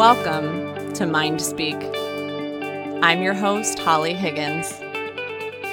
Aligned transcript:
Welcome 0.00 0.94
to 0.94 1.04
Mind 1.04 1.42
Speak. 1.42 1.76
I'm 3.02 3.20
your 3.20 3.34
host, 3.34 3.78
Holly 3.78 4.14
Higgins, 4.14 4.72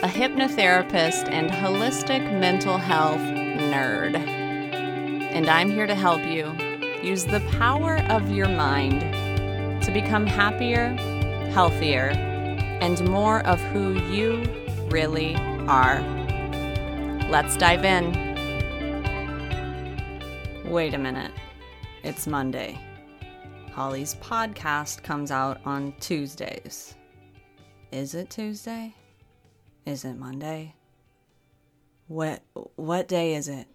a 0.03 0.09
hypnotherapist 0.09 1.29
and 1.29 1.49
holistic 1.49 2.19
mental 2.37 2.77
health 2.77 3.21
nerd. 3.21 4.17
And 4.17 5.47
I'm 5.47 5.69
here 5.69 5.87
to 5.87 5.95
help 5.95 6.25
you 6.25 6.51
use 7.01 7.23
the 7.23 7.39
power 7.51 7.99
of 8.09 8.29
your 8.29 8.49
mind 8.49 8.99
to 9.83 9.91
become 9.93 10.25
happier, 10.25 10.89
healthier, 11.53 12.09
and 12.81 13.09
more 13.09 13.39
of 13.47 13.61
who 13.71 13.93
you 14.11 14.43
really 14.89 15.37
are. 15.69 16.01
Let's 17.29 17.55
dive 17.55 17.85
in. 17.85 18.11
Wait 20.69 20.93
a 20.93 20.97
minute. 20.97 21.31
It's 22.03 22.27
Monday. 22.27 22.77
Holly's 23.77 24.15
podcast 24.15 25.03
comes 25.03 25.29
out 25.29 25.61
on 25.63 25.93
Tuesdays. 25.99 26.95
Is 27.91 28.15
it 28.15 28.31
Tuesday? 28.31 28.95
Is 29.85 30.03
it 30.03 30.15
Monday? 30.15 30.73
What 32.07 32.41
what 32.75 33.07
day 33.07 33.35
is 33.35 33.47
it? 33.47 33.67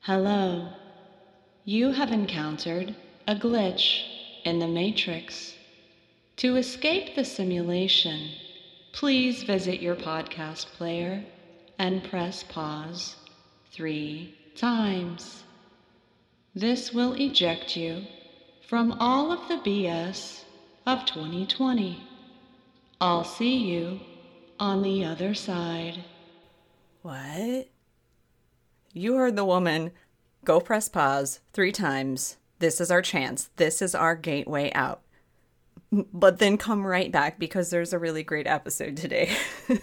Hello. 0.00 0.70
You 1.66 1.92
have 1.92 2.10
encountered 2.10 2.96
a 3.28 3.34
glitch 3.34 4.00
in 4.46 4.60
the 4.60 4.66
matrix. 4.66 5.52
To 6.36 6.56
escape 6.56 7.14
the 7.14 7.26
simulation, 7.26 8.30
please 8.94 9.42
visit 9.42 9.82
your 9.82 9.96
podcast 9.96 10.64
player 10.78 11.22
and 11.78 12.02
press 12.02 12.42
pause 12.42 13.14
3 13.72 14.34
times. 14.56 15.44
This 16.54 16.94
will 16.94 17.12
eject 17.12 17.76
you 17.76 18.06
from 18.72 18.96
all 19.00 19.30
of 19.30 19.48
the 19.48 19.56
BS 19.56 20.44
of 20.86 21.04
2020. 21.04 22.02
I'll 23.02 23.22
see 23.22 23.58
you 23.58 24.00
on 24.58 24.80
the 24.80 25.04
other 25.04 25.34
side. 25.34 26.02
What? 27.02 27.68
You 28.94 29.16
heard 29.16 29.36
the 29.36 29.44
woman. 29.44 29.90
Go 30.46 30.58
press 30.58 30.88
pause 30.88 31.40
three 31.52 31.70
times. 31.70 32.38
This 32.60 32.80
is 32.80 32.90
our 32.90 33.02
chance. 33.02 33.50
This 33.56 33.82
is 33.82 33.94
our 33.94 34.16
gateway 34.16 34.72
out. 34.72 35.02
But 35.92 36.38
then 36.38 36.56
come 36.56 36.86
right 36.86 37.12
back 37.12 37.38
because 37.38 37.68
there's 37.68 37.92
a 37.92 37.98
really 37.98 38.22
great 38.22 38.46
episode 38.46 38.96
today. 38.96 39.36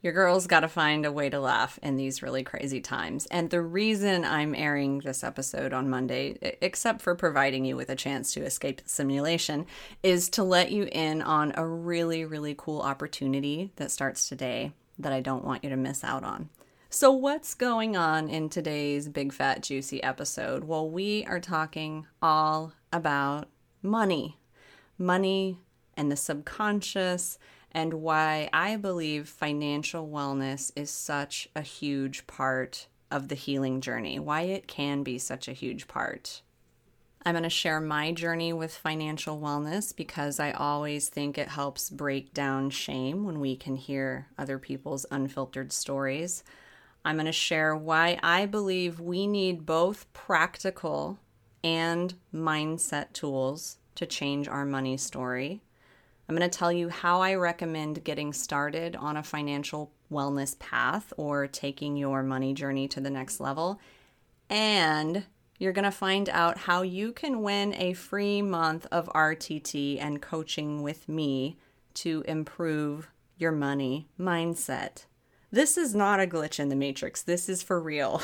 Your 0.00 0.12
girl's 0.12 0.46
got 0.46 0.60
to 0.60 0.68
find 0.68 1.04
a 1.04 1.10
way 1.10 1.28
to 1.28 1.40
laugh 1.40 1.76
in 1.82 1.96
these 1.96 2.22
really 2.22 2.44
crazy 2.44 2.80
times. 2.80 3.26
And 3.26 3.50
the 3.50 3.60
reason 3.60 4.24
I'm 4.24 4.54
airing 4.54 5.00
this 5.00 5.24
episode 5.24 5.72
on 5.72 5.90
Monday, 5.90 6.56
except 6.62 7.02
for 7.02 7.16
providing 7.16 7.64
you 7.64 7.74
with 7.74 7.90
a 7.90 7.96
chance 7.96 8.32
to 8.34 8.44
escape 8.44 8.80
the 8.80 8.88
simulation, 8.88 9.66
is 10.04 10.28
to 10.30 10.44
let 10.44 10.70
you 10.70 10.88
in 10.92 11.20
on 11.20 11.52
a 11.56 11.66
really, 11.66 12.24
really 12.24 12.54
cool 12.56 12.80
opportunity 12.80 13.72
that 13.74 13.90
starts 13.90 14.28
today 14.28 14.72
that 15.00 15.12
I 15.12 15.20
don't 15.20 15.44
want 15.44 15.64
you 15.64 15.70
to 15.70 15.76
miss 15.76 16.04
out 16.04 16.22
on. 16.22 16.48
So, 16.90 17.10
what's 17.10 17.54
going 17.54 17.96
on 17.96 18.28
in 18.28 18.48
today's 18.48 19.08
big, 19.08 19.32
fat, 19.32 19.62
juicy 19.62 20.02
episode? 20.02 20.64
Well, 20.64 20.88
we 20.88 21.24
are 21.26 21.40
talking 21.40 22.06
all 22.22 22.72
about 22.92 23.48
money, 23.82 24.38
money 24.96 25.58
and 25.96 26.10
the 26.10 26.16
subconscious 26.16 27.38
and 27.72 27.94
why 27.94 28.48
I 28.52 28.76
believe 28.76 29.28
financial 29.28 30.08
wellness 30.08 30.72
is 30.74 30.90
such 30.90 31.48
a 31.54 31.62
huge 31.62 32.26
part 32.26 32.88
of 33.10 33.28
the 33.28 33.34
healing 33.34 33.80
journey, 33.80 34.18
why 34.18 34.42
it 34.42 34.66
can 34.66 35.02
be 35.02 35.18
such 35.18 35.48
a 35.48 35.52
huge 35.52 35.88
part. 35.88 36.42
I'm 37.24 37.34
going 37.34 37.42
to 37.42 37.50
share 37.50 37.80
my 37.80 38.12
journey 38.12 38.52
with 38.52 38.74
financial 38.74 39.38
wellness 39.38 39.94
because 39.94 40.40
I 40.40 40.52
always 40.52 41.08
think 41.08 41.36
it 41.36 41.48
helps 41.48 41.90
break 41.90 42.32
down 42.32 42.70
shame 42.70 43.24
when 43.24 43.40
we 43.40 43.56
can 43.56 43.76
hear 43.76 44.28
other 44.38 44.58
people's 44.58 45.04
unfiltered 45.10 45.72
stories. 45.72 46.44
I'm 47.04 47.16
going 47.16 47.26
to 47.26 47.32
share 47.32 47.74
why 47.74 48.18
I 48.22 48.46
believe 48.46 49.00
we 49.00 49.26
need 49.26 49.66
both 49.66 50.10
practical 50.12 51.18
and 51.64 52.14
mindset 52.32 53.12
tools 53.12 53.78
to 53.96 54.06
change 54.06 54.46
our 54.46 54.64
money 54.64 54.96
story. 54.96 55.60
I'm 56.28 56.36
going 56.36 56.48
to 56.48 56.58
tell 56.58 56.70
you 56.70 56.90
how 56.90 57.22
I 57.22 57.34
recommend 57.34 58.04
getting 58.04 58.34
started 58.34 58.94
on 58.96 59.16
a 59.16 59.22
financial 59.22 59.92
wellness 60.12 60.58
path 60.58 61.12
or 61.16 61.46
taking 61.46 61.96
your 61.96 62.22
money 62.22 62.52
journey 62.52 62.86
to 62.88 63.00
the 63.00 63.08
next 63.08 63.40
level. 63.40 63.80
And 64.50 65.24
you're 65.58 65.72
going 65.72 65.84
to 65.84 65.90
find 65.90 66.28
out 66.28 66.58
how 66.58 66.82
you 66.82 67.12
can 67.12 67.42
win 67.42 67.74
a 67.74 67.94
free 67.94 68.42
month 68.42 68.86
of 68.92 69.08
RTT 69.14 70.00
and 70.00 70.20
coaching 70.20 70.82
with 70.82 71.08
me 71.08 71.56
to 71.94 72.22
improve 72.28 73.08
your 73.38 73.52
money 73.52 74.08
mindset. 74.20 75.06
This 75.50 75.78
is 75.78 75.94
not 75.94 76.20
a 76.20 76.26
glitch 76.26 76.60
in 76.60 76.68
the 76.68 76.76
matrix. 76.76 77.22
This 77.22 77.48
is 77.48 77.62
for 77.62 77.80
real. 77.80 78.20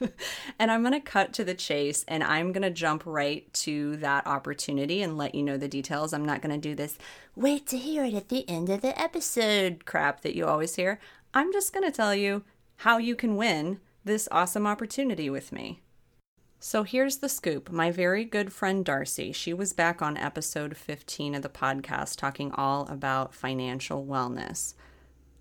and 0.58 0.70
I'm 0.70 0.82
going 0.82 0.94
to 0.94 1.00
cut 1.00 1.32
to 1.34 1.44
the 1.44 1.54
chase 1.54 2.04
and 2.08 2.24
I'm 2.24 2.50
going 2.50 2.62
to 2.62 2.70
jump 2.70 3.04
right 3.06 3.52
to 3.54 3.96
that 3.98 4.26
opportunity 4.26 5.00
and 5.00 5.16
let 5.16 5.36
you 5.36 5.44
know 5.44 5.56
the 5.56 5.68
details. 5.68 6.12
I'm 6.12 6.24
not 6.24 6.42
going 6.42 6.54
to 6.54 6.68
do 6.68 6.74
this 6.74 6.98
wait 7.36 7.66
to 7.68 7.78
hear 7.78 8.04
it 8.04 8.14
at 8.14 8.30
the 8.30 8.48
end 8.48 8.68
of 8.68 8.80
the 8.80 9.00
episode 9.00 9.84
crap 9.84 10.22
that 10.22 10.34
you 10.34 10.44
always 10.44 10.74
hear. 10.74 10.98
I'm 11.32 11.52
just 11.52 11.72
going 11.72 11.84
to 11.84 11.96
tell 11.96 12.14
you 12.14 12.42
how 12.78 12.98
you 12.98 13.14
can 13.14 13.36
win 13.36 13.78
this 14.04 14.28
awesome 14.32 14.66
opportunity 14.66 15.30
with 15.30 15.52
me. 15.52 15.82
So 16.58 16.82
here's 16.82 17.18
the 17.18 17.28
scoop. 17.28 17.70
My 17.70 17.92
very 17.92 18.24
good 18.24 18.52
friend 18.52 18.84
Darcy, 18.84 19.30
she 19.30 19.52
was 19.52 19.72
back 19.72 20.02
on 20.02 20.16
episode 20.16 20.76
15 20.76 21.36
of 21.36 21.42
the 21.42 21.48
podcast 21.48 22.16
talking 22.16 22.50
all 22.52 22.88
about 22.88 23.34
financial 23.34 24.04
wellness. 24.04 24.74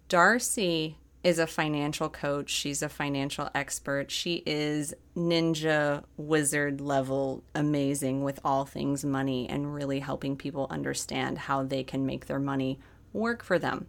Darcy 0.08 0.98
is 1.26 1.40
a 1.40 1.48
financial 1.48 2.08
coach. 2.08 2.52
She's 2.52 2.84
a 2.84 2.88
financial 2.88 3.50
expert. 3.56 4.12
She 4.12 4.44
is 4.46 4.94
ninja 5.18 6.04
wizard 6.18 6.80
level 6.80 7.44
amazing 7.56 8.24
with 8.24 8.40
all 8.46 8.64
things 8.64 9.04
money 9.04 9.50
and 9.50 9.74
really 9.74 10.02
helping 10.02 10.38
people 10.38 10.68
understand 10.70 11.40
how 11.40 11.64
they 11.64 11.84
can 11.84 12.06
make 12.06 12.28
their 12.28 12.40
money 12.40 12.78
work 13.12 13.44
for 13.44 13.58
them. 13.58 13.88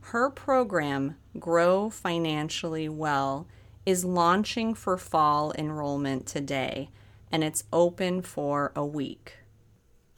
Her 0.00 0.28
program, 0.28 1.14
Grow 1.38 1.88
Financially 1.88 2.88
Well, 2.88 3.46
is 3.86 4.04
launching 4.04 4.74
for 4.74 4.98
fall 4.98 5.52
enrollment 5.56 6.26
today 6.26 6.90
and 7.30 7.44
it's 7.44 7.62
open 7.72 8.22
for 8.22 8.72
a 8.74 8.84
week. 8.84 9.34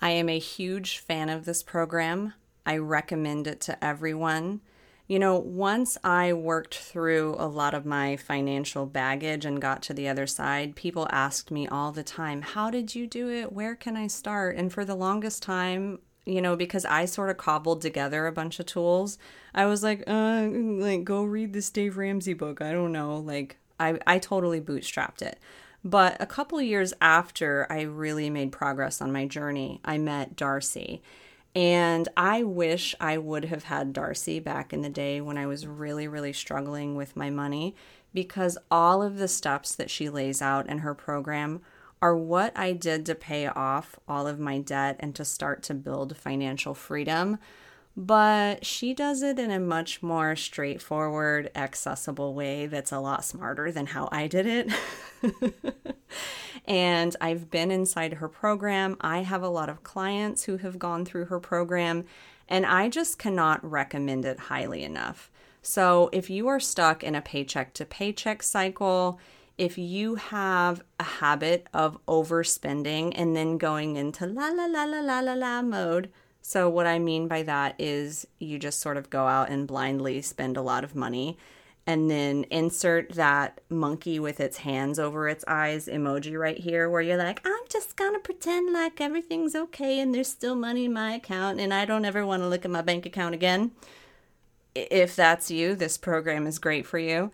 I 0.00 0.12
am 0.12 0.30
a 0.30 0.38
huge 0.38 0.96
fan 0.96 1.28
of 1.28 1.44
this 1.44 1.62
program. 1.62 2.32
I 2.64 2.78
recommend 2.78 3.46
it 3.46 3.60
to 3.62 3.84
everyone. 3.84 4.62
You 5.06 5.18
know, 5.18 5.38
once 5.38 5.98
I 6.02 6.32
worked 6.32 6.76
through 6.76 7.36
a 7.38 7.46
lot 7.46 7.74
of 7.74 7.84
my 7.84 8.16
financial 8.16 8.86
baggage 8.86 9.44
and 9.44 9.60
got 9.60 9.82
to 9.82 9.94
the 9.94 10.08
other 10.08 10.26
side, 10.26 10.76
people 10.76 11.06
asked 11.10 11.50
me 11.50 11.68
all 11.68 11.92
the 11.92 12.02
time, 12.02 12.40
How 12.40 12.70
did 12.70 12.94
you 12.94 13.06
do 13.06 13.28
it? 13.28 13.52
Where 13.52 13.74
can 13.74 13.96
I 13.96 14.06
start? 14.06 14.56
And 14.56 14.72
for 14.72 14.84
the 14.84 14.94
longest 14.94 15.42
time, 15.42 15.98
you 16.24 16.40
know, 16.40 16.56
because 16.56 16.86
I 16.86 17.04
sort 17.04 17.28
of 17.28 17.36
cobbled 17.36 17.82
together 17.82 18.26
a 18.26 18.32
bunch 18.32 18.58
of 18.58 18.64
tools, 18.64 19.18
I 19.54 19.66
was 19.66 19.82
like, 19.82 20.04
uh, 20.06 20.48
like, 20.50 21.04
go 21.04 21.22
read 21.22 21.52
this 21.52 21.68
Dave 21.68 21.98
Ramsey 21.98 22.32
book. 22.32 22.62
I 22.62 22.72
don't 22.72 22.92
know. 22.92 23.18
Like, 23.18 23.58
I, 23.78 23.98
I 24.06 24.18
totally 24.18 24.60
bootstrapped 24.60 25.20
it. 25.20 25.38
But 25.84 26.16
a 26.18 26.26
couple 26.26 26.62
years 26.62 26.94
after 27.02 27.66
I 27.68 27.82
really 27.82 28.30
made 28.30 28.52
progress 28.52 29.02
on 29.02 29.12
my 29.12 29.26
journey, 29.26 29.80
I 29.84 29.98
met 29.98 30.34
Darcy. 30.34 31.02
And 31.54 32.08
I 32.16 32.42
wish 32.42 32.96
I 33.00 33.16
would 33.16 33.44
have 33.44 33.64
had 33.64 33.92
Darcy 33.92 34.40
back 34.40 34.72
in 34.72 34.82
the 34.82 34.88
day 34.88 35.20
when 35.20 35.38
I 35.38 35.46
was 35.46 35.66
really, 35.66 36.08
really 36.08 36.32
struggling 36.32 36.96
with 36.96 37.16
my 37.16 37.30
money 37.30 37.76
because 38.12 38.58
all 38.70 39.02
of 39.02 39.18
the 39.18 39.28
steps 39.28 39.74
that 39.76 39.90
she 39.90 40.08
lays 40.08 40.42
out 40.42 40.68
in 40.68 40.78
her 40.78 40.94
program 40.94 41.60
are 42.02 42.16
what 42.16 42.56
I 42.56 42.72
did 42.72 43.06
to 43.06 43.14
pay 43.14 43.46
off 43.46 43.98
all 44.08 44.26
of 44.26 44.40
my 44.40 44.58
debt 44.58 44.96
and 45.00 45.14
to 45.14 45.24
start 45.24 45.62
to 45.64 45.74
build 45.74 46.16
financial 46.16 46.74
freedom 46.74 47.38
but 47.96 48.66
she 48.66 48.92
does 48.92 49.22
it 49.22 49.38
in 49.38 49.50
a 49.50 49.60
much 49.60 50.02
more 50.02 50.34
straightforward, 50.34 51.50
accessible 51.54 52.34
way 52.34 52.66
that's 52.66 52.90
a 52.90 52.98
lot 52.98 53.24
smarter 53.24 53.70
than 53.70 53.86
how 53.86 54.08
I 54.10 54.26
did 54.26 54.46
it. 54.46 54.72
and 56.64 57.14
I've 57.20 57.50
been 57.50 57.70
inside 57.70 58.14
her 58.14 58.28
program. 58.28 58.96
I 59.00 59.18
have 59.18 59.42
a 59.42 59.48
lot 59.48 59.68
of 59.68 59.84
clients 59.84 60.44
who 60.44 60.56
have 60.56 60.78
gone 60.78 61.04
through 61.04 61.26
her 61.26 61.38
program, 61.38 62.04
and 62.48 62.66
I 62.66 62.88
just 62.88 63.18
cannot 63.18 63.64
recommend 63.68 64.24
it 64.24 64.38
highly 64.38 64.82
enough. 64.82 65.30
So 65.62 66.10
if 66.12 66.28
you 66.28 66.48
are 66.48 66.60
stuck 66.60 67.04
in 67.04 67.14
a 67.14 67.22
paycheck 67.22 67.74
to 67.74 67.84
paycheck 67.84 68.42
cycle, 68.42 69.20
if 69.56 69.78
you 69.78 70.16
have 70.16 70.82
a 70.98 71.04
habit 71.04 71.68
of 71.72 71.96
overspending 72.06 73.12
and 73.14 73.36
then 73.36 73.56
going 73.56 73.96
into 73.96 74.26
la 74.26 74.48
la 74.48 74.66
la 74.66 74.84
la 74.84 75.00
la 75.00 75.20
la 75.20 75.34
la 75.34 75.62
mode, 75.62 76.10
so, 76.46 76.68
what 76.68 76.86
I 76.86 76.98
mean 76.98 77.26
by 77.26 77.42
that 77.44 77.74
is 77.78 78.26
you 78.38 78.58
just 78.58 78.80
sort 78.80 78.98
of 78.98 79.08
go 79.08 79.26
out 79.26 79.48
and 79.48 79.66
blindly 79.66 80.20
spend 80.20 80.58
a 80.58 80.62
lot 80.62 80.84
of 80.84 80.94
money. 80.94 81.38
and 81.86 82.10
then 82.10 82.44
insert 82.50 83.12
that 83.12 83.60
monkey 83.68 84.18
with 84.18 84.40
its 84.40 84.58
hands 84.58 84.98
over 84.98 85.28
its 85.28 85.44
eyes 85.46 85.86
emoji 85.86 86.38
right 86.38 86.58
here 86.58 86.88
where 86.88 87.02
you're 87.02 87.16
like, 87.16 87.40
I'm 87.44 87.64
just 87.68 87.96
gonna 87.96 88.18
pretend 88.18 88.72
like 88.74 89.00
everything's 89.00 89.54
okay 89.54 90.00
and 90.00 90.14
there's 90.14 90.28
still 90.28 90.54
money 90.54 90.84
in 90.86 90.92
my 90.92 91.14
account 91.14 91.60
and 91.60 91.72
I 91.74 91.84
don't 91.86 92.04
ever 92.06 92.24
want 92.26 92.42
to 92.42 92.48
look 92.48 92.64
at 92.64 92.70
my 92.70 92.82
bank 92.82 93.04
account 93.06 93.34
again. 93.34 93.72
If 94.74 95.14
that's 95.16 95.50
you, 95.50 95.74
this 95.74 95.96
program 95.98 96.46
is 96.46 96.58
great 96.58 96.86
for 96.86 96.98
you. 96.98 97.32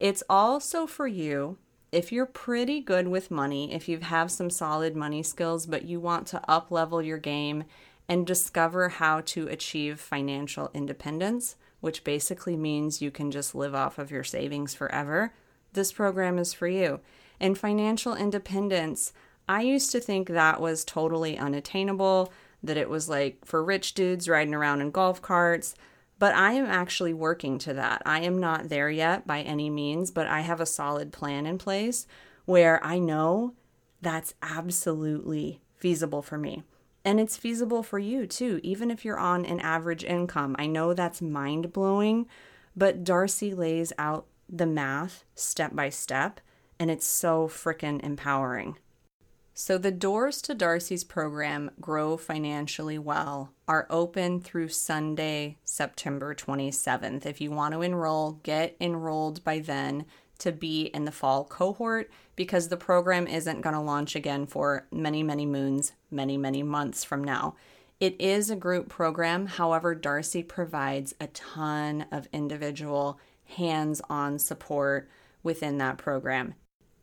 It's 0.00 0.22
also 0.28 0.86
for 0.86 1.06
you 1.08 1.58
if 1.92 2.10
you're 2.10 2.26
pretty 2.26 2.80
good 2.80 3.06
with 3.06 3.30
money, 3.30 3.72
if 3.72 3.88
you 3.88 3.98
have 4.00 4.30
some 4.30 4.50
solid 4.50 4.96
money 4.96 5.22
skills, 5.22 5.66
but 5.66 5.84
you 5.84 6.00
want 6.00 6.26
to 6.28 6.50
up 6.50 6.72
level 6.72 7.00
your 7.00 7.18
game 7.18 7.64
and 8.08 8.26
discover 8.26 8.88
how 8.88 9.20
to 9.22 9.48
achieve 9.48 10.00
financial 10.00 10.70
independence 10.74 11.56
which 11.84 12.02
basically 12.02 12.56
means 12.56 13.02
you 13.02 13.10
can 13.10 13.30
just 13.30 13.54
live 13.54 13.74
off 13.74 13.98
of 13.98 14.10
your 14.10 14.24
savings 14.24 14.74
forever, 14.74 15.34
this 15.74 15.92
program 15.92 16.38
is 16.38 16.54
for 16.54 16.66
you. 16.66 16.98
And 17.38 17.58
financial 17.58 18.16
independence, 18.16 19.12
I 19.46 19.60
used 19.60 19.92
to 19.92 20.00
think 20.00 20.30
that 20.30 20.62
was 20.62 20.82
totally 20.82 21.36
unattainable, 21.36 22.32
that 22.62 22.78
it 22.78 22.88
was 22.88 23.10
like 23.10 23.44
for 23.44 23.62
rich 23.62 23.92
dudes 23.92 24.30
riding 24.30 24.54
around 24.54 24.80
in 24.80 24.92
golf 24.92 25.20
carts. 25.20 25.74
But 26.18 26.34
I 26.34 26.52
am 26.52 26.64
actually 26.64 27.12
working 27.12 27.58
to 27.58 27.74
that. 27.74 28.00
I 28.06 28.20
am 28.20 28.40
not 28.40 28.70
there 28.70 28.88
yet 28.88 29.26
by 29.26 29.42
any 29.42 29.68
means, 29.68 30.10
but 30.10 30.26
I 30.26 30.40
have 30.40 30.62
a 30.62 30.66
solid 30.66 31.12
plan 31.12 31.44
in 31.44 31.58
place 31.58 32.06
where 32.46 32.82
I 32.82 32.98
know 32.98 33.52
that's 34.00 34.32
absolutely 34.40 35.60
feasible 35.76 36.22
for 36.22 36.38
me. 36.38 36.62
And 37.04 37.20
it's 37.20 37.36
feasible 37.36 37.82
for 37.82 37.98
you 37.98 38.26
too, 38.26 38.60
even 38.62 38.90
if 38.90 39.04
you're 39.04 39.18
on 39.18 39.44
an 39.44 39.60
average 39.60 40.04
income. 40.04 40.56
I 40.58 40.66
know 40.66 40.94
that's 40.94 41.20
mind 41.20 41.72
blowing, 41.72 42.26
but 42.74 43.04
Darcy 43.04 43.54
lays 43.54 43.92
out 43.98 44.26
the 44.48 44.66
math 44.66 45.24
step 45.34 45.74
by 45.74 45.90
step, 45.90 46.40
and 46.78 46.90
it's 46.90 47.06
so 47.06 47.48
freaking 47.48 48.02
empowering. 48.02 48.78
So, 49.56 49.78
the 49.78 49.92
doors 49.92 50.42
to 50.42 50.54
Darcy's 50.54 51.04
program, 51.04 51.70
Grow 51.80 52.16
Financially 52.16 52.98
Well, 52.98 53.52
are 53.68 53.86
open 53.88 54.40
through 54.40 54.70
Sunday, 54.70 55.58
September 55.64 56.34
27th. 56.34 57.24
If 57.24 57.40
you 57.40 57.52
want 57.52 57.72
to 57.74 57.82
enroll, 57.82 58.40
get 58.42 58.74
enrolled 58.80 59.44
by 59.44 59.60
then 59.60 60.06
to 60.38 60.50
be 60.50 60.86
in 60.86 61.04
the 61.04 61.12
fall 61.12 61.44
cohort 61.44 62.10
because 62.34 62.66
the 62.66 62.76
program 62.76 63.28
isn't 63.28 63.60
going 63.60 63.76
to 63.76 63.80
launch 63.80 64.16
again 64.16 64.46
for 64.46 64.88
many, 64.90 65.22
many 65.22 65.46
moons, 65.46 65.92
many, 66.14 66.38
many 66.38 66.62
months 66.62 67.04
from 67.04 67.22
now. 67.22 67.56
It 68.00 68.18
is 68.20 68.48
a 68.50 68.56
group 68.56 68.88
program. 68.88 69.46
However, 69.46 69.94
Darcy 69.94 70.42
provides 70.42 71.14
a 71.20 71.26
ton 71.28 72.06
of 72.10 72.28
individual 72.32 73.18
hands 73.44 74.00
on 74.08 74.38
support 74.38 75.08
within 75.42 75.78
that 75.78 75.98
program. 75.98 76.54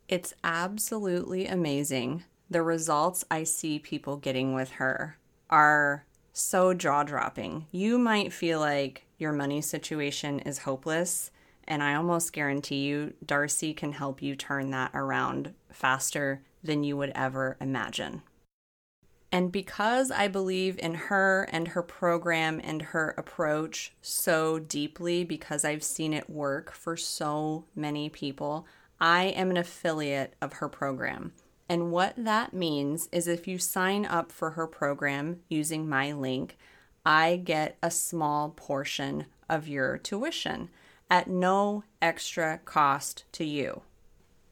It's 0.08 0.34
absolutely 0.44 1.46
amazing. 1.46 2.24
The 2.50 2.64
results 2.64 3.24
I 3.30 3.44
see 3.44 3.78
people 3.78 4.18
getting 4.18 4.54
with 4.54 4.72
her 4.72 5.18
are 5.50 6.06
so 6.34 6.74
jaw 6.74 7.04
dropping. 7.04 7.68
You 7.72 8.00
might 8.00 8.34
feel 8.34 8.60
like 8.60 9.06
your 9.18 9.32
money 9.32 9.62
situation 9.62 10.40
is 10.40 10.60
hopeless 10.60 11.32
and 11.68 11.82
I 11.82 11.96
almost 11.96 12.34
guarantee 12.34 12.82
you, 12.82 13.14
Darcy 13.26 13.74
can 13.74 13.94
help 13.94 14.22
you 14.22 14.36
turn 14.36 14.72
that 14.72 14.92
around 14.94 15.54
faster 15.70 16.42
than 16.64 16.84
you 16.84 16.98
would 16.98 17.12
ever 17.16 17.58
imagine. 17.62 18.24
And 19.32 19.52
because 19.52 20.12
I 20.12 20.28
believe 20.28 20.78
in 20.80 20.94
her 20.94 21.48
and 21.52 21.70
her 21.70 21.82
program 21.82 22.60
and 22.64 22.82
her 22.82 23.16
approach 23.18 23.94
so 24.02 24.60
deeply, 24.60 25.24
because 25.24 25.64
I've 25.64 25.84
seen 25.84 26.14
it 26.14 26.30
work 26.30 26.74
for 26.74 26.98
so 26.98 27.64
many 27.74 28.10
people, 28.10 28.68
I 29.00 29.26
am 29.26 29.50
an 29.50 29.58
affiliate 29.58 30.36
of 30.42 30.54
her 30.54 30.68
program. 30.68 31.32
And 31.70 31.92
what 31.92 32.16
that 32.18 32.54
means 32.54 33.08
is 33.14 33.30
if 33.30 33.48
you 33.48 33.58
sign 33.58 34.06
up 34.06 34.34
for 34.34 34.52
her 34.52 34.68
program 34.68 35.40
using 35.48 35.88
my 35.88 36.12
link, 36.12 36.58
I 37.06 37.38
get 37.38 37.78
a 37.82 37.90
small 37.90 38.50
portion 38.50 39.26
of 39.50 39.70
your 39.70 39.98
tuition 39.98 40.70
at 41.10 41.30
no 41.30 41.86
extra 42.02 42.60
cost 42.66 43.24
to 43.32 43.46
you. 43.46 43.84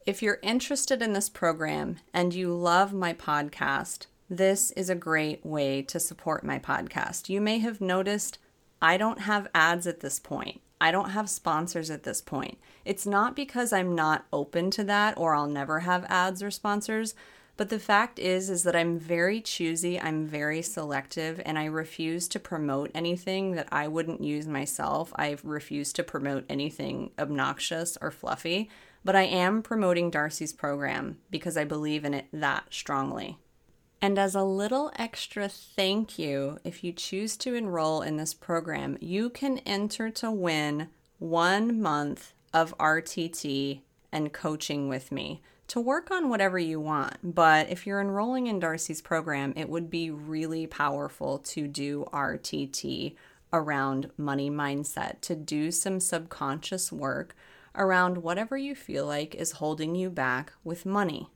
If 0.06 0.22
you're 0.22 0.38
interested 0.42 1.02
in 1.02 1.12
this 1.12 1.28
program 1.28 1.98
and 2.12 2.34
you 2.34 2.54
love 2.54 2.94
my 2.94 3.12
podcast, 3.12 4.06
this 4.30 4.70
is 4.72 4.88
a 4.88 4.94
great 4.94 5.44
way 5.44 5.82
to 5.82 5.98
support 5.98 6.44
my 6.44 6.60
podcast. 6.60 7.28
You 7.28 7.40
may 7.40 7.58
have 7.58 7.80
noticed 7.80 8.38
I 8.80 8.96
don't 8.96 9.22
have 9.22 9.48
ads 9.52 9.88
at 9.88 10.00
this 10.00 10.20
point. 10.20 10.60
I 10.80 10.92
don't 10.92 11.10
have 11.10 11.28
sponsors 11.28 11.90
at 11.90 12.04
this 12.04 12.22
point. 12.22 12.56
It's 12.84 13.04
not 13.04 13.34
because 13.34 13.72
I'm 13.72 13.94
not 13.94 14.26
open 14.32 14.70
to 14.70 14.84
that 14.84 15.18
or 15.18 15.34
I'll 15.34 15.48
never 15.48 15.80
have 15.80 16.06
ads 16.08 16.44
or 16.44 16.50
sponsors, 16.52 17.14
but 17.56 17.70
the 17.70 17.80
fact 17.80 18.20
is 18.20 18.48
is 18.48 18.62
that 18.62 18.76
I'm 18.76 19.00
very 19.00 19.40
choosy, 19.40 20.00
I'm 20.00 20.26
very 20.26 20.62
selective, 20.62 21.42
and 21.44 21.58
I 21.58 21.64
refuse 21.64 22.28
to 22.28 22.38
promote 22.38 22.92
anything 22.94 23.52
that 23.56 23.68
I 23.72 23.88
wouldn't 23.88 24.22
use 24.22 24.46
myself. 24.46 25.12
I 25.16 25.36
refuse 25.42 25.92
to 25.94 26.04
promote 26.04 26.44
anything 26.48 27.10
obnoxious 27.18 27.98
or 28.00 28.12
fluffy, 28.12 28.70
but 29.04 29.16
I 29.16 29.24
am 29.24 29.60
promoting 29.60 30.08
Darcy's 30.08 30.52
program 30.52 31.18
because 31.30 31.56
I 31.56 31.64
believe 31.64 32.04
in 32.04 32.14
it 32.14 32.26
that 32.32 32.72
strongly. 32.72 33.36
And 34.02 34.18
as 34.18 34.34
a 34.34 34.42
little 34.42 34.90
extra 34.96 35.48
thank 35.48 36.18
you, 36.18 36.58
if 36.64 36.82
you 36.82 36.92
choose 36.92 37.36
to 37.38 37.54
enroll 37.54 38.00
in 38.00 38.16
this 38.16 38.32
program, 38.32 38.96
you 39.00 39.28
can 39.28 39.58
enter 39.58 40.08
to 40.10 40.30
win 40.30 40.88
one 41.18 41.82
month 41.82 42.32
of 42.54 42.76
RTT 42.78 43.82
and 44.10 44.32
coaching 44.32 44.88
with 44.88 45.12
me 45.12 45.42
to 45.68 45.80
work 45.80 46.10
on 46.10 46.30
whatever 46.30 46.58
you 46.58 46.80
want. 46.80 47.16
But 47.22 47.70
if 47.70 47.86
you're 47.86 48.00
enrolling 48.00 48.46
in 48.46 48.58
Darcy's 48.58 49.02
program, 49.02 49.52
it 49.54 49.68
would 49.68 49.90
be 49.90 50.10
really 50.10 50.66
powerful 50.66 51.38
to 51.38 51.68
do 51.68 52.06
RTT 52.12 53.14
around 53.52 54.10
money 54.16 54.50
mindset, 54.50 55.20
to 55.20 55.36
do 55.36 55.70
some 55.70 56.00
subconscious 56.00 56.90
work 56.90 57.36
around 57.74 58.18
whatever 58.18 58.56
you 58.56 58.74
feel 58.74 59.06
like 59.06 59.34
is 59.34 59.52
holding 59.52 59.94
you 59.94 60.10
back 60.10 60.52
with 60.64 60.86
money. 60.86 61.28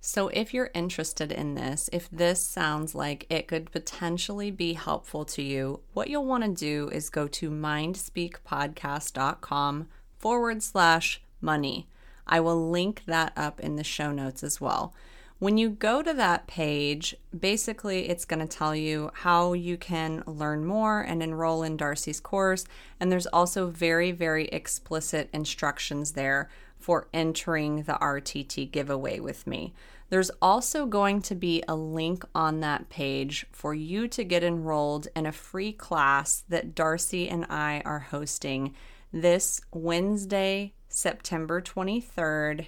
So, 0.00 0.28
if 0.28 0.54
you're 0.54 0.70
interested 0.74 1.32
in 1.32 1.54
this, 1.54 1.90
if 1.92 2.08
this 2.10 2.40
sounds 2.40 2.94
like 2.94 3.26
it 3.28 3.48
could 3.48 3.72
potentially 3.72 4.52
be 4.52 4.74
helpful 4.74 5.24
to 5.24 5.42
you, 5.42 5.80
what 5.92 6.08
you'll 6.08 6.24
want 6.24 6.44
to 6.44 6.50
do 6.50 6.88
is 6.90 7.10
go 7.10 7.26
to 7.28 7.50
mindspeakpodcast.com 7.50 9.88
forward 10.18 10.62
slash 10.62 11.20
money. 11.40 11.88
I 12.26 12.40
will 12.40 12.70
link 12.70 13.02
that 13.06 13.32
up 13.36 13.58
in 13.58 13.76
the 13.76 13.84
show 13.84 14.12
notes 14.12 14.44
as 14.44 14.60
well. 14.60 14.92
When 15.40 15.56
you 15.56 15.70
go 15.70 16.02
to 16.02 16.12
that 16.14 16.48
page, 16.48 17.14
basically 17.38 18.08
it's 18.08 18.24
going 18.24 18.40
to 18.40 18.56
tell 18.56 18.74
you 18.74 19.12
how 19.14 19.52
you 19.52 19.76
can 19.76 20.24
learn 20.26 20.64
more 20.64 21.00
and 21.00 21.22
enroll 21.22 21.62
in 21.62 21.76
Darcy's 21.76 22.18
course. 22.18 22.64
And 22.98 23.12
there's 23.12 23.28
also 23.28 23.68
very, 23.68 24.10
very 24.10 24.48
explicit 24.48 25.30
instructions 25.32 26.12
there 26.12 26.48
for 26.78 27.08
entering 27.12 27.82
the 27.82 27.98
RTT 28.00 28.70
giveaway 28.70 29.20
with 29.20 29.46
me. 29.46 29.74
There's 30.10 30.30
also 30.40 30.86
going 30.86 31.20
to 31.22 31.34
be 31.34 31.62
a 31.68 31.74
link 31.74 32.24
on 32.34 32.60
that 32.60 32.88
page 32.88 33.46
for 33.52 33.74
you 33.74 34.08
to 34.08 34.24
get 34.24 34.42
enrolled 34.42 35.08
in 35.14 35.26
a 35.26 35.32
free 35.32 35.72
class 35.72 36.44
that 36.48 36.74
Darcy 36.74 37.28
and 37.28 37.44
I 37.50 37.82
are 37.84 37.98
hosting 37.98 38.74
this 39.12 39.60
Wednesday, 39.72 40.72
September 40.88 41.60
23rd 41.60 42.66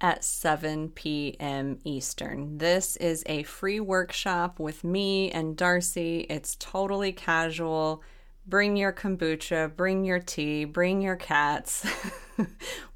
at 0.00 0.24
7 0.24 0.90
p.m. 0.90 1.78
Eastern. 1.84 2.58
This 2.58 2.96
is 2.96 3.22
a 3.26 3.42
free 3.44 3.80
workshop 3.80 4.58
with 4.58 4.84
me 4.84 5.30
and 5.30 5.56
Darcy. 5.56 6.26
It's 6.28 6.56
totally 6.56 7.12
casual. 7.12 8.02
Bring 8.46 8.76
your 8.76 8.92
kombucha, 8.92 9.74
bring 9.74 10.04
your 10.04 10.20
tea, 10.20 10.64
bring 10.64 11.02
your 11.02 11.16
cats. 11.16 11.84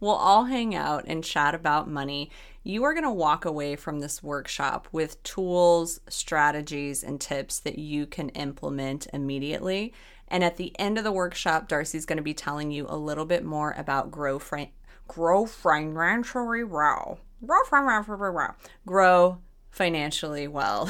we'll 0.00 0.12
all 0.12 0.44
hang 0.44 0.74
out 0.74 1.04
and 1.06 1.24
chat 1.24 1.54
about 1.54 1.90
money. 1.90 2.30
You 2.62 2.84
are 2.84 2.92
going 2.92 3.04
to 3.04 3.10
walk 3.10 3.44
away 3.44 3.74
from 3.74 4.00
this 4.00 4.22
workshop 4.22 4.86
with 4.92 5.22
tools, 5.22 6.00
strategies, 6.08 7.02
and 7.02 7.20
tips 7.20 7.58
that 7.60 7.78
you 7.78 8.06
can 8.06 8.28
implement 8.30 9.06
immediately 9.12 9.92
and 10.30 10.44
at 10.44 10.56
the 10.56 10.72
end 10.78 10.96
of 10.96 11.04
the 11.04 11.12
workshop, 11.12 11.68
Darcy's 11.68 12.06
going 12.06 12.18
to 12.18 12.22
be 12.22 12.34
telling 12.34 12.70
you 12.70 12.86
a 12.88 12.96
little 12.96 13.24
bit 13.24 13.44
more 13.44 13.74
about 13.76 14.12
grow 14.12 14.38
fra- 14.38 14.68
grow 15.08 15.44
financially 15.44 16.62
well. 16.62 17.18
Grow 18.86 19.38
financially 19.70 20.46
well. 20.46 20.88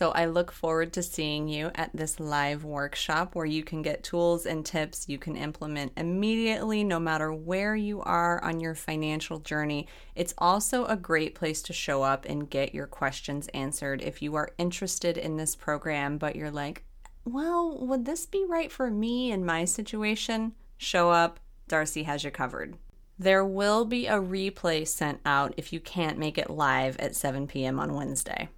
So 0.00 0.12
I 0.12 0.24
look 0.24 0.50
forward 0.50 0.94
to 0.94 1.02
seeing 1.02 1.46
you 1.46 1.70
at 1.74 1.90
this 1.92 2.18
live 2.18 2.64
workshop 2.64 3.34
where 3.34 3.44
you 3.44 3.62
can 3.62 3.82
get 3.82 4.02
tools 4.02 4.46
and 4.46 4.64
tips 4.64 5.10
you 5.10 5.18
can 5.18 5.36
implement 5.36 5.92
immediately, 5.94 6.82
no 6.82 6.98
matter 6.98 7.34
where 7.34 7.76
you 7.76 8.00
are 8.00 8.42
on 8.42 8.60
your 8.60 8.74
financial 8.74 9.40
journey. 9.40 9.86
It's 10.14 10.32
also 10.38 10.86
a 10.86 10.96
great 10.96 11.34
place 11.34 11.60
to 11.64 11.74
show 11.74 12.02
up 12.02 12.24
and 12.24 12.48
get 12.48 12.74
your 12.74 12.86
questions 12.86 13.48
answered. 13.48 14.00
If 14.00 14.22
you 14.22 14.36
are 14.36 14.52
interested 14.56 15.18
in 15.18 15.36
this 15.36 15.54
program, 15.54 16.16
but 16.16 16.34
you're 16.34 16.50
like, 16.50 16.82
well, 17.26 17.76
would 17.82 18.06
this 18.06 18.24
be 18.24 18.46
right 18.48 18.72
for 18.72 18.90
me 18.90 19.30
in 19.30 19.44
my 19.44 19.66
situation? 19.66 20.52
Show 20.78 21.10
up, 21.10 21.40
Darcy 21.68 22.04
has 22.04 22.24
you 22.24 22.30
covered. 22.30 22.78
There 23.18 23.44
will 23.44 23.84
be 23.84 24.06
a 24.06 24.14
replay 24.14 24.88
sent 24.88 25.20
out 25.26 25.52
if 25.58 25.74
you 25.74 25.78
can't 25.78 26.16
make 26.16 26.38
it 26.38 26.48
live 26.48 26.96
at 26.96 27.14
7 27.14 27.46
p.m. 27.46 27.78
on 27.78 27.92
Wednesday. 27.92 28.48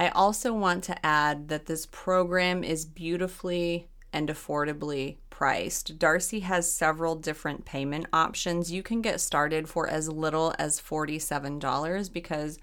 I 0.00 0.08
also 0.08 0.54
want 0.54 0.82
to 0.84 1.04
add 1.04 1.48
that 1.48 1.66
this 1.66 1.84
program 1.84 2.64
is 2.64 2.86
beautifully 2.86 3.90
and 4.14 4.30
affordably 4.30 5.18
priced. 5.28 5.98
Darcy 5.98 6.40
has 6.40 6.72
several 6.72 7.14
different 7.14 7.66
payment 7.66 8.06
options. 8.10 8.72
You 8.72 8.82
can 8.82 9.02
get 9.02 9.20
started 9.20 9.68
for 9.68 9.86
as 9.86 10.08
little 10.08 10.54
as 10.58 10.80
$47 10.80 12.10
because 12.14 12.58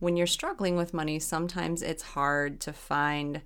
when 0.00 0.16
you're 0.16 0.26
struggling 0.26 0.74
with 0.74 0.92
money, 0.92 1.20
sometimes 1.20 1.80
it's 1.80 2.02
hard 2.02 2.58
to 2.62 2.72
find 2.72 3.42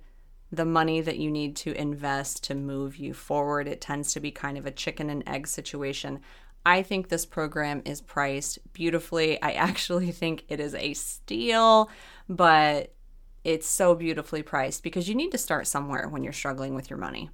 the 0.51 0.65
money 0.65 0.99
that 1.01 1.19
you 1.19 1.29
need 1.29 1.55
to 1.57 1.79
invest 1.79 2.43
to 2.45 2.55
move 2.55 2.97
you 2.97 3.13
forward. 3.13 3.67
It 3.67 3.79
tends 3.79 4.11
to 4.13 4.19
be 4.19 4.31
kind 4.31 4.57
of 4.57 4.65
a 4.65 4.71
chicken 4.71 5.11
and 5.11 5.21
egg 5.27 5.47
situation. 5.47 6.21
I 6.65 6.81
think 6.81 7.09
this 7.09 7.27
program 7.27 7.83
is 7.85 8.01
priced 8.01 8.57
beautifully. 8.73 9.39
I 9.39 9.51
actually 9.69 10.11
think 10.11 10.45
it 10.49 10.59
is 10.59 10.73
a 10.73 10.95
steal, 10.95 11.91
but 12.27 12.94
it's 13.45 13.67
so 13.67 13.95
beautifully 13.95 14.41
priced 14.41 14.83
because 14.83 15.07
you 15.07 15.15
need 15.15 15.31
to 15.31 15.37
start 15.37 15.67
somewhere 15.67 16.09
when 16.09 16.23
you're 16.23 16.33
struggling 16.33 16.75
with 16.75 16.89
your 16.89 16.99
money. 16.99 17.29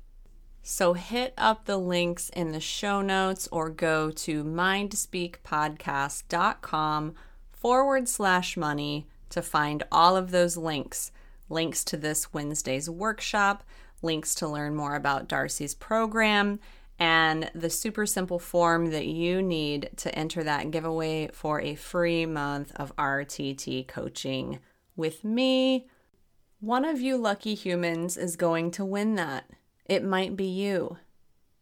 So 0.62 0.94
hit 0.94 1.34
up 1.38 1.66
the 1.66 1.78
links 1.78 2.30
in 2.30 2.52
the 2.52 2.60
show 2.60 3.02
notes 3.02 3.48
or 3.52 3.70
go 3.70 4.12
to 4.12 4.44
mindspeakpodcast.com 4.44 7.16
forward 7.50 8.10
slash 8.10 8.58
money 8.58 9.08
to 9.30 9.42
find 9.42 9.84
all 9.92 10.16
of 10.18 10.30
those 10.32 10.58
links 10.58 11.12
links 11.50 11.84
to 11.84 11.98
this 11.98 12.32
Wednesday's 12.34 12.90
workshop, 12.90 13.64
links 14.02 14.34
to 14.36 14.48
learn 14.48 14.74
more 14.76 14.96
about 14.96 15.28
Darcy's 15.28 15.76
program, 15.76 16.60
and 16.98 17.52
the 17.56 17.70
super 17.70 18.06
simple 18.06 18.40
form 18.40 18.92
that 18.92 19.08
you 19.08 19.42
need 19.42 19.90
to 19.98 20.16
enter 20.16 20.44
that 20.44 20.72
giveaway 20.72 21.30
for 21.34 21.60
a 21.60 21.76
free 21.76 22.26
month 22.26 22.72
of 22.76 22.96
RTT 22.96 23.86
coaching 23.88 24.60
with 24.96 25.24
me. 25.24 25.88
One 26.62 26.86
of 26.86 27.02
you 27.02 27.18
lucky 27.18 27.56
humans 27.56 28.18
is 28.18 28.36
going 28.36 28.70
to 28.72 28.86
win 28.86 29.16
that. 29.16 29.50
It 29.86 30.04
might 30.04 30.36
be 30.36 30.46
you. 30.46 30.98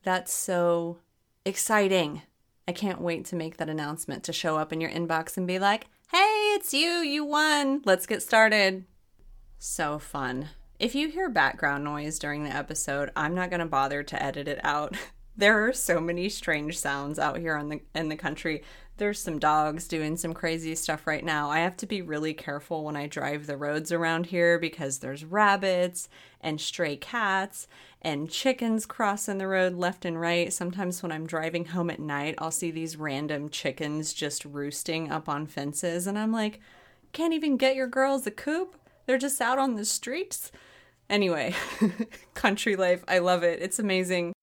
That's 0.03 0.33
so 0.33 0.97
exciting. 1.45 2.23
I 2.67 2.73
can't 2.73 2.99
wait 2.99 3.23
to 3.27 3.37
make 3.37 3.55
that 3.57 3.69
announcement 3.69 4.25
to 4.25 4.33
show 4.33 4.57
up 4.57 4.73
in 4.73 4.81
your 4.81 4.91
inbox 4.91 5.37
and 5.37 5.47
be 5.47 5.57
like, 5.57 5.87
hey, 6.11 6.53
it's 6.53 6.73
you, 6.73 6.99
you 6.99 7.23
won. 7.23 7.81
Let's 7.85 8.05
get 8.05 8.21
started. 8.21 8.83
So 9.57 9.99
fun. 9.99 10.49
If 10.79 10.95
you 10.95 11.07
hear 11.07 11.29
background 11.29 11.85
noise 11.85 12.19
during 12.19 12.43
the 12.43 12.53
episode, 12.53 13.09
I'm 13.15 13.33
not 13.33 13.49
going 13.49 13.61
to 13.61 13.65
bother 13.65 14.03
to 14.03 14.21
edit 14.21 14.49
it 14.49 14.59
out. 14.65 14.97
there 15.37 15.65
are 15.65 15.71
so 15.71 16.01
many 16.01 16.27
strange 16.27 16.77
sounds 16.77 17.17
out 17.17 17.37
here 17.37 17.55
in 17.55 17.69
the 17.69 17.81
in 17.95 18.09
the 18.09 18.17
country. 18.17 18.63
There's 18.99 19.19
some 19.19 19.39
dogs 19.39 19.87
doing 19.87 20.17
some 20.17 20.33
crazy 20.33 20.75
stuff 20.75 21.07
right 21.07 21.23
now. 21.23 21.49
I 21.49 21.59
have 21.59 21.77
to 21.77 21.85
be 21.85 22.01
really 22.01 22.33
careful 22.33 22.83
when 22.83 22.97
I 22.97 23.07
drive 23.07 23.47
the 23.47 23.55
roads 23.55 23.93
around 23.93 24.25
here 24.25 24.59
because 24.59 24.99
there's 24.99 25.23
rabbits 25.23 26.09
and 26.41 26.59
stray 26.59 26.97
cats 26.97 27.65
and 28.01 28.29
chickens 28.29 28.85
crossing 28.85 29.37
the 29.37 29.47
road 29.47 29.75
left 29.75 30.03
and 30.03 30.19
right. 30.19 30.51
Sometimes 30.51 31.01
when 31.01 31.13
I'm 31.13 31.25
driving 31.25 31.67
home 31.67 31.89
at 31.89 32.01
night, 32.01 32.35
I'll 32.39 32.51
see 32.51 32.71
these 32.71 32.97
random 32.97 33.47
chickens 33.47 34.13
just 34.13 34.43
roosting 34.43 35.09
up 35.09 35.29
on 35.29 35.47
fences 35.47 36.05
and 36.05 36.19
I'm 36.19 36.33
like, 36.33 36.59
can't 37.13 37.33
even 37.33 37.55
get 37.55 37.77
your 37.77 37.87
girls 37.87 38.27
a 38.27 38.31
coop? 38.31 38.75
They're 39.05 39.17
just 39.17 39.39
out 39.39 39.57
on 39.57 39.75
the 39.75 39.85
streets. 39.85 40.51
Anyway, 41.09 41.55
country 42.33 42.75
life, 42.75 43.05
I 43.07 43.19
love 43.19 43.43
it. 43.43 43.61
It's 43.61 43.79
amazing. 43.79 44.33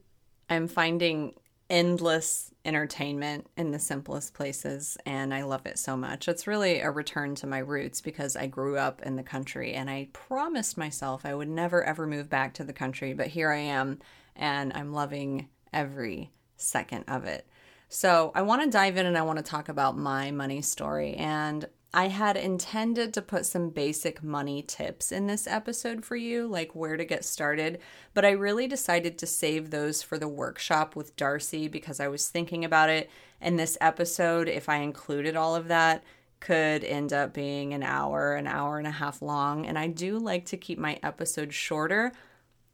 I'm 0.48 0.66
finding 0.66 1.34
endless 1.68 2.52
entertainment 2.64 3.46
in 3.56 3.70
the 3.70 3.78
simplest 3.78 4.34
places 4.34 4.96
and 5.06 5.32
I 5.32 5.42
love 5.42 5.66
it 5.66 5.78
so 5.78 5.96
much. 5.96 6.28
It's 6.28 6.46
really 6.46 6.80
a 6.80 6.90
return 6.90 7.34
to 7.36 7.46
my 7.46 7.58
roots 7.58 8.00
because 8.00 8.36
I 8.36 8.46
grew 8.46 8.76
up 8.76 9.02
in 9.02 9.16
the 9.16 9.22
country 9.22 9.74
and 9.74 9.88
I 9.88 10.08
promised 10.12 10.76
myself 10.76 11.24
I 11.24 11.34
would 11.34 11.48
never 11.48 11.84
ever 11.84 12.06
move 12.06 12.28
back 12.28 12.54
to 12.54 12.64
the 12.64 12.72
country, 12.72 13.14
but 13.14 13.28
here 13.28 13.50
I 13.50 13.58
am 13.58 14.00
and 14.34 14.72
I'm 14.74 14.92
loving 14.92 15.48
every 15.72 16.32
second 16.56 17.04
of 17.08 17.24
it. 17.24 17.46
So, 17.88 18.32
I 18.34 18.42
want 18.42 18.62
to 18.62 18.68
dive 18.68 18.96
in 18.96 19.06
and 19.06 19.16
I 19.16 19.22
want 19.22 19.38
to 19.38 19.44
talk 19.44 19.68
about 19.68 19.96
my 19.96 20.32
money 20.32 20.60
story. 20.60 21.14
And 21.14 21.64
I 21.96 22.08
had 22.08 22.36
intended 22.36 23.14
to 23.14 23.22
put 23.22 23.46
some 23.46 23.70
basic 23.70 24.22
money 24.22 24.60
tips 24.60 25.10
in 25.10 25.28
this 25.28 25.46
episode 25.46 26.04
for 26.04 26.14
you, 26.14 26.46
like 26.46 26.74
where 26.74 26.98
to 26.98 27.06
get 27.06 27.24
started, 27.24 27.78
but 28.12 28.22
I 28.22 28.32
really 28.32 28.68
decided 28.68 29.16
to 29.16 29.26
save 29.26 29.70
those 29.70 30.02
for 30.02 30.18
the 30.18 30.28
workshop 30.28 30.94
with 30.94 31.16
Darcy 31.16 31.68
because 31.68 31.98
I 31.98 32.08
was 32.08 32.28
thinking 32.28 32.66
about 32.66 32.90
it. 32.90 33.08
And 33.40 33.58
this 33.58 33.78
episode, 33.80 34.46
if 34.46 34.68
I 34.68 34.76
included 34.76 35.36
all 35.36 35.54
of 35.54 35.68
that, 35.68 36.04
could 36.38 36.84
end 36.84 37.14
up 37.14 37.32
being 37.32 37.72
an 37.72 37.82
hour, 37.82 38.34
an 38.34 38.46
hour 38.46 38.76
and 38.76 38.86
a 38.86 38.90
half 38.90 39.22
long. 39.22 39.64
And 39.64 39.78
I 39.78 39.86
do 39.86 40.18
like 40.18 40.44
to 40.46 40.58
keep 40.58 40.78
my 40.78 40.98
episodes 41.02 41.54
shorter. 41.54 42.12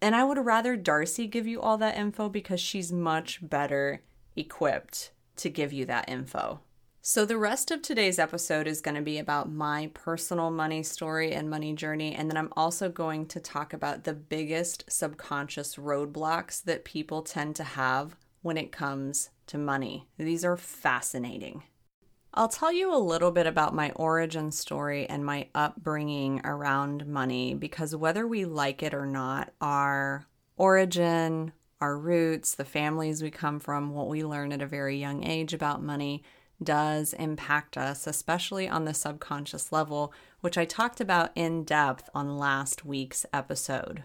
And 0.01 0.17
I 0.17 0.25
would 0.25 0.45
rather 0.45 0.75
Darcy 0.75 1.29
give 1.29 1.47
you 1.47 1.61
all 1.61 1.79
that 1.79 1.97
info 1.97 2.29
because 2.29 2.61
she's 2.61 2.91
much 2.91 3.39
better 3.41 4.03
equipped 4.35 5.13
to 5.37 5.49
give 5.49 5.73
you 5.73 5.87
that 5.87 6.09
info. 6.09 6.59
So, 7.05 7.25
the 7.25 7.37
rest 7.37 7.73
of 7.73 7.83
today's 7.83 8.21
episode 8.21 8.69
is 8.69 8.81
going 8.81 8.95
to 8.95 9.03
be 9.03 9.19
about 9.19 9.51
my 9.51 9.91
personal 9.93 10.53
money 10.53 10.85
story 10.85 11.33
and 11.33 11.51
money 11.51 11.73
journey. 11.73 12.15
And 12.15 12.31
then 12.31 12.37
I'm 12.37 12.53
also 12.57 12.89
going 12.89 13.27
to 13.27 13.41
talk 13.41 13.73
about 13.73 14.05
the 14.05 14.15
biggest 14.15 14.85
subconscious 14.87 15.75
roadblocks 15.75 16.63
that 16.63 16.85
people 16.85 17.23
tend 17.23 17.57
to 17.57 17.65
have 17.65 18.15
when 18.43 18.57
it 18.57 18.71
comes 18.71 19.31
to 19.49 19.59
money. 19.59 20.07
These 20.17 20.45
are 20.45 20.57
fascinating. 20.57 21.65
I'll 22.35 22.47
tell 22.47 22.73
you 22.73 22.95
a 22.95 23.03
little 23.03 23.33
bit 23.33 23.49
about 23.49 23.75
my 23.75 23.91
origin 23.97 24.53
story 24.53 25.09
and 25.09 25.27
my 25.27 25.49
upbringing 25.57 26.41
around 26.45 27.09
money 27.09 27.53
because 27.53 27.97
whether 27.97 28.29
we 28.29 28.45
like 28.45 28.81
it 28.81 28.95
or 28.95 29.07
not, 29.07 29.53
our 29.61 30.25
origin, 30.57 31.51
our 31.81 31.99
roots, 31.99 32.55
the 32.55 32.65
families 32.65 33.25
we 33.25 33.33
come 33.33 33.59
from, 33.59 33.91
what 33.91 34.07
we 34.07 34.25
learn 34.25 34.53
at 34.53 34.63
a 34.63 34.67
very 34.67 34.99
young 35.01 35.25
age 35.25 35.53
about 35.53 35.83
money 35.83 36.23
does 36.63 37.13
impact 37.15 37.77
us, 37.77 38.07
especially 38.07 38.69
on 38.69 38.85
the 38.85 38.95
subconscious 38.95 39.73
level, 39.73 40.13
which 40.41 40.59
I 40.59 40.65
talked 40.65 41.01
about 41.01 41.31
in 41.35 41.65
depth 41.65 42.09
on 42.15 42.39
last 42.39 42.85
week's 42.85 43.27
episode. 43.33 44.05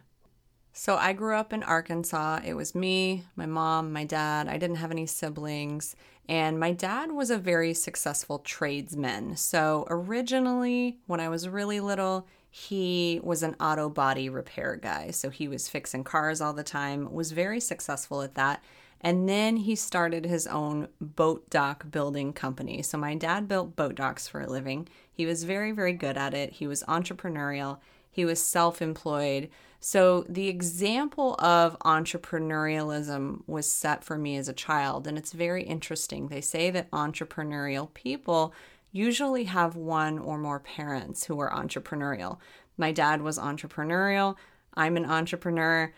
So, 0.74 0.96
I 0.96 1.14
grew 1.14 1.36
up 1.36 1.54
in 1.54 1.64
Arkansas. 1.64 2.42
It 2.46 2.54
was 2.54 2.76
me, 2.76 3.26
my 3.36 3.48
mom, 3.48 3.92
my 3.92 4.04
dad. 4.04 4.48
I 4.48 4.60
didn't 4.60 4.76
have 4.76 4.92
any 4.92 5.08
siblings. 5.08 5.96
And 6.30 6.60
my 6.60 6.72
dad 6.72 7.12
was 7.12 7.32
a 7.32 7.38
very 7.40 7.74
successful 7.74 8.40
tradesman. 8.40 9.38
So, 9.38 9.88
originally, 9.90 11.00
when 11.08 11.20
I 11.20 11.30
was 11.30 11.50
really 11.50 11.80
little, 11.80 12.28
he 12.52 13.20
was 13.24 13.42
an 13.42 13.56
auto 13.60 13.90
body 13.90 14.30
repair 14.30 14.76
guy. 14.76 15.10
So, 15.10 15.32
he 15.32 15.48
was 15.48 15.68
fixing 15.68 16.04
cars 16.04 16.42
all 16.42 16.54
the 16.54 16.64
time, 16.64 17.12
was 17.12 17.32
very 17.32 17.60
successful 17.60 18.22
at 18.22 18.36
that. 18.36 18.64
And 19.02 19.30
then 19.30 19.58
he 19.58 19.76
started 19.76 20.26
his 20.26 20.48
own 20.48 20.88
boat 21.00 21.50
dock 21.50 21.92
building 21.92 22.34
company. 22.34 22.82
So 22.82 22.98
my 22.98 23.16
dad 23.16 23.48
built 23.48 23.76
boat 23.76 23.96
docks 23.96 24.28
for 24.28 24.42
a 24.42 24.50
living. 24.50 24.88
He 25.12 25.26
was 25.26 25.44
very, 25.44 25.72
very 25.72 25.94
good 25.94 26.18
at 26.18 26.34
it. 26.34 26.54
He 26.54 26.68
was 26.68 26.84
entrepreneurial, 26.88 27.80
he 28.10 28.26
was 28.26 28.44
self 28.44 28.82
employed. 28.82 29.50
So 29.80 30.26
the 30.28 30.48
example 30.48 31.36
of 31.36 31.78
entrepreneurialism 31.80 33.42
was 33.46 33.72
set 33.72 34.04
for 34.04 34.18
me 34.18 34.36
as 34.38 34.50
a 34.50 34.54
child. 34.54 35.06
And 35.06 35.18
it's 35.18 35.34
very 35.34 35.64
interesting. 35.64 36.28
They 36.28 36.42
say 36.42 36.72
that 36.72 36.90
entrepreneurial 36.90 37.94
people 37.94 38.54
usually 38.92 39.44
have 39.44 39.76
one 39.76 40.18
or 40.18 40.38
more 40.40 40.60
parents 40.60 41.26
who 41.26 41.40
are 41.40 41.52
entrepreneurial. 41.52 42.40
My 42.78 42.92
dad 42.92 43.22
was 43.22 43.38
entrepreneurial. 43.38 44.36
I'm 44.74 44.98
an 44.98 45.06
entrepreneur. 45.06 45.94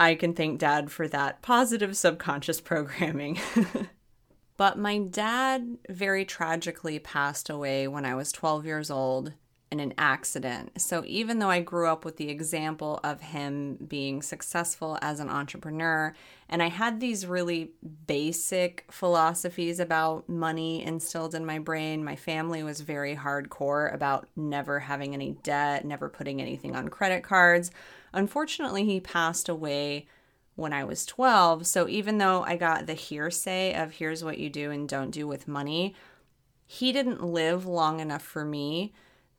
I 0.00 0.14
can 0.14 0.32
thank 0.32 0.58
dad 0.58 0.90
for 0.90 1.06
that 1.08 1.42
positive 1.42 1.94
subconscious 1.94 2.60
programming. 2.62 3.38
but 4.56 4.78
my 4.78 4.98
dad 4.98 5.76
very 5.90 6.24
tragically 6.24 6.98
passed 6.98 7.50
away 7.50 7.86
when 7.86 8.06
I 8.06 8.14
was 8.14 8.32
12 8.32 8.64
years 8.64 8.90
old 8.90 9.34
in 9.70 9.78
an 9.78 9.94
accident. 9.98 10.80
So 10.80 11.04
even 11.06 11.38
though 11.38 11.50
I 11.50 11.60
grew 11.60 11.86
up 11.86 12.04
with 12.04 12.16
the 12.16 12.28
example 12.30 12.98
of 13.04 13.20
him 13.20 13.76
being 13.86 14.20
successful 14.20 14.98
as 15.00 15.20
an 15.20 15.28
entrepreneur, 15.28 16.12
and 16.48 16.62
I 16.62 16.68
had 16.70 16.98
these 16.98 17.26
really 17.26 17.70
basic 18.06 18.86
philosophies 18.90 19.78
about 19.78 20.28
money 20.28 20.82
instilled 20.82 21.36
in 21.36 21.46
my 21.46 21.60
brain, 21.60 22.02
my 22.02 22.16
family 22.16 22.64
was 22.64 22.80
very 22.80 23.14
hardcore 23.14 23.94
about 23.94 24.26
never 24.34 24.80
having 24.80 25.14
any 25.14 25.36
debt, 25.42 25.84
never 25.84 26.08
putting 26.08 26.40
anything 26.40 26.74
on 26.74 26.88
credit 26.88 27.22
cards 27.22 27.70
Unfortunately, 28.12 28.84
he 28.84 29.00
passed 29.00 29.48
away 29.48 30.06
when 30.56 30.72
I 30.72 30.84
was 30.84 31.06
12. 31.06 31.66
So 31.66 31.88
even 31.88 32.18
though 32.18 32.42
I 32.42 32.56
got 32.56 32.86
the 32.86 32.94
hearsay 32.94 33.74
of 33.74 33.92
here's 33.92 34.22
what 34.22 34.38
you 34.38 34.50
do 34.50 34.70
and 34.70 34.88
don't 34.88 35.10
do 35.10 35.26
with 35.26 35.48
money, 35.48 35.94
he 36.66 36.92
didn't 36.92 37.24
live 37.24 37.66
long 37.66 38.00
enough 38.00 38.22
for 38.22 38.44
me 38.44 38.92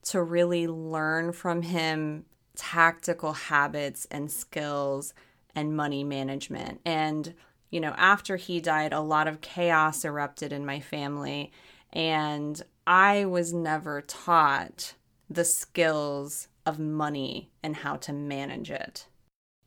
to 0.04 0.22
really 0.22 0.68
learn 0.68 1.32
from 1.32 1.62
him 1.62 2.25
tactical 2.56 3.34
habits 3.34 4.08
and 4.12 4.32
skills 4.32 5.13
and 5.56 5.75
money 5.75 6.04
management. 6.04 6.82
And 6.86 7.34
you 7.70 7.80
know, 7.80 7.94
after 7.98 8.36
he 8.36 8.60
died, 8.60 8.92
a 8.92 9.00
lot 9.00 9.28
of 9.28 9.42
chaos 9.42 10.04
erupted 10.04 10.51
in 10.51 10.66
my 10.66 10.82
family. 10.82 11.51
And 11.94 12.62
I 12.86 13.25
was 13.25 13.54
never 13.54 14.01
taught 14.01 14.94
the 15.30 15.46
skills 15.46 16.50
of 16.65 16.80
money 16.80 17.51
and 17.63 17.75
how 17.75 17.96
to 17.98 18.13
manage 18.13 18.72
it. 18.72 19.08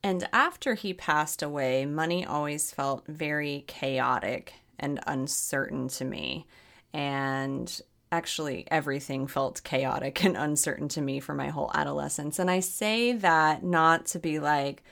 And 0.02 0.28
after 0.32 0.74
he 0.74 0.92
passed 0.92 1.42
away, 1.42 1.86
money 1.86 2.26
always 2.26 2.70
felt 2.70 3.06
very 3.06 3.64
chaotic 3.66 4.52
and 4.78 5.00
uncertain 5.06 5.88
to 5.88 6.04
me. 6.04 6.46
And 6.92 7.80
actually, 8.12 8.66
everything 8.70 9.26
felt 9.26 9.64
chaotic 9.64 10.24
and 10.24 10.36
uncertain 10.36 10.88
to 10.88 11.00
me 11.00 11.20
for 11.20 11.34
my 11.34 11.48
whole 11.48 11.70
adolescence. 11.74 12.38
And 12.38 12.50
I 12.50 12.60
say 12.60 13.12
that 13.12 13.64
not 13.64 14.06
to 14.06 14.18
be 14.18 14.38
like, 14.38 14.82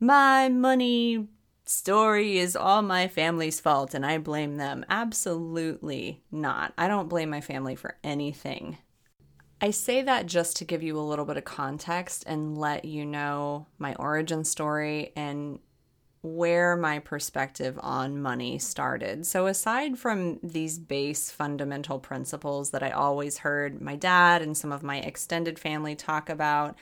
my 0.00 0.48
money 0.48 1.28
story 1.64 2.38
is 2.38 2.56
all 2.56 2.82
my 2.82 3.08
family's 3.08 3.60
fault 3.60 3.94
and 3.94 4.04
I 4.04 4.18
blame 4.18 4.56
them. 4.56 4.84
Absolutely 4.88 6.22
not. 6.30 6.72
I 6.78 6.88
don't 6.88 7.08
blame 7.08 7.30
my 7.30 7.40
family 7.40 7.74
for 7.74 7.96
anything. 8.04 8.78
I 9.60 9.70
say 9.70 10.02
that 10.02 10.26
just 10.26 10.56
to 10.56 10.64
give 10.64 10.82
you 10.82 10.98
a 10.98 11.00
little 11.00 11.24
bit 11.24 11.38
of 11.38 11.44
context 11.44 12.24
and 12.26 12.58
let 12.58 12.84
you 12.84 13.06
know 13.06 13.66
my 13.78 13.94
origin 13.94 14.44
story 14.44 15.12
and 15.16 15.58
where 16.22 16.76
my 16.76 16.98
perspective 16.98 17.78
on 17.82 18.20
money 18.20 18.58
started. 18.58 19.24
So, 19.26 19.46
aside 19.46 19.98
from 19.98 20.40
these 20.42 20.78
base 20.78 21.30
fundamental 21.30 21.98
principles 21.98 22.70
that 22.70 22.82
I 22.82 22.90
always 22.90 23.38
heard 23.38 23.80
my 23.80 23.96
dad 23.96 24.42
and 24.42 24.56
some 24.56 24.72
of 24.72 24.82
my 24.82 24.98
extended 24.98 25.58
family 25.58 25.94
talk 25.94 26.28
about, 26.28 26.76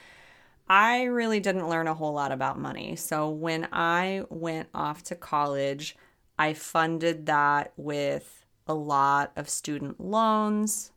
I 0.69 1.05
really 1.05 1.41
didn't 1.41 1.69
learn 1.69 1.89
a 1.89 1.95
whole 1.95 2.15
lot 2.15 2.33
about 2.33 2.59
money. 2.59 2.97
So 2.97 3.29
when 3.29 3.69
I 3.71 4.25
went 4.31 4.69
off 4.75 5.03
to 5.05 5.15
college, 5.15 5.97
I 6.39 6.55
funded 6.55 7.27
that 7.27 7.73
with 7.77 8.47
a 8.67 8.75
lot 8.75 9.33
of 9.37 9.49
student 9.49 10.01
loans. 10.01 10.91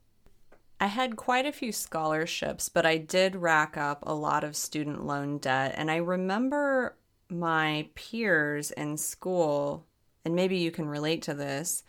I 0.80 0.88
had 0.88 1.16
quite 1.16 1.46
a 1.46 1.52
few 1.52 1.72
scholarships, 1.72 2.70
but 2.70 2.86
I 2.86 2.98
did 2.98 3.36
rack 3.36 3.78
up 3.78 4.04
a 4.06 4.14
lot 4.14 4.44
of 4.44 4.56
student 4.56 5.06
loan 5.06 5.40
debt. 5.40 5.74
And 5.76 5.90
I 5.90 5.98
remember 5.98 6.96
my 7.30 7.90
peers 7.96 8.72
in 8.72 8.98
school, 8.98 9.86
and 10.24 10.36
maybe 10.36 10.58
you 10.58 10.72
can 10.72 10.88
relate 10.88 11.22
to 11.24 11.34
this, 11.34 11.84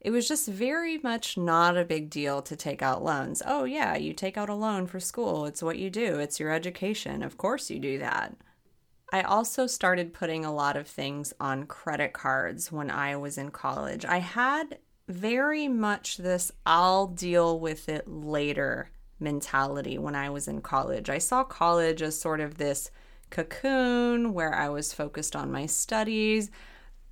it 0.00 0.10
was 0.10 0.26
just 0.26 0.48
very 0.48 0.98
much 0.98 1.38
not 1.38 1.76
a 1.76 1.84
big 1.84 2.10
deal 2.10 2.42
to 2.42 2.56
take 2.56 2.82
out 2.82 3.04
loans. 3.04 3.40
Oh, 3.46 3.62
yeah, 3.62 3.96
you 3.96 4.12
take 4.12 4.36
out 4.36 4.48
a 4.48 4.54
loan 4.54 4.88
for 4.88 4.98
school. 4.98 5.46
It's 5.46 5.62
what 5.62 5.78
you 5.78 5.90
do, 5.90 6.18
it's 6.18 6.40
your 6.40 6.50
education. 6.50 7.22
Of 7.22 7.38
course, 7.38 7.70
you 7.70 7.78
do 7.78 7.98
that. 8.00 8.34
I 9.12 9.22
also 9.22 9.68
started 9.68 10.14
putting 10.14 10.44
a 10.44 10.52
lot 10.52 10.76
of 10.76 10.88
things 10.88 11.32
on 11.38 11.66
credit 11.66 12.12
cards 12.12 12.72
when 12.72 12.90
I 12.90 13.14
was 13.14 13.38
in 13.38 13.50
college. 13.50 14.04
I 14.04 14.18
had 14.18 14.78
very 15.12 15.68
much 15.68 16.16
this 16.16 16.52
I'll 16.66 17.06
deal 17.06 17.58
with 17.60 17.88
it 17.88 18.08
later 18.08 18.90
mentality 19.20 19.98
when 19.98 20.14
I 20.14 20.30
was 20.30 20.48
in 20.48 20.60
college. 20.60 21.08
I 21.08 21.18
saw 21.18 21.44
college 21.44 22.02
as 22.02 22.18
sort 22.18 22.40
of 22.40 22.58
this 22.58 22.90
cocoon 23.30 24.34
where 24.34 24.54
I 24.54 24.68
was 24.68 24.92
focused 24.92 25.34
on 25.36 25.50
my 25.50 25.66
studies 25.66 26.50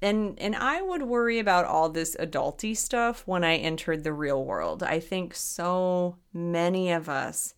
and 0.03 0.39
and 0.39 0.57
I 0.57 0.81
would 0.81 1.03
worry 1.03 1.39
about 1.39 1.67
all 1.67 1.89
this 1.89 2.17
adulty 2.19 2.77
stuff 2.77 3.23
when 3.27 3.45
I 3.45 3.57
entered 3.57 4.03
the 4.03 4.13
real 4.13 4.45
world. 4.45 4.83
I 4.83 4.99
think 4.99 5.35
so 5.35 6.17
many 6.33 6.91
of 6.91 7.09
us 7.09 7.55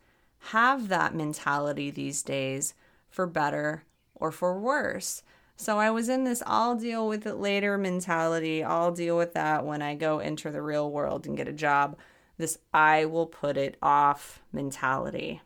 have 0.46 0.88
that 0.88 1.14
mentality 1.14 1.90
these 1.90 2.22
days 2.22 2.74
for 3.08 3.26
better 3.26 3.84
or 4.14 4.32
for 4.32 4.58
worse. 4.58 5.22
So 5.56 5.78
I 5.78 5.90
was 5.90 6.08
in 6.08 6.24
this 6.24 6.42
I'll 6.46 6.76
deal 6.76 7.06
with 7.06 7.26
it 7.26 7.36
later 7.36 7.78
mentality. 7.78 8.64
I'll 8.64 8.92
deal 8.92 9.16
with 9.16 9.34
that 9.34 9.64
when 9.64 9.82
I 9.82 9.94
go 9.94 10.18
enter 10.18 10.50
the 10.50 10.62
real 10.62 10.90
world 10.90 11.26
and 11.26 11.36
get 11.36 11.48
a 11.48 11.52
job. 11.52 11.96
This 12.38 12.58
I 12.72 13.04
will 13.04 13.26
put 13.26 13.56
it 13.56 13.76
off 13.82 14.42
mentality. 14.52 15.40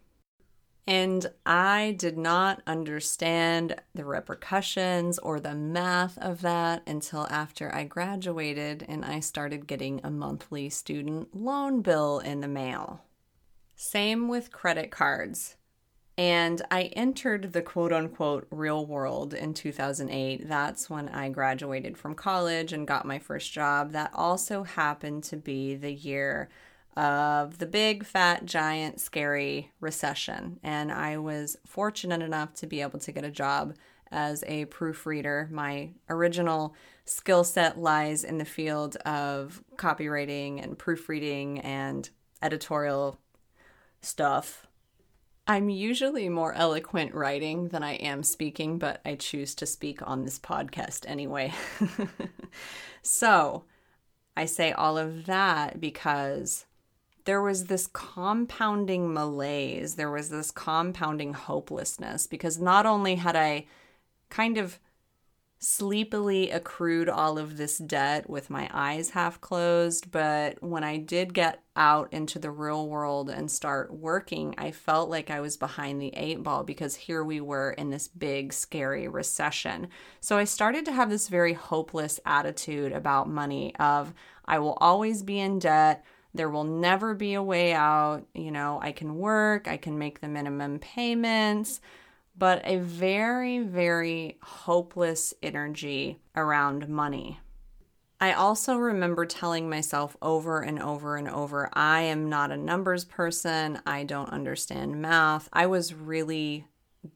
And 0.88 1.26
I 1.44 1.96
did 1.98 2.16
not 2.16 2.62
understand 2.64 3.74
the 3.92 4.04
repercussions 4.04 5.18
or 5.18 5.40
the 5.40 5.54
math 5.54 6.16
of 6.18 6.42
that 6.42 6.84
until 6.86 7.26
after 7.28 7.74
I 7.74 7.84
graduated 7.84 8.84
and 8.88 9.04
I 9.04 9.18
started 9.18 9.66
getting 9.66 10.00
a 10.04 10.10
monthly 10.12 10.70
student 10.70 11.34
loan 11.34 11.82
bill 11.82 12.20
in 12.20 12.40
the 12.40 12.48
mail. 12.48 13.02
Same 13.74 14.28
with 14.28 14.52
credit 14.52 14.92
cards. 14.92 15.55
And 16.18 16.62
I 16.70 16.84
entered 16.94 17.52
the 17.52 17.60
quote 17.60 17.92
unquote 17.92 18.46
real 18.50 18.86
world 18.86 19.34
in 19.34 19.52
2008. 19.52 20.48
That's 20.48 20.88
when 20.88 21.10
I 21.10 21.28
graduated 21.28 21.98
from 21.98 22.14
college 22.14 22.72
and 22.72 22.88
got 22.88 23.04
my 23.04 23.18
first 23.18 23.52
job. 23.52 23.92
That 23.92 24.10
also 24.14 24.62
happened 24.62 25.24
to 25.24 25.36
be 25.36 25.74
the 25.74 25.92
year 25.92 26.48
of 26.96 27.58
the 27.58 27.66
big, 27.66 28.06
fat, 28.06 28.46
giant, 28.46 29.00
scary 29.00 29.72
recession. 29.80 30.58
And 30.62 30.90
I 30.90 31.18
was 31.18 31.58
fortunate 31.66 32.22
enough 32.22 32.54
to 32.54 32.66
be 32.66 32.80
able 32.80 32.98
to 33.00 33.12
get 33.12 33.24
a 33.24 33.30
job 33.30 33.74
as 34.10 34.42
a 34.46 34.64
proofreader. 34.66 35.48
My 35.52 35.90
original 36.08 36.74
skill 37.04 37.44
set 37.44 37.78
lies 37.78 38.24
in 38.24 38.38
the 38.38 38.44
field 38.46 38.96
of 39.04 39.62
copywriting 39.76 40.62
and 40.62 40.78
proofreading 40.78 41.60
and 41.60 42.08
editorial 42.40 43.18
stuff. 44.00 44.65
I'm 45.48 45.68
usually 45.68 46.28
more 46.28 46.52
eloquent 46.54 47.14
writing 47.14 47.68
than 47.68 47.84
I 47.84 47.94
am 47.94 48.24
speaking, 48.24 48.78
but 48.78 49.00
I 49.04 49.14
choose 49.14 49.54
to 49.56 49.66
speak 49.66 50.00
on 50.02 50.24
this 50.24 50.40
podcast 50.40 51.04
anyway. 51.06 51.52
so, 53.02 53.64
I 54.36 54.44
say 54.46 54.72
all 54.72 54.98
of 54.98 55.26
that 55.26 55.80
because 55.80 56.66
there 57.26 57.40
was 57.40 57.66
this 57.66 57.86
compounding 57.86 59.14
malaise, 59.14 59.94
there 59.94 60.10
was 60.10 60.30
this 60.30 60.50
compounding 60.50 61.32
hopelessness 61.32 62.26
because 62.26 62.58
not 62.58 62.84
only 62.84 63.14
had 63.14 63.36
I 63.36 63.66
kind 64.30 64.58
of 64.58 64.80
sleepily 65.58 66.50
accrued 66.50 67.08
all 67.08 67.38
of 67.38 67.56
this 67.56 67.78
debt 67.78 68.28
with 68.28 68.50
my 68.50 68.68
eyes 68.72 69.10
half 69.10 69.40
closed, 69.40 70.10
but 70.10 70.62
when 70.62 70.84
I 70.84 70.98
did 70.98 71.32
get 71.32 71.62
out 71.74 72.12
into 72.12 72.38
the 72.38 72.50
real 72.50 72.88
world 72.88 73.30
and 73.30 73.50
start 73.50 73.92
working, 73.92 74.54
I 74.58 74.70
felt 74.70 75.08
like 75.08 75.30
I 75.30 75.40
was 75.40 75.56
behind 75.56 76.00
the 76.00 76.14
eight 76.14 76.42
ball 76.42 76.62
because 76.62 76.94
here 76.94 77.24
we 77.24 77.40
were 77.40 77.70
in 77.72 77.90
this 77.90 78.06
big, 78.06 78.52
scary 78.52 79.08
recession. 79.08 79.88
So 80.20 80.36
I 80.36 80.44
started 80.44 80.84
to 80.84 80.92
have 80.92 81.08
this 81.08 81.28
very 81.28 81.54
hopeless 81.54 82.20
attitude 82.26 82.92
about 82.92 83.28
money 83.28 83.74
of 83.76 84.12
I 84.44 84.58
will 84.58 84.76
always 84.80 85.22
be 85.22 85.40
in 85.40 85.58
debt. 85.58 86.04
There 86.34 86.50
will 86.50 86.64
never 86.64 87.14
be 87.14 87.32
a 87.32 87.42
way 87.42 87.72
out. 87.72 88.26
You 88.34 88.50
know, 88.50 88.78
I 88.82 88.92
can 88.92 89.16
work, 89.16 89.68
I 89.68 89.78
can 89.78 89.98
make 89.98 90.20
the 90.20 90.28
minimum 90.28 90.78
payments, 90.80 91.80
but 92.36 92.60
a 92.64 92.78
very, 92.78 93.60
very 93.60 94.38
hopeless 94.42 95.34
energy 95.42 96.18
around 96.34 96.88
money. 96.88 97.40
I 98.20 98.32
also 98.32 98.76
remember 98.76 99.26
telling 99.26 99.68
myself 99.68 100.16
over 100.22 100.60
and 100.60 100.80
over 100.80 101.16
and 101.16 101.28
over 101.28 101.68
I 101.74 102.02
am 102.02 102.30
not 102.30 102.50
a 102.50 102.56
numbers 102.56 103.04
person. 103.04 103.80
I 103.86 104.04
don't 104.04 104.30
understand 104.30 105.00
math. 105.02 105.48
I 105.52 105.66
was 105.66 105.92
really 105.92 106.66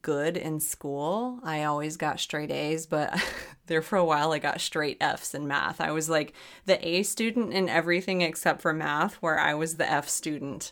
good 0.01 0.37
in 0.37 0.59
school. 0.59 1.39
I 1.43 1.63
always 1.63 1.97
got 1.97 2.19
straight 2.19 2.51
A's, 2.51 2.85
but 2.85 3.19
there 3.65 3.81
for 3.81 3.97
a 3.97 4.05
while 4.05 4.31
I 4.31 4.39
got 4.39 4.61
straight 4.61 4.97
F's 5.01 5.33
in 5.33 5.47
math. 5.47 5.81
I 5.81 5.91
was 5.91 6.09
like 6.09 6.33
the 6.65 6.85
A 6.87 7.03
student 7.03 7.51
in 7.51 7.67
everything 7.67 8.21
except 8.21 8.61
for 8.61 8.73
math, 8.73 9.15
where 9.15 9.39
I 9.39 9.53
was 9.55 9.75
the 9.77 9.91
F 9.91 10.07
student. 10.07 10.71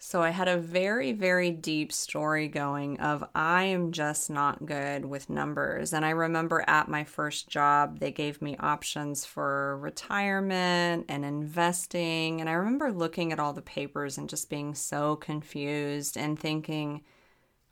So 0.00 0.22
I 0.22 0.30
had 0.30 0.46
a 0.46 0.56
very, 0.56 1.12
very 1.12 1.50
deep 1.50 1.92
story 1.92 2.46
going 2.46 3.00
of 3.00 3.24
I 3.34 3.64
am 3.64 3.90
just 3.90 4.30
not 4.30 4.64
good 4.64 5.04
with 5.04 5.28
numbers. 5.28 5.92
And 5.92 6.04
I 6.04 6.10
remember 6.10 6.64
at 6.68 6.88
my 6.88 7.02
first 7.02 7.48
job, 7.48 7.98
they 7.98 8.12
gave 8.12 8.40
me 8.40 8.56
options 8.60 9.24
for 9.24 9.76
retirement 9.78 11.06
and 11.08 11.24
investing. 11.24 12.40
And 12.40 12.48
I 12.48 12.52
remember 12.52 12.92
looking 12.92 13.32
at 13.32 13.40
all 13.40 13.52
the 13.52 13.60
papers 13.60 14.18
and 14.18 14.28
just 14.28 14.48
being 14.48 14.74
so 14.74 15.16
confused 15.16 16.16
and 16.16 16.38
thinking, 16.38 17.02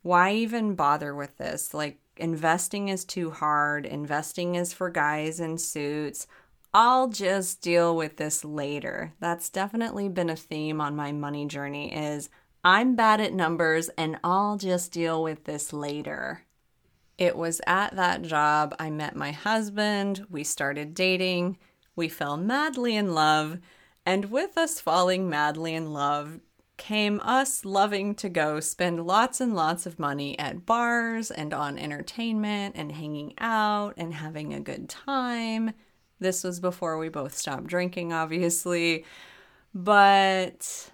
why 0.03 0.33
even 0.33 0.75
bother 0.75 1.15
with 1.15 1.37
this? 1.39 1.73
Like, 1.73 1.99
investing 2.17 2.89
is 2.89 3.05
too 3.05 3.31
hard. 3.31 3.87
Investing 3.87 4.57
is 4.57 4.73
for 4.73 4.91
guys 4.91 5.39
in 5.39 5.59
suits. 5.59 6.27
I'll 6.79 7.09
just 7.09 7.62
deal 7.62 7.97
with 7.97 8.19
this 8.19 8.45
later. 8.45 9.15
That's 9.19 9.49
definitely 9.49 10.11
been 10.11 10.29
a 10.29 10.37
theme 10.37 10.79
on 10.79 10.95
my 10.95 11.11
money 11.11 11.47
journey 11.47 11.91
is 11.91 12.29
I'm 12.62 12.95
bad 12.95 13.19
at 13.19 13.33
numbers 13.33 13.89
and 13.97 14.19
I'll 14.23 14.59
just 14.59 14.93
deal 14.93 15.23
with 15.23 15.45
this 15.45 15.73
later. 15.73 16.43
It 17.17 17.35
was 17.35 17.62
at 17.67 17.97
that 17.97 18.21
job 18.21 18.75
I 18.79 18.91
met 18.91 19.17
my 19.17 19.31
husband, 19.31 20.27
we 20.29 20.45
started 20.45 20.93
dating, 20.93 21.57
we 21.95 22.11
fell 22.11 22.37
madly 22.37 22.95
in 22.95 23.15
love, 23.15 23.57
and 24.05 24.27
with 24.27 24.59
us 24.59 24.79
falling 24.79 25.31
madly 25.31 25.73
in 25.73 25.95
love 25.95 26.41
came 26.77 27.23
us 27.25 27.65
loving 27.65 28.15
to 28.17 28.29
go 28.29 28.61
spend 28.61 29.07
lots 29.07 29.41
and 29.41 29.57
lots 29.57 29.87
of 29.87 29.99
money 29.99 30.39
at 30.39 30.67
bars 30.67 31.31
and 31.31 31.55
on 31.55 31.79
entertainment 31.79 32.77
and 32.77 32.93
hanging 32.93 33.33
out 33.39 33.95
and 33.97 34.12
having 34.12 34.53
a 34.53 34.61
good 34.61 34.91
time. 34.91 35.73
This 36.19 36.45
was 36.45 36.61
before 36.61 36.99
we 36.99 37.09
both 37.09 37.37
stopped 37.37 37.67
drinking, 37.67 38.13
obviously. 38.13 39.05
But 39.75 40.91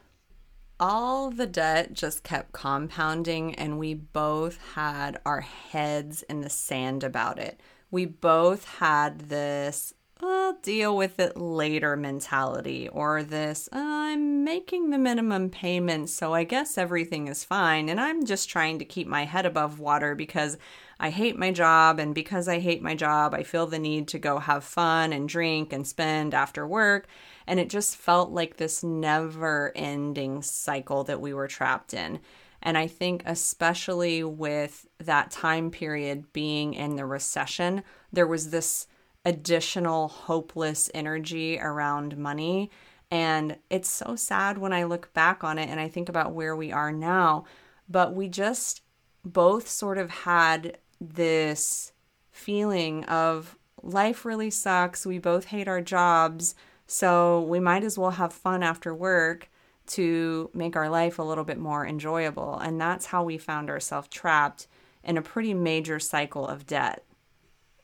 all 0.81 1.31
the 1.31 1.47
debt 1.47 1.93
just 1.93 2.25
kept 2.25 2.53
compounding, 2.53 3.55
and 3.55 3.79
we 3.79 3.95
both 3.95 4.59
had 4.75 5.21
our 5.25 5.41
heads 5.41 6.23
in 6.23 6.41
the 6.41 6.51
sand 6.51 7.05
about 7.05 7.39
it. 7.39 7.61
We 7.91 8.07
both 8.07 8.65
had 8.65 9.29
this 9.29 9.95
I'll 10.25 10.57
deal 10.63 10.97
with 10.97 11.19
it 11.19 11.37
later 11.37 11.97
mentality 11.97 12.89
or 12.89 13.25
this 13.25 13.69
I'm 13.73 14.45
making 14.45 14.91
the 14.91 14.99
minimum 14.99 15.51
payment, 15.51 16.11
so 16.11 16.33
I 16.33 16.45
guess 16.45 16.79
everything 16.79 17.27
is 17.27 17.45
fine. 17.45 17.89
And 17.89 18.01
I'm 18.01 18.25
just 18.25 18.49
trying 18.49 18.79
to 18.79 18.85
keep 18.85 19.09
my 19.09 19.25
head 19.25 19.47
above 19.47 19.81
water 19.81 20.15
because 20.15 20.59
I 21.03 21.11
hate 21.11 21.37
my 21.37 21.51
job. 21.51 21.99
And 21.99 22.15
because 22.15 22.47
I 22.47 22.61
hate 22.61 22.81
my 22.81 22.95
job, 22.95 23.35
I 23.35 23.43
feel 23.43 23.67
the 23.67 23.81
need 23.81 24.07
to 24.09 24.21
go 24.21 24.39
have 24.39 24.63
fun 24.63 25.13
and 25.13 25.29
drink 25.29 25.73
and 25.73 25.85
spend 25.85 26.33
after 26.33 26.65
work. 26.65 27.09
And 27.45 27.59
it 27.59 27.69
just 27.69 27.97
felt 27.97 28.31
like 28.31 28.57
this 28.57 28.85
never 28.85 29.73
ending 29.75 30.43
cycle 30.43 31.03
that 31.05 31.21
we 31.21 31.35
were 31.35 31.49
trapped 31.49 31.93
in. 31.93 32.21
And 32.63 32.79
I 32.79 32.87
think, 32.87 33.25
especially 33.27 34.23
with 34.23 34.87
that 34.99 35.33
time 35.33 35.73
period 35.73 36.33
being 36.33 36.73
in 36.73 36.95
the 36.95 37.05
recession, 37.05 37.83
there 38.13 38.29
was 38.29 38.51
this 38.51 38.87
additional 39.25 40.07
hopeless 40.07 40.89
energy 40.95 41.59
around 41.59 42.17
money. 42.17 42.71
And 43.11 43.57
it's 43.71 43.91
so 43.91 44.15
sad 44.15 44.57
when 44.57 44.73
I 44.73 44.85
look 44.85 45.13
back 45.15 45.43
on 45.43 45.59
it 45.59 45.69
and 45.69 45.81
I 45.81 45.89
think 45.89 46.09
about 46.09 46.33
where 46.33 46.55
we 46.55 46.71
are 46.71 46.93
now. 46.93 47.45
But 47.89 48.15
we 48.15 48.29
just 48.29 48.83
both 49.25 49.69
sort 49.69 49.99
of 49.99 50.11
had 50.11 50.79
this 51.11 51.93
feeling 52.31 53.05
of 53.05 53.57
life 53.83 54.25
really 54.25 54.51
sucks. 54.51 55.07
We 55.07 55.19
both 55.19 55.47
hate 55.47 55.69
our 55.69 55.81
jobs. 55.81 56.55
So 56.87 57.43
we 57.43 57.61
might 57.61 57.85
as 57.85 57.99
well 57.99 58.13
have 58.13 58.33
fun 58.33 58.63
after 58.63 58.95
work 58.95 59.51
to 59.89 60.51
make 60.55 60.77
our 60.77 60.89
life 60.89 61.19
a 61.19 61.23
little 61.23 61.45
bit 61.45 61.59
more 61.59 61.87
enjoyable. 61.87 62.59
And 62.59 62.81
that's 62.81 63.07
how 63.07 63.25
we 63.25 63.39
found 63.39 63.71
ourselves 63.71 64.09
trapped 64.09 64.67
in 65.03 65.17
a 65.17 65.23
pretty 65.23 65.55
major 65.55 65.99
cycle 65.99 66.47
of 66.47 66.67
debt. 66.67 67.05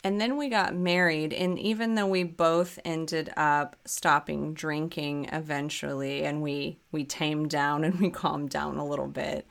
And 0.05 0.21
then 0.21 0.37
we 0.37 0.49
got 0.49 0.77
married, 0.77 1.33
and 1.33 1.59
even 1.59 1.97
though 1.97 2.07
we 2.07 2.23
both 2.23 2.79
ended 2.85 3.33
up 3.37 3.75
stopping 3.85 4.55
drinking 4.55 5.29
eventually, 5.33 6.25
and 6.25 6.41
we 6.41 6.79
we 6.93 7.05
tamed 7.05 7.51
down 7.51 7.83
and 7.85 7.99
we 8.01 8.09
calmed 8.09 8.51
down 8.51 8.77
a 8.77 8.87
little 8.87 9.09
bit, 9.09 9.47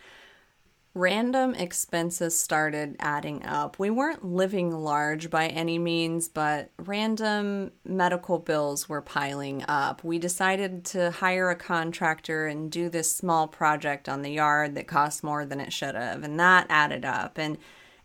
random 0.98 1.54
expenses 1.54 2.38
started 2.38 2.96
adding 3.00 3.46
up. 3.46 3.78
We 3.78 3.90
weren't 3.92 4.26
living 4.26 4.72
large 4.72 5.30
by 5.30 5.48
any 5.48 5.78
means, 5.78 6.28
but 6.28 6.72
random 6.78 7.72
medical 7.86 8.40
bills 8.40 8.90
were 8.90 9.02
piling 9.02 9.64
up. 9.68 10.04
We 10.04 10.18
decided 10.18 10.84
to 10.86 11.12
hire 11.12 11.50
a 11.52 11.56
contractor 11.56 12.48
and 12.48 12.72
do 12.72 12.90
this 12.90 13.16
small 13.16 13.48
project 13.48 14.10
on 14.10 14.24
the 14.24 14.32
yard 14.32 14.74
that 14.76 14.88
cost 14.88 15.24
more 15.24 15.46
than 15.46 15.60
it 15.60 15.72
should 15.72 15.96
have, 15.96 16.24
and 16.24 16.40
that 16.40 16.66
added 16.70 17.06
up. 17.06 17.38
And 17.38 17.60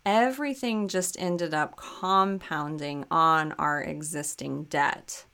everything 0.05 0.87
just 0.87 1.18
ended 1.18 1.55
up 1.55 1.76
compounding 1.76 3.07
on 3.11 3.52
our 3.52 3.81
existing 3.81 4.64
debt. 4.64 5.24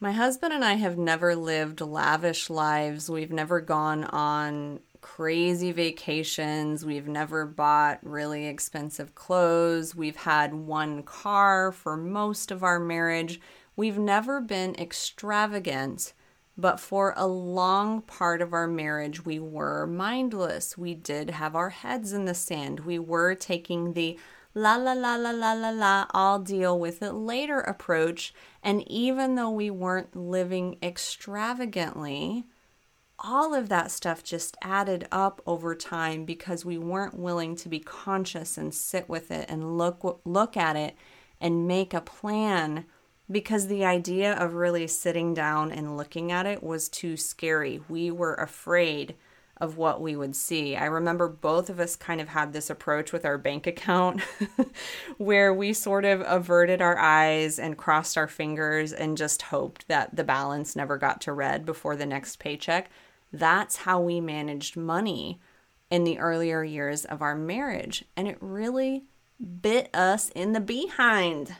My 0.00 0.12
husband 0.12 0.52
and 0.52 0.64
I 0.64 0.74
have 0.74 0.96
never 0.96 1.34
lived 1.34 1.80
lavish 1.80 2.50
lives. 2.50 3.10
We've 3.10 3.32
never 3.32 3.60
gone 3.60 4.04
on 4.04 4.78
crazy 5.16 5.72
vacations. 5.72 6.84
We've 6.84 7.08
never 7.08 7.46
bought 7.46 7.98
really 8.02 8.46
expensive 8.46 9.14
clothes. 9.14 9.94
We've 9.94 10.16
had 10.16 10.54
one 10.54 11.02
car 11.02 11.72
for 11.72 11.96
most 11.96 12.50
of 12.50 12.62
our 12.62 12.78
marriage. 12.78 13.40
We've 13.76 13.98
never 13.98 14.40
been 14.40 14.74
extravagant 14.74 16.12
but 16.60 16.80
for 16.80 17.14
a 17.16 17.26
long 17.28 18.02
part 18.02 18.42
of 18.42 18.52
our 18.52 18.66
marriage, 18.66 19.24
we 19.24 19.38
were 19.38 19.86
mindless. 19.86 20.76
We 20.76 20.92
did 20.92 21.30
have 21.30 21.54
our 21.54 21.70
heads 21.70 22.12
in 22.12 22.24
the 22.24 22.34
sand. 22.34 22.80
We 22.80 22.98
were 22.98 23.36
taking 23.36 23.92
the 23.92 24.18
la 24.54 24.74
la 24.74 24.94
la 24.94 25.14
la 25.14 25.30
la 25.30 25.52
la 25.52 25.70
la, 25.70 26.06
I'll 26.10 26.40
deal 26.40 26.76
with 26.76 27.00
it 27.00 27.12
later 27.12 27.60
approach. 27.60 28.34
And 28.60 28.82
even 28.90 29.36
though 29.36 29.50
we 29.50 29.70
weren't 29.70 30.16
living 30.16 30.78
extravagantly, 30.82 32.44
all 33.20 33.54
of 33.54 33.68
that 33.68 33.90
stuff 33.90 34.22
just 34.22 34.56
added 34.62 35.08
up 35.10 35.42
over 35.46 35.74
time 35.74 36.24
because 36.24 36.64
we 36.64 36.78
weren't 36.78 37.18
willing 37.18 37.56
to 37.56 37.68
be 37.68 37.80
conscious 37.80 38.56
and 38.56 38.72
sit 38.72 39.08
with 39.08 39.30
it 39.30 39.46
and 39.48 39.76
look 39.76 40.20
look 40.24 40.56
at 40.56 40.76
it 40.76 40.94
and 41.40 41.66
make 41.66 41.92
a 41.92 42.00
plan 42.00 42.84
because 43.30 43.66
the 43.66 43.84
idea 43.84 44.32
of 44.34 44.54
really 44.54 44.86
sitting 44.86 45.34
down 45.34 45.70
and 45.70 45.96
looking 45.96 46.32
at 46.32 46.46
it 46.46 46.62
was 46.62 46.88
too 46.88 47.16
scary. 47.16 47.80
We 47.88 48.10
were 48.10 48.34
afraid 48.34 49.14
of 49.60 49.76
what 49.76 50.00
we 50.00 50.14
would 50.14 50.36
see. 50.36 50.76
I 50.76 50.84
remember 50.84 51.28
both 51.28 51.68
of 51.68 51.80
us 51.80 51.96
kind 51.96 52.20
of 52.20 52.28
had 52.28 52.52
this 52.52 52.70
approach 52.70 53.12
with 53.12 53.24
our 53.24 53.36
bank 53.36 53.66
account 53.66 54.22
where 55.18 55.52
we 55.52 55.72
sort 55.72 56.04
of 56.04 56.22
averted 56.24 56.80
our 56.80 56.96
eyes 56.96 57.58
and 57.58 57.76
crossed 57.76 58.16
our 58.16 58.28
fingers 58.28 58.92
and 58.92 59.18
just 59.18 59.42
hoped 59.42 59.88
that 59.88 60.14
the 60.14 60.24
balance 60.24 60.76
never 60.76 60.96
got 60.96 61.20
to 61.22 61.32
red 61.32 61.66
before 61.66 61.96
the 61.96 62.06
next 62.06 62.38
paycheck. 62.38 62.88
That's 63.32 63.76
how 63.76 64.00
we 64.00 64.20
managed 64.20 64.76
money 64.76 65.40
in 65.90 66.04
the 66.04 66.18
earlier 66.18 66.62
years 66.62 67.04
of 67.04 67.22
our 67.22 67.34
marriage. 67.34 68.04
And 68.16 68.28
it 68.28 68.38
really 68.40 69.04
bit 69.60 69.88
us 69.94 70.30
in 70.30 70.52
the 70.52 70.60
behind. 70.60 71.54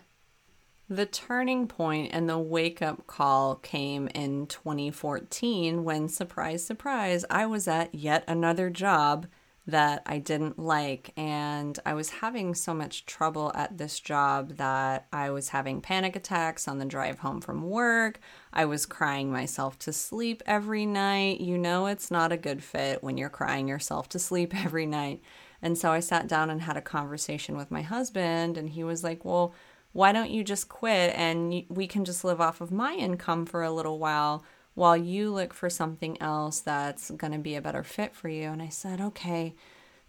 The 0.90 1.06
turning 1.06 1.68
point 1.68 2.10
and 2.12 2.28
the 2.28 2.38
wake 2.38 2.80
up 2.80 3.06
call 3.06 3.56
came 3.56 4.08
in 4.08 4.46
2014 4.46 5.84
when, 5.84 6.08
surprise, 6.08 6.64
surprise, 6.64 7.24
I 7.28 7.44
was 7.44 7.68
at 7.68 7.94
yet 7.94 8.24
another 8.26 8.70
job 8.70 9.26
that 9.66 10.02
I 10.06 10.16
didn't 10.16 10.58
like. 10.58 11.12
And 11.14 11.78
I 11.84 11.92
was 11.92 12.08
having 12.08 12.54
so 12.54 12.72
much 12.72 13.04
trouble 13.04 13.52
at 13.54 13.76
this 13.76 14.00
job 14.00 14.56
that 14.56 15.06
I 15.12 15.28
was 15.28 15.50
having 15.50 15.82
panic 15.82 16.16
attacks 16.16 16.66
on 16.66 16.78
the 16.78 16.86
drive 16.86 17.18
home 17.18 17.42
from 17.42 17.62
work. 17.62 18.18
I 18.52 18.64
was 18.64 18.86
crying 18.86 19.30
myself 19.30 19.78
to 19.80 19.92
sleep 19.92 20.42
every 20.46 20.86
night. 20.86 21.40
You 21.40 21.58
know, 21.58 21.86
it's 21.86 22.10
not 22.10 22.32
a 22.32 22.36
good 22.36 22.62
fit 22.62 23.02
when 23.02 23.16
you're 23.16 23.28
crying 23.28 23.68
yourself 23.68 24.08
to 24.10 24.18
sleep 24.18 24.54
every 24.64 24.86
night. 24.86 25.22
And 25.60 25.76
so 25.76 25.90
I 25.90 26.00
sat 26.00 26.28
down 26.28 26.50
and 26.50 26.62
had 26.62 26.76
a 26.76 26.82
conversation 26.82 27.56
with 27.56 27.70
my 27.70 27.82
husband, 27.82 28.56
and 28.56 28.70
he 28.70 28.84
was 28.84 29.02
like, 29.02 29.24
Well, 29.24 29.54
why 29.92 30.12
don't 30.12 30.30
you 30.30 30.44
just 30.44 30.68
quit 30.68 31.14
and 31.16 31.64
we 31.68 31.86
can 31.86 32.04
just 32.04 32.24
live 32.24 32.40
off 32.40 32.60
of 32.60 32.70
my 32.70 32.94
income 32.94 33.46
for 33.46 33.62
a 33.62 33.72
little 33.72 33.98
while 33.98 34.44
while 34.74 34.96
you 34.96 35.32
look 35.32 35.52
for 35.52 35.68
something 35.68 36.20
else 36.22 36.60
that's 36.60 37.10
going 37.10 37.32
to 37.32 37.38
be 37.38 37.56
a 37.56 37.62
better 37.62 37.82
fit 37.82 38.14
for 38.14 38.28
you? 38.28 38.48
And 38.50 38.62
I 38.62 38.68
said, 38.68 39.00
okay, 39.00 39.54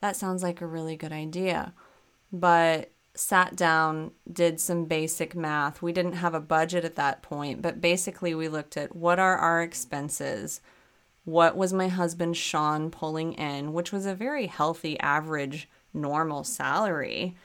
that 0.01 0.15
sounds 0.15 0.43
like 0.43 0.61
a 0.61 0.67
really 0.67 0.95
good 0.95 1.11
idea. 1.11 1.73
But 2.31 2.91
sat 3.19 3.55
down, 3.55 4.11
did 4.31 4.59
some 4.59 4.85
basic 4.85 5.35
math. 5.35 5.81
We 5.81 5.91
didn't 5.91 6.13
have 6.13 6.33
a 6.33 6.39
budget 6.39 6.85
at 6.85 6.95
that 6.95 7.21
point, 7.21 7.61
but 7.61 7.81
basically 7.81 8.33
we 8.33 8.47
looked 8.47 8.77
at 8.77 8.95
what 8.95 9.19
are 9.19 9.37
our 9.37 9.61
expenses? 9.61 10.61
What 11.25 11.55
was 11.55 11.73
my 11.73 11.89
husband 11.89 12.37
Sean 12.37 12.89
pulling 12.89 13.33
in, 13.33 13.73
which 13.73 13.91
was 13.91 14.05
a 14.05 14.15
very 14.15 14.47
healthy 14.47 14.99
average 14.99 15.69
normal 15.93 16.43
salary 16.43 17.35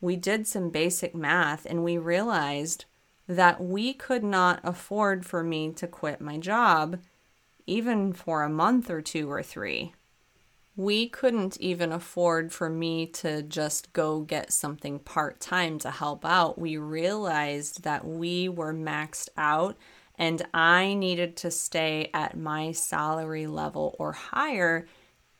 we 0.00 0.16
did 0.16 0.46
some 0.46 0.70
basic 0.70 1.14
math 1.14 1.66
and 1.66 1.82
we 1.82 1.98
realized 1.98 2.84
that 3.28 3.60
we 3.60 3.92
could 3.92 4.22
not 4.22 4.60
afford 4.62 5.26
for 5.26 5.42
me 5.42 5.72
to 5.72 5.86
quit 5.86 6.20
my 6.20 6.38
job 6.38 7.00
even 7.66 8.12
for 8.12 8.42
a 8.42 8.48
month 8.48 8.88
or 8.88 9.02
two 9.02 9.28
or 9.28 9.42
three. 9.42 9.92
We 10.76 11.08
couldn't 11.08 11.58
even 11.60 11.90
afford 11.90 12.52
for 12.52 12.68
me 12.68 13.06
to 13.06 13.42
just 13.42 13.92
go 13.92 14.20
get 14.20 14.52
something 14.52 14.98
part 14.98 15.40
time 15.40 15.78
to 15.80 15.90
help 15.90 16.24
out. 16.24 16.58
We 16.58 16.76
realized 16.76 17.82
that 17.84 18.06
we 18.06 18.48
were 18.48 18.74
maxed 18.74 19.30
out 19.36 19.76
and 20.18 20.46
I 20.52 20.94
needed 20.94 21.36
to 21.38 21.50
stay 21.50 22.10
at 22.12 22.36
my 22.36 22.72
salary 22.72 23.46
level 23.46 23.96
or 23.98 24.12
higher, 24.12 24.86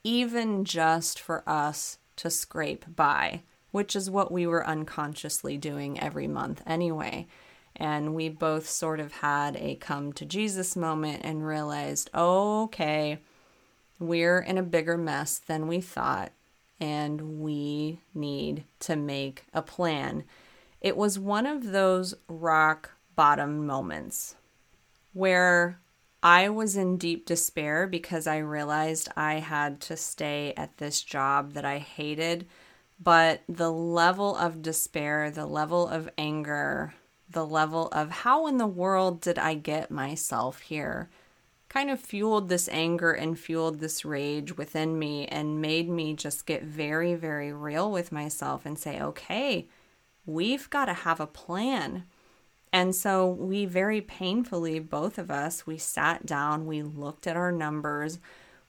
even 0.04 0.64
just 0.64 1.20
for 1.20 1.46
us 1.48 1.98
to 2.16 2.30
scrape 2.30 2.84
by 2.94 3.42
which 3.76 3.94
is 3.94 4.08
what 4.08 4.32
we 4.32 4.46
were 4.46 4.66
unconsciously 4.66 5.58
doing 5.58 6.00
every 6.00 6.26
month 6.26 6.62
anyway. 6.66 7.26
And 7.76 8.14
we 8.14 8.30
both 8.30 8.66
sort 8.66 9.00
of 9.00 9.12
had 9.12 9.54
a 9.56 9.74
come 9.74 10.14
to 10.14 10.24
Jesus 10.24 10.76
moment 10.76 11.20
and 11.24 11.46
realized, 11.46 12.08
okay, 12.14 13.18
we're 13.98 14.38
in 14.38 14.58
a 14.58 14.62
bigger 14.62 14.96
mess 14.96 15.38
than 15.38 15.66
we 15.66 15.80
thought, 15.80 16.32
and 16.80 17.40
we 17.40 18.00
need 18.14 18.64
to 18.80 18.96
make 18.96 19.44
a 19.52 19.62
plan. 19.62 20.24
It 20.80 20.96
was 20.96 21.18
one 21.18 21.46
of 21.46 21.72
those 21.72 22.14
rock 22.28 22.92
bottom 23.14 23.66
moments 23.66 24.36
where 25.12 25.80
I 26.22 26.48
was 26.48 26.76
in 26.76 26.98
deep 26.98 27.26
despair 27.26 27.86
because 27.86 28.26
I 28.26 28.38
realized 28.38 29.08
I 29.16 29.34
had 29.34 29.80
to 29.82 29.96
stay 29.96 30.52
at 30.56 30.76
this 30.76 31.02
job 31.02 31.52
that 31.52 31.64
I 31.64 31.78
hated 31.78 32.46
but 32.98 33.42
the 33.46 33.70
level 33.70 34.34
of 34.36 34.62
despair, 34.62 35.30
the 35.30 35.44
level 35.44 35.86
of 35.86 36.08
anger 36.16 36.94
the 37.28 37.46
level 37.46 37.88
of 37.88 38.10
how 38.10 38.46
in 38.46 38.56
the 38.56 38.66
world 38.66 39.20
did 39.20 39.38
I 39.38 39.54
get 39.54 39.90
myself 39.90 40.60
here 40.60 41.10
kind 41.76 41.90
of 41.90 42.00
fueled 42.00 42.48
this 42.48 42.70
anger 42.70 43.12
and 43.12 43.38
fueled 43.38 43.80
this 43.80 44.02
rage 44.02 44.56
within 44.56 44.98
me 44.98 45.26
and 45.26 45.60
made 45.60 45.90
me 45.90 46.14
just 46.14 46.46
get 46.46 46.64
very, 46.64 47.14
very 47.14 47.52
real 47.52 47.92
with 47.92 48.10
myself 48.10 48.64
and 48.64 48.78
say, 48.78 48.98
okay, 48.98 49.68
we've 50.24 50.70
got 50.70 50.86
to 50.86 50.94
have 50.94 51.20
a 51.20 51.26
plan. 51.26 52.04
And 52.72 52.94
so 52.94 53.28
we 53.28 53.66
very 53.66 54.00
painfully, 54.00 54.78
both 54.78 55.18
of 55.18 55.30
us, 55.30 55.66
we 55.66 55.76
sat 55.76 56.24
down, 56.24 56.64
we 56.64 56.80
looked 56.82 57.26
at 57.26 57.36
our 57.36 57.52
numbers, 57.52 58.20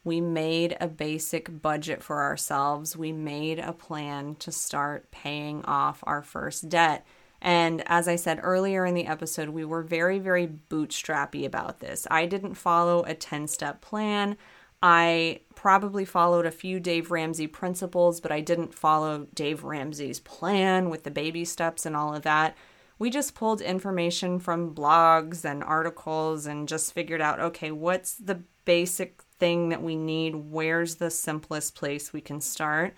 we 0.03 0.19
made 0.19 0.75
a 0.81 0.87
basic 0.89 1.61
budget 1.61 2.03
for 2.03 2.23
ourselves, 2.23 2.97
we 2.97 3.13
made 3.13 3.57
a 3.57 3.71
plan 3.71 4.35
to 4.39 4.51
start 4.51 5.11
paying 5.11 5.63
off 5.63 6.03
our 6.05 6.21
first 6.21 6.67
debt. 6.67 7.07
And 7.47 7.81
as 7.85 8.09
I 8.09 8.17
said 8.17 8.41
earlier 8.43 8.85
in 8.85 8.93
the 8.93 9.07
episode, 9.07 9.47
we 9.47 9.63
were 9.63 9.81
very, 9.81 10.19
very 10.19 10.49
bootstrappy 10.69 11.45
about 11.45 11.79
this. 11.79 12.05
I 12.11 12.25
didn't 12.25 12.55
follow 12.55 13.05
a 13.05 13.13
10 13.13 13.47
step 13.47 13.79
plan. 13.79 14.35
I 14.83 15.39
probably 15.55 16.03
followed 16.03 16.45
a 16.45 16.51
few 16.51 16.81
Dave 16.81 17.09
Ramsey 17.09 17.47
principles, 17.47 18.19
but 18.19 18.33
I 18.33 18.41
didn't 18.41 18.73
follow 18.73 19.27
Dave 19.33 19.63
Ramsey's 19.63 20.19
plan 20.19 20.89
with 20.89 21.05
the 21.05 21.09
baby 21.09 21.45
steps 21.45 21.85
and 21.85 21.95
all 21.95 22.13
of 22.13 22.23
that. 22.23 22.57
We 22.99 23.09
just 23.09 23.33
pulled 23.33 23.61
information 23.61 24.39
from 24.39 24.75
blogs 24.75 25.45
and 25.45 25.63
articles 25.63 26.47
and 26.47 26.67
just 26.67 26.91
figured 26.91 27.21
out 27.21 27.39
okay, 27.39 27.71
what's 27.71 28.15
the 28.15 28.43
basic 28.65 29.21
thing 29.39 29.69
that 29.69 29.81
we 29.81 29.95
need? 29.95 30.35
Where's 30.35 30.95
the 30.95 31.09
simplest 31.09 31.75
place 31.75 32.11
we 32.11 32.19
can 32.19 32.41
start? 32.41 32.93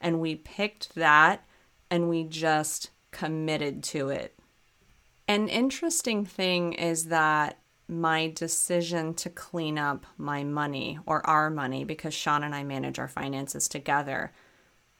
And 0.00 0.20
we 0.20 0.36
picked 0.36 0.94
that 0.94 1.44
and 1.90 2.08
we 2.08 2.22
just 2.22 2.90
committed 3.10 3.82
to 3.84 4.08
it. 4.08 4.38
An 5.28 5.48
interesting 5.48 6.24
thing 6.24 6.72
is 6.72 7.06
that 7.06 7.58
my 7.88 8.28
decision 8.28 9.14
to 9.14 9.30
clean 9.30 9.78
up 9.78 10.06
my 10.16 10.44
money 10.44 10.98
or 11.06 11.26
our 11.26 11.50
money, 11.50 11.84
because 11.84 12.14
Sean 12.14 12.44
and 12.44 12.54
I 12.54 12.62
manage 12.62 12.98
our 12.98 13.08
finances 13.08 13.68
together, 13.68 14.32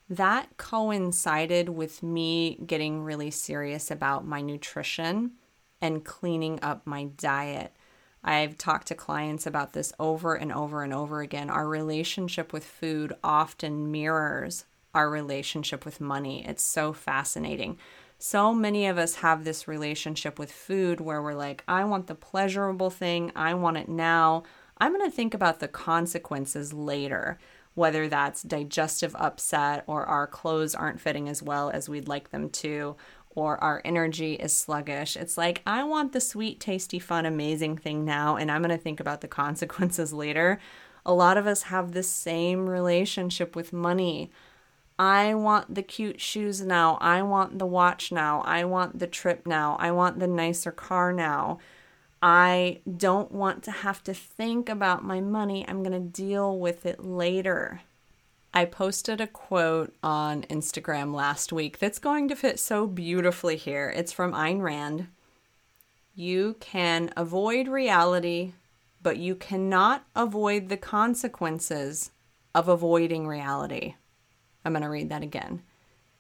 that 0.09 0.57
coincided 0.57 1.68
with 1.68 2.03
me 2.03 2.57
getting 2.66 3.03
really 3.03 3.31
serious 3.31 3.90
about 3.90 4.27
my 4.27 4.40
nutrition 4.40 5.33
and 5.81 6.05
cleaning 6.05 6.59
up 6.62 6.87
my 6.87 7.05
diet. 7.05 7.75
I've 8.23 8.59
talked 8.59 8.88
to 8.88 8.94
clients 8.94 9.46
about 9.46 9.73
this 9.73 9.92
over 9.99 10.35
and 10.35 10.53
over 10.53 10.83
and 10.83 10.92
over 10.92 11.20
again. 11.20 11.49
Our 11.49 11.66
relationship 11.66 12.53
with 12.53 12.64
food 12.64 13.12
often 13.23 13.90
mirrors 13.90 14.64
our 14.92 15.09
relationship 15.09 15.85
with 15.85 16.01
money. 16.01 16.44
It's 16.46 16.62
so 16.62 16.92
fascinating. 16.92 17.79
So 18.22 18.52
many 18.52 18.87
of 18.87 18.98
us 18.98 19.14
have 19.16 19.44
this 19.44 19.66
relationship 19.66 20.38
with 20.38 20.52
food 20.52 21.00
where 21.00 21.22
we're 21.22 21.33
like, 21.33 21.64
I 21.66 21.87
want 21.87 22.06
the 22.06 22.14
pleasurable 22.14 22.90
thing, 22.90 23.33
I 23.35 23.54
want 23.54 23.78
it 23.78 23.88
now. 23.88 24.42
I'm 24.76 24.92
going 24.92 25.11
to 25.11 25.16
think 25.16 25.33
about 25.33 25.61
the 25.61 25.68
consequences 25.68 26.74
later, 26.74 27.38
whether 27.74 28.09
that's 28.09 28.42
digestive 28.42 29.16
upset 29.16 29.85
or 29.87 30.04
our 30.04 30.26
clothes 30.26 30.74
aren't 30.74 31.00
fitting 31.00 31.30
as 31.30 31.42
well 31.42 31.70
as 31.70 31.88
we'd 31.88 32.09
like 32.09 32.30
them 32.30 32.50
to, 32.50 32.94
or 33.30 33.56
our 33.64 33.80
energy 33.87 34.35
is 34.35 34.54
sluggish. 34.54 35.16
It's 35.16 35.38
like, 35.38 35.62
I 35.66 35.83
want 35.85 36.12
the 36.12 36.20
sweet, 36.20 36.61
tasty, 36.61 36.98
fun, 36.98 37.24
amazing 37.24 37.78
thing 37.78 38.04
now, 38.04 38.37
and 38.37 38.50
I'm 38.50 38.61
going 38.61 38.68
to 38.68 38.76
think 38.76 39.00
about 39.00 39.22
the 39.22 39.28
consequences 39.42 40.12
later. 40.12 40.61
A 41.06 41.14
lot 41.14 41.38
of 41.38 41.46
us 41.46 41.62
have 41.62 41.92
the 41.92 42.02
same 42.02 42.68
relationship 42.68 43.56
with 43.56 43.72
money. 43.72 44.30
I 45.00 45.32
want 45.32 45.74
the 45.74 45.82
cute 45.82 46.20
shoes 46.20 46.60
now. 46.60 46.98
I 47.00 47.22
want 47.22 47.58
the 47.58 47.64
watch 47.64 48.12
now. 48.12 48.42
I 48.42 48.64
want 48.64 48.98
the 48.98 49.06
trip 49.06 49.46
now. 49.46 49.78
I 49.80 49.92
want 49.92 50.20
the 50.20 50.26
nicer 50.26 50.70
car 50.70 51.10
now. 51.10 51.58
I 52.20 52.82
don't 52.98 53.32
want 53.32 53.62
to 53.62 53.70
have 53.70 54.04
to 54.04 54.12
think 54.12 54.68
about 54.68 55.02
my 55.02 55.22
money. 55.22 55.64
I'm 55.66 55.82
going 55.82 55.94
to 55.94 56.22
deal 56.22 56.58
with 56.58 56.84
it 56.84 57.02
later. 57.02 57.80
I 58.52 58.66
posted 58.66 59.22
a 59.22 59.26
quote 59.26 59.94
on 60.02 60.42
Instagram 60.50 61.14
last 61.14 61.50
week 61.50 61.78
that's 61.78 61.98
going 61.98 62.28
to 62.28 62.36
fit 62.36 62.60
so 62.60 62.86
beautifully 62.86 63.56
here. 63.56 63.88
It's 63.96 64.12
from 64.12 64.34
Ayn 64.34 64.60
Rand. 64.60 65.06
You 66.14 66.56
can 66.60 67.10
avoid 67.16 67.68
reality, 67.68 68.52
but 69.02 69.16
you 69.16 69.34
cannot 69.34 70.04
avoid 70.14 70.68
the 70.68 70.76
consequences 70.76 72.10
of 72.54 72.68
avoiding 72.68 73.26
reality. 73.26 73.94
I'm 74.64 74.73
going 74.73 74.83
to 74.83 74.88
read 74.88 75.09
that 75.09 75.23
again. 75.23 75.62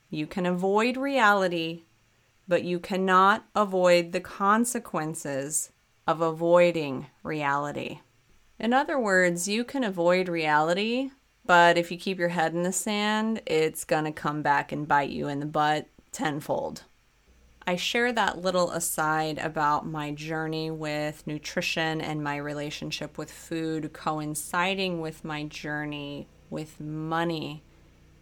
You 0.08 0.26
can 0.26 0.46
avoid 0.46 0.96
reality, 0.96 1.82
but 2.48 2.64
you 2.64 2.80
cannot 2.80 3.46
avoid 3.54 4.12
the 4.12 4.20
consequences 4.20 5.70
of 6.06 6.20
avoiding 6.20 7.06
reality. 7.22 8.00
In 8.58 8.72
other 8.72 8.98
words, 8.98 9.48
you 9.48 9.64
can 9.64 9.84
avoid 9.84 10.28
reality, 10.28 11.10
but 11.46 11.78
if 11.78 11.90
you 11.90 11.96
keep 11.96 12.18
your 12.18 12.28
head 12.28 12.52
in 12.52 12.62
the 12.62 12.72
sand, 12.72 13.40
it's 13.46 13.84
going 13.84 14.04
to 14.04 14.12
come 14.12 14.42
back 14.42 14.72
and 14.72 14.88
bite 14.88 15.10
you 15.10 15.28
in 15.28 15.40
the 15.40 15.46
butt 15.46 15.86
tenfold. 16.12 16.82
I 17.66 17.76
share 17.76 18.12
that 18.12 18.42
little 18.42 18.70
aside 18.72 19.38
about 19.38 19.86
my 19.86 20.10
journey 20.10 20.70
with 20.70 21.26
nutrition 21.26 22.00
and 22.00 22.24
my 22.24 22.36
relationship 22.36 23.16
with 23.16 23.30
food 23.30 23.92
coinciding 23.92 25.00
with 25.00 25.24
my 25.24 25.44
journey 25.44 26.26
with 26.48 26.80
money 26.80 27.62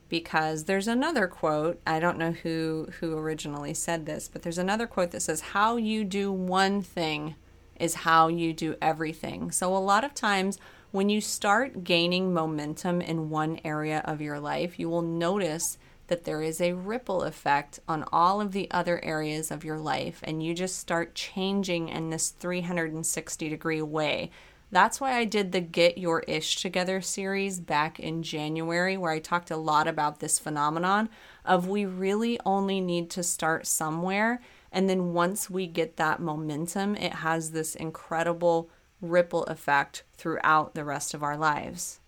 because 0.09 0.65
there's 0.65 0.89
another 0.89 1.27
quote 1.27 1.81
i 1.87 1.99
don't 2.01 2.19
know 2.19 2.33
who 2.33 2.89
who 3.01 3.17
originally 3.17 3.75
said 3.75 4.07
this 4.07 4.29
but 4.29 4.43
there's 4.43 4.59
another 4.59 4.87
quote 4.87 5.11
that 5.11 5.21
says 5.21 5.41
how 5.41 5.77
you 5.77 6.05
do 6.05 6.33
one 6.33 6.81
thing 6.83 7.35
is 7.79 7.95
how 7.95 8.29
you 8.29 8.53
do 8.53 8.77
everything. 8.81 9.51
So 9.51 9.77
a 9.77 9.79
lot 9.79 10.05
of 10.05 10.15
times 10.15 10.59
when 10.91 11.09
you 11.09 11.21
start 11.21 11.85
gaining 11.85 12.33
momentum 12.33 13.01
in 13.01 13.31
one 13.31 13.61
area 13.65 14.03
of 14.05 14.21
your 14.21 14.41
life 14.41 14.79
you 14.79 14.89
will 14.89 15.03
notice 15.03 15.79
that 16.07 16.25
there 16.25 16.41
is 16.41 16.61
a 16.61 16.73
ripple 16.73 17.23
effect 17.23 17.79
on 17.87 18.03
all 18.11 18.41
of 18.41 18.53
the 18.53 18.71
other 18.71 19.05
areas 19.05 19.51
of 19.51 19.65
your 19.65 19.79
life 19.79 20.21
and 20.25 20.43
you 20.43 20.55
just 20.55 20.79
start 20.79 21.15
changing 21.15 21.89
in 21.89 22.09
this 22.09 22.31
360 22.31 23.49
degree 23.51 23.83
way 23.83 24.31
that's 24.71 25.01
why 25.01 25.15
I 25.15 25.25
did 25.25 25.53
the 25.53 25.61
Get 25.61 25.97
Your 25.97 26.21
Ish 26.21 26.57
Together 26.61 27.01
series 27.01 27.59
back 27.59 27.99
in 27.99 28.23
January, 28.23 28.97
where 28.97 29.13
I 29.13 29.19
talked 29.19 29.51
a 29.51 29.57
lot 29.57 29.89
about 29.89 30.21
this 30.21 30.39
phenomenon 30.39 31.09
of 31.45 31.69
we 31.69 31.87
really 31.87 32.39
only 32.45 32.81
need 32.81 33.09
to 33.11 33.23
start 33.23 33.67
somewhere. 33.67 34.41
And 34.71 34.89
then 34.89 35.15
once 35.15 35.49
we 35.49 35.67
get 35.67 35.97
that 35.97 36.21
momentum, 36.21 36.97
it 36.97 37.15
has 37.15 37.53
this 37.53 37.75
incredible 37.75 38.69
ripple 39.01 39.45
effect 39.45 40.05
throughout 40.17 40.75
the 40.75 40.85
rest 40.85 41.15
of 41.15 41.23
our 41.23 41.37
lives. 41.37 42.01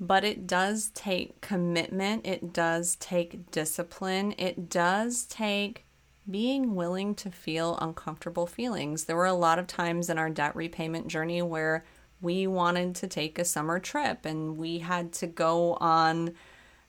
But 0.00 0.24
it 0.24 0.46
does 0.46 0.90
take 0.94 1.40
commitment, 1.40 2.26
it 2.26 2.52
does 2.52 2.96
take 2.96 3.50
discipline, 3.50 4.34
it 4.38 4.70
does 4.70 5.24
take 5.24 5.84
being 6.30 6.74
willing 6.74 7.14
to 7.16 7.30
feel 7.30 7.76
uncomfortable 7.80 8.46
feelings. 8.46 9.04
There 9.04 9.16
were 9.16 9.26
a 9.26 9.32
lot 9.34 9.58
of 9.58 9.66
times 9.66 10.08
in 10.08 10.18
our 10.18 10.30
debt 10.30 10.54
repayment 10.54 11.08
journey 11.08 11.42
where 11.42 11.84
we 12.20 12.46
wanted 12.46 12.94
to 12.96 13.06
take 13.06 13.38
a 13.38 13.44
summer 13.44 13.78
trip 13.78 14.24
and 14.24 14.56
we 14.56 14.78
had 14.78 15.12
to 15.14 15.26
go 15.26 15.74
on 15.74 16.34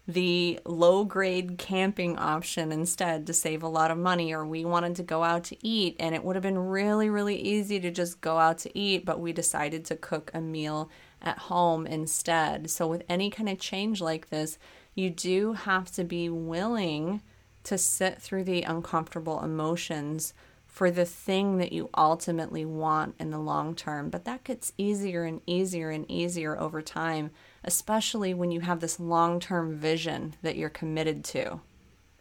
the 0.09 0.59
low 0.65 1.03
grade 1.03 1.59
camping 1.59 2.17
option 2.17 2.71
instead 2.71 3.27
to 3.27 3.33
save 3.33 3.61
a 3.61 3.67
lot 3.67 3.91
of 3.91 3.97
money, 3.97 4.33
or 4.33 4.43
we 4.43 4.65
wanted 4.65 4.95
to 4.95 5.03
go 5.03 5.23
out 5.23 5.43
to 5.43 5.57
eat, 5.61 5.95
and 5.99 6.15
it 6.15 6.23
would 6.23 6.35
have 6.35 6.41
been 6.41 6.57
really, 6.57 7.09
really 7.11 7.35
easy 7.35 7.79
to 7.79 7.91
just 7.91 8.19
go 8.19 8.39
out 8.39 8.57
to 8.57 8.75
eat, 8.77 9.05
but 9.05 9.19
we 9.19 9.31
decided 9.31 9.85
to 9.85 9.95
cook 9.95 10.31
a 10.33 10.41
meal 10.41 10.89
at 11.21 11.37
home 11.37 11.85
instead. 11.85 12.71
So, 12.71 12.87
with 12.87 13.03
any 13.07 13.29
kind 13.29 13.49
of 13.49 13.59
change 13.59 14.01
like 14.01 14.29
this, 14.29 14.57
you 14.95 15.11
do 15.11 15.53
have 15.53 15.91
to 15.91 16.03
be 16.03 16.27
willing 16.27 17.21
to 17.65 17.77
sit 17.77 18.19
through 18.19 18.45
the 18.45 18.63
uncomfortable 18.63 19.43
emotions 19.43 20.33
for 20.79 20.89
the 20.89 21.03
thing 21.03 21.57
that 21.57 21.73
you 21.73 21.89
ultimately 21.97 22.63
want 22.63 23.13
in 23.19 23.31
the 23.31 23.37
long 23.37 23.75
term. 23.75 24.09
But 24.09 24.23
that 24.23 24.45
gets 24.45 24.71
easier 24.77 25.25
and 25.25 25.41
easier 25.45 25.89
and 25.89 26.09
easier 26.09 26.57
over 26.57 26.81
time, 26.81 27.31
especially 27.65 28.33
when 28.33 28.49
you 28.49 28.61
have 28.61 28.79
this 28.79 28.97
long 28.97 29.41
term 29.41 29.75
vision 29.75 30.35
that 30.41 30.55
you're 30.55 30.69
committed 30.69 31.25
to. 31.25 31.59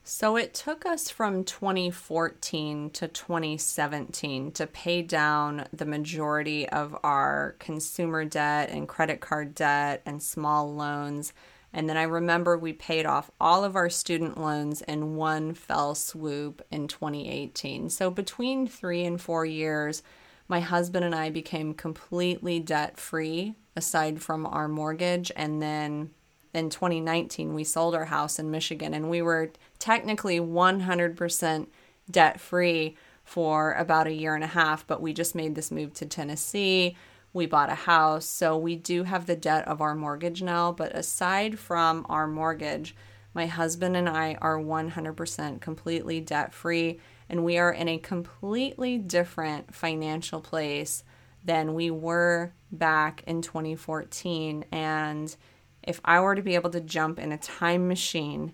So 0.02 0.34
it 0.34 0.54
took 0.54 0.84
us 0.84 1.08
from 1.08 1.44
2014 1.44 2.90
to 2.90 3.06
2017 3.06 4.50
to 4.50 4.66
pay 4.66 5.02
down 5.02 5.68
the 5.72 5.86
majority 5.86 6.68
of 6.68 6.98
our 7.04 7.54
consumer 7.60 8.24
debt 8.24 8.70
and 8.70 8.88
credit 8.88 9.20
card 9.20 9.54
debt 9.54 10.02
and 10.04 10.20
small 10.20 10.74
loans 10.74 11.32
and 11.72 11.88
then 11.88 11.96
I 11.96 12.04
remember 12.04 12.56
we 12.56 12.72
paid 12.72 13.04
off 13.04 13.30
all 13.40 13.62
of 13.62 13.76
our 13.76 13.90
student 13.90 14.40
loans 14.40 14.80
in 14.82 15.16
one 15.16 15.52
fell 15.54 15.94
swoop 15.94 16.62
in 16.70 16.88
2018. 16.88 17.90
So 17.90 18.10
between 18.10 18.66
three 18.66 19.04
and 19.04 19.20
four 19.20 19.44
years, 19.44 20.02
my 20.48 20.60
husband 20.60 21.04
and 21.04 21.14
I 21.14 21.28
became 21.28 21.74
completely 21.74 22.58
debt 22.58 22.98
free 22.98 23.54
aside 23.76 24.22
from 24.22 24.46
our 24.46 24.66
mortgage. 24.66 25.30
And 25.36 25.60
then 25.60 26.10
in 26.54 26.70
2019, 26.70 27.54
we 27.54 27.64
sold 27.64 27.94
our 27.94 28.06
house 28.06 28.38
in 28.38 28.50
Michigan 28.50 28.94
and 28.94 29.10
we 29.10 29.20
were 29.20 29.52
technically 29.78 30.40
100% 30.40 31.66
debt 32.10 32.40
free 32.40 32.96
for 33.24 33.74
about 33.74 34.06
a 34.06 34.12
year 34.12 34.34
and 34.34 34.42
a 34.42 34.48
half, 34.48 34.86
but 34.86 35.02
we 35.02 35.12
just 35.12 35.34
made 35.34 35.54
this 35.54 35.70
move 35.70 35.92
to 35.92 36.06
Tennessee. 36.06 36.96
We 37.32 37.46
bought 37.46 37.70
a 37.70 37.74
house. 37.74 38.26
So 38.26 38.56
we 38.56 38.76
do 38.76 39.04
have 39.04 39.26
the 39.26 39.36
debt 39.36 39.66
of 39.68 39.80
our 39.80 39.94
mortgage 39.94 40.42
now. 40.42 40.72
But 40.72 40.96
aside 40.96 41.58
from 41.58 42.06
our 42.08 42.26
mortgage, 42.26 42.94
my 43.34 43.46
husband 43.46 43.96
and 43.96 44.08
I 44.08 44.36
are 44.40 44.58
100% 44.58 45.60
completely 45.60 46.20
debt 46.20 46.52
free. 46.52 47.00
And 47.28 47.44
we 47.44 47.58
are 47.58 47.72
in 47.72 47.88
a 47.88 47.98
completely 47.98 48.98
different 48.98 49.74
financial 49.74 50.40
place 50.40 51.04
than 51.44 51.74
we 51.74 51.90
were 51.90 52.52
back 52.70 53.22
in 53.26 53.42
2014. 53.42 54.64
And 54.72 55.34
if 55.82 56.00
I 56.04 56.20
were 56.20 56.34
to 56.34 56.42
be 56.42 56.54
able 56.54 56.70
to 56.70 56.80
jump 56.80 57.18
in 57.18 57.32
a 57.32 57.38
time 57.38 57.88
machine 57.88 58.52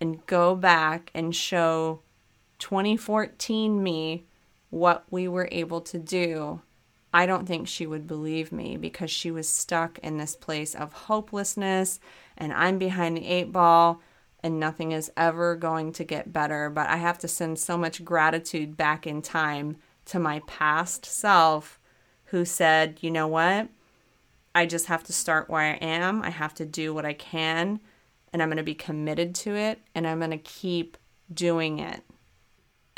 and 0.00 0.24
go 0.26 0.54
back 0.54 1.10
and 1.14 1.34
show 1.34 2.00
2014 2.58 3.82
me 3.82 4.24
what 4.70 5.04
we 5.10 5.26
were 5.28 5.48
able 5.50 5.80
to 5.80 5.98
do, 5.98 6.60
I 7.12 7.26
don't 7.26 7.46
think 7.46 7.66
she 7.66 7.86
would 7.86 8.06
believe 8.06 8.52
me 8.52 8.76
because 8.76 9.10
she 9.10 9.30
was 9.30 9.48
stuck 9.48 9.98
in 9.98 10.16
this 10.16 10.36
place 10.36 10.74
of 10.74 10.92
hopelessness 10.92 11.98
and 12.36 12.52
I'm 12.52 12.78
behind 12.78 13.16
the 13.16 13.26
eight 13.26 13.52
ball 13.52 14.00
and 14.42 14.60
nothing 14.60 14.92
is 14.92 15.10
ever 15.16 15.56
going 15.56 15.92
to 15.94 16.04
get 16.04 16.32
better. 16.32 16.70
But 16.70 16.88
I 16.88 16.96
have 16.96 17.18
to 17.18 17.28
send 17.28 17.58
so 17.58 17.76
much 17.76 18.04
gratitude 18.04 18.76
back 18.76 19.06
in 19.06 19.22
time 19.22 19.76
to 20.06 20.18
my 20.18 20.40
past 20.46 21.04
self 21.04 21.78
who 22.26 22.44
said, 22.44 22.98
you 23.00 23.10
know 23.10 23.26
what? 23.26 23.68
I 24.54 24.66
just 24.66 24.86
have 24.86 25.02
to 25.04 25.12
start 25.12 25.50
where 25.50 25.60
I 25.60 25.74
am. 25.74 26.22
I 26.22 26.30
have 26.30 26.54
to 26.54 26.64
do 26.64 26.94
what 26.94 27.04
I 27.04 27.12
can 27.12 27.80
and 28.32 28.42
I'm 28.42 28.48
going 28.48 28.56
to 28.56 28.62
be 28.62 28.74
committed 28.74 29.34
to 29.36 29.56
it 29.56 29.80
and 29.94 30.06
I'm 30.06 30.18
going 30.18 30.30
to 30.30 30.38
keep 30.38 30.96
doing 31.32 31.78
it. 31.78 32.02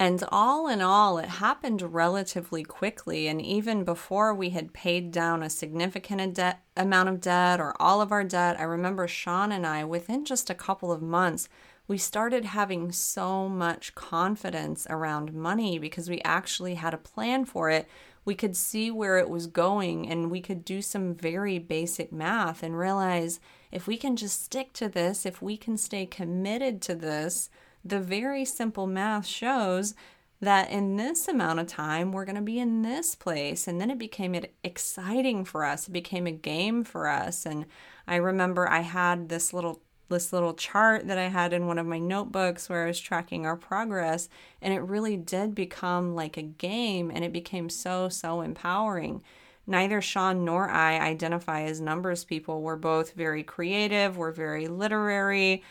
And 0.03 0.25
all 0.33 0.67
in 0.67 0.81
all, 0.81 1.19
it 1.19 1.29
happened 1.29 1.81
relatively 1.95 2.65
quickly. 2.65 3.29
And 3.29 3.41
even 3.41 3.85
before 3.85 4.35
we 4.35 4.51
had 4.51 4.73
paid 4.73 5.13
down 5.13 5.45
a 5.45 5.49
significant 5.49 6.41
amount 6.77 7.09
of 7.09 7.21
debt 7.21 7.61
or 7.61 7.81
all 7.81 8.01
of 8.01 8.11
our 8.11 8.25
debt, 8.25 8.59
I 8.59 8.65
remember 8.65 9.07
Sean 9.07 9.53
and 9.53 9.65
I, 9.65 9.85
within 9.85 10.25
just 10.25 10.51
a 10.51 10.57
couple 10.57 10.91
of 10.91 11.03
months, 11.03 11.49
we 11.87 11.99
started 11.99 12.47
having 12.47 12.91
so 12.91 13.49
much 13.49 13.95
confidence 13.95 14.89
around 14.91 15.35
money 15.35 15.79
because 15.79 16.11
we 16.11 16.21
actually 16.23 16.75
had 16.75 16.95
a 16.95 16.99
plan 16.99 17.45
for 17.45 17.71
it. 17.71 17.87
We 18.25 18.35
could 18.35 18.57
see 18.57 18.91
where 18.91 19.19
it 19.19 19.31
was 19.31 19.47
going 19.47 20.11
and 20.11 20.33
we 20.33 20.41
could 20.41 20.65
do 20.65 20.83
some 20.83 21.15
very 21.15 21.61
basic 21.61 22.11
math 22.11 22.65
and 22.65 22.77
realize 22.77 23.39
if 23.71 23.87
we 23.87 23.97
can 23.97 24.17
just 24.17 24.43
stick 24.45 24.73
to 24.73 24.89
this, 24.89 25.25
if 25.25 25.41
we 25.41 25.57
can 25.57 25.77
stay 25.77 26.07
committed 26.07 26.83
to 26.83 26.97
this, 26.97 27.51
the 27.85 28.01
very 28.01 28.45
simple 28.45 28.87
math 28.87 29.27
shows 29.27 29.95
that 30.41 30.71
in 30.71 30.97
this 30.97 31.29
amount 31.29 31.61
of 31.61 31.69
time 31.69 32.11
we're 32.13 32.25
going 32.25 32.37
to 32.37 32.43
be 32.43 32.59
in 32.59 32.83
this 32.83 33.15
place 33.15 33.69
and 33.69 33.81
then 33.81 33.91
it 33.91 33.99
became 33.99 34.35
exciting 34.65 35.45
for 35.45 35.65
us 35.65 35.89
it 35.89 35.93
became 35.93 36.27
a 36.27 36.33
game 36.33 36.83
for 36.85 37.09
us 37.09 37.47
and 37.47 37.65
i 38.07 38.17
remember 38.17 38.69
i 38.69 38.81
had 38.81 39.29
this 39.29 39.53
little 39.53 39.81
this 40.09 40.33
little 40.33 40.53
chart 40.53 41.07
that 41.07 41.17
i 41.17 41.29
had 41.29 41.53
in 41.53 41.67
one 41.67 41.79
of 41.79 41.87
my 41.87 41.99
notebooks 41.99 42.69
where 42.69 42.85
i 42.85 42.87
was 42.87 43.01
tracking 43.01 43.47
our 43.47 43.57
progress 43.57 44.29
and 44.61 44.75
it 44.75 44.81
really 44.81 45.17
did 45.17 45.55
become 45.55 46.15
like 46.15 46.37
a 46.37 46.43
game 46.43 47.11
and 47.11 47.25
it 47.25 47.33
became 47.33 47.69
so 47.69 48.09
so 48.09 48.41
empowering. 48.41 49.23
Neither 49.65 50.01
sean 50.01 50.45
nor 50.45 50.69
i 50.69 50.99
identify 50.99 51.63
as 51.63 51.81
numbers 51.81 52.25
people. 52.25 52.63
We're 52.63 52.77
both 52.77 53.13
very 53.13 53.45
creative 53.45 54.17
we're 54.17 54.33
very 54.33 54.67
literary 54.67 55.63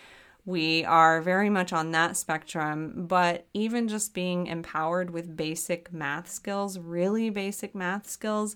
we 0.46 0.84
are 0.86 1.22
very 1.22 1.50
much 1.50 1.72
on 1.72 1.92
that 1.92 2.18
spectrum, 2.18 3.06
but 3.08 3.46
even 3.54 3.88
just 3.88 4.14
being 4.14 4.48
empowered 4.48 5.12
with 5.12 5.38
basic 5.38 5.94
math 5.94 6.30
skills, 6.30 6.80
really 6.80 7.30
basic 7.30 7.76
math 7.76 8.10
skills, 8.10 8.56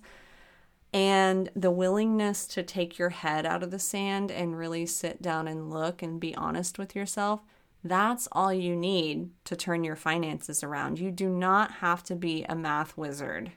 and 0.91 1.49
the 1.55 1.71
willingness 1.71 2.47
to 2.47 2.63
take 2.63 2.97
your 2.97 3.09
head 3.09 3.45
out 3.45 3.61
of 3.61 3.69
the 3.69 3.79
sand 3.79 4.31
and 4.31 4.57
really 4.57 4.85
sit 4.85 5.21
down 5.21 5.47
and 5.47 5.69
look 5.69 6.01
and 6.01 6.19
be 6.19 6.33
honest 6.35 6.79
with 6.79 6.95
yourself, 6.95 7.41
that's 7.83 8.27
all 8.31 8.51
you 8.51 8.75
need 8.75 9.29
to 9.43 9.55
turn 9.55 9.83
your 9.83 9.95
finances 9.95 10.63
around. 10.63 10.97
You 10.97 11.11
do 11.11 11.29
not 11.29 11.71
have 11.73 12.01
to 12.05 12.15
be 12.15 12.45
a 12.49 12.55
math 12.55 12.97
wizard. 12.97 13.51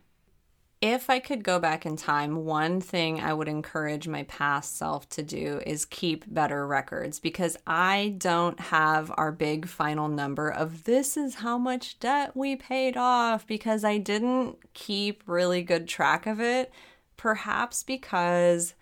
If 0.80 1.10
I 1.10 1.18
could 1.18 1.42
go 1.42 1.58
back 1.58 1.84
in 1.86 1.96
time, 1.96 2.44
one 2.44 2.80
thing 2.80 3.20
I 3.20 3.34
would 3.34 3.48
encourage 3.48 4.06
my 4.06 4.22
past 4.24 4.76
self 4.76 5.08
to 5.10 5.24
do 5.24 5.60
is 5.66 5.84
keep 5.84 6.32
better 6.32 6.64
records 6.68 7.18
because 7.18 7.56
I 7.66 8.14
don't 8.16 8.60
have 8.60 9.12
our 9.16 9.32
big 9.32 9.66
final 9.66 10.06
number 10.06 10.48
of 10.48 10.84
this 10.84 11.16
is 11.16 11.36
how 11.36 11.58
much 11.58 11.98
debt 11.98 12.36
we 12.36 12.54
paid 12.54 12.96
off 12.96 13.44
because 13.44 13.82
I 13.82 13.98
didn't 13.98 14.56
keep 14.72 15.24
really 15.26 15.64
good 15.64 15.88
track 15.88 16.26
of 16.26 16.40
it. 16.40 16.72
Perhaps 17.16 17.82
because 17.82 18.74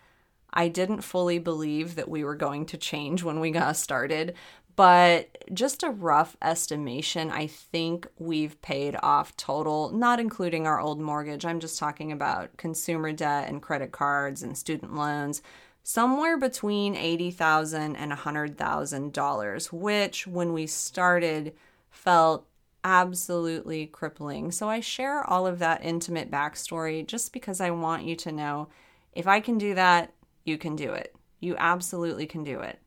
I 0.53 0.67
didn't 0.67 1.01
fully 1.01 1.39
believe 1.39 1.95
that 1.95 2.09
we 2.09 2.23
were 2.23 2.35
going 2.35 2.67
to 2.67 2.77
change 2.77 3.23
when 3.23 3.39
we 3.39 3.49
got 3.49 3.75
started 3.75 4.35
but 4.77 5.37
just 5.53 5.81
a 5.81 5.89
rough 5.89 6.37
estimation, 6.41 7.31
I 7.31 7.47
think 7.47 8.07
we've 8.19 8.61
paid 8.61 8.95
off 9.01 9.35
total, 9.35 9.91
not 9.91 10.19
including 10.19 10.67
our 10.67 10.79
old 10.79 11.01
mortgage. 11.01 11.45
I'm 11.45 11.59
just 11.59 11.79
talking 11.79 12.11
about 12.11 12.55
consumer 12.57 13.11
debt 13.11 13.49
and 13.49 13.61
credit 13.61 13.91
cards 13.91 14.43
and 14.43 14.55
student 14.55 14.95
loans, 14.95 15.41
somewhere 15.83 16.37
between 16.37 16.95
80,000 16.95 17.95
and 17.95 18.11
$100,000, 18.11 19.73
which 19.73 20.27
when 20.27 20.53
we 20.53 20.67
started 20.67 21.53
felt 21.89 22.45
absolutely 22.83 23.87
crippling. 23.87 24.51
So 24.51 24.69
I 24.69 24.79
share 24.79 25.23
all 25.23 25.47
of 25.47 25.57
that 25.59 25.83
intimate 25.83 26.29
backstory 26.29 27.05
just 27.05 27.33
because 27.33 27.59
I 27.59 27.71
want 27.71 28.03
you 28.03 28.15
to 28.17 28.31
know 28.31 28.69
if 29.13 29.25
I 29.25 29.39
can 29.39 29.57
do 29.57 29.73
that, 29.73 30.13
you 30.45 30.59
can 30.59 30.75
do 30.75 30.93
it. 30.93 31.15
You 31.39 31.55
absolutely 31.57 32.27
can 32.27 32.43
do 32.43 32.59
it. 32.59 32.79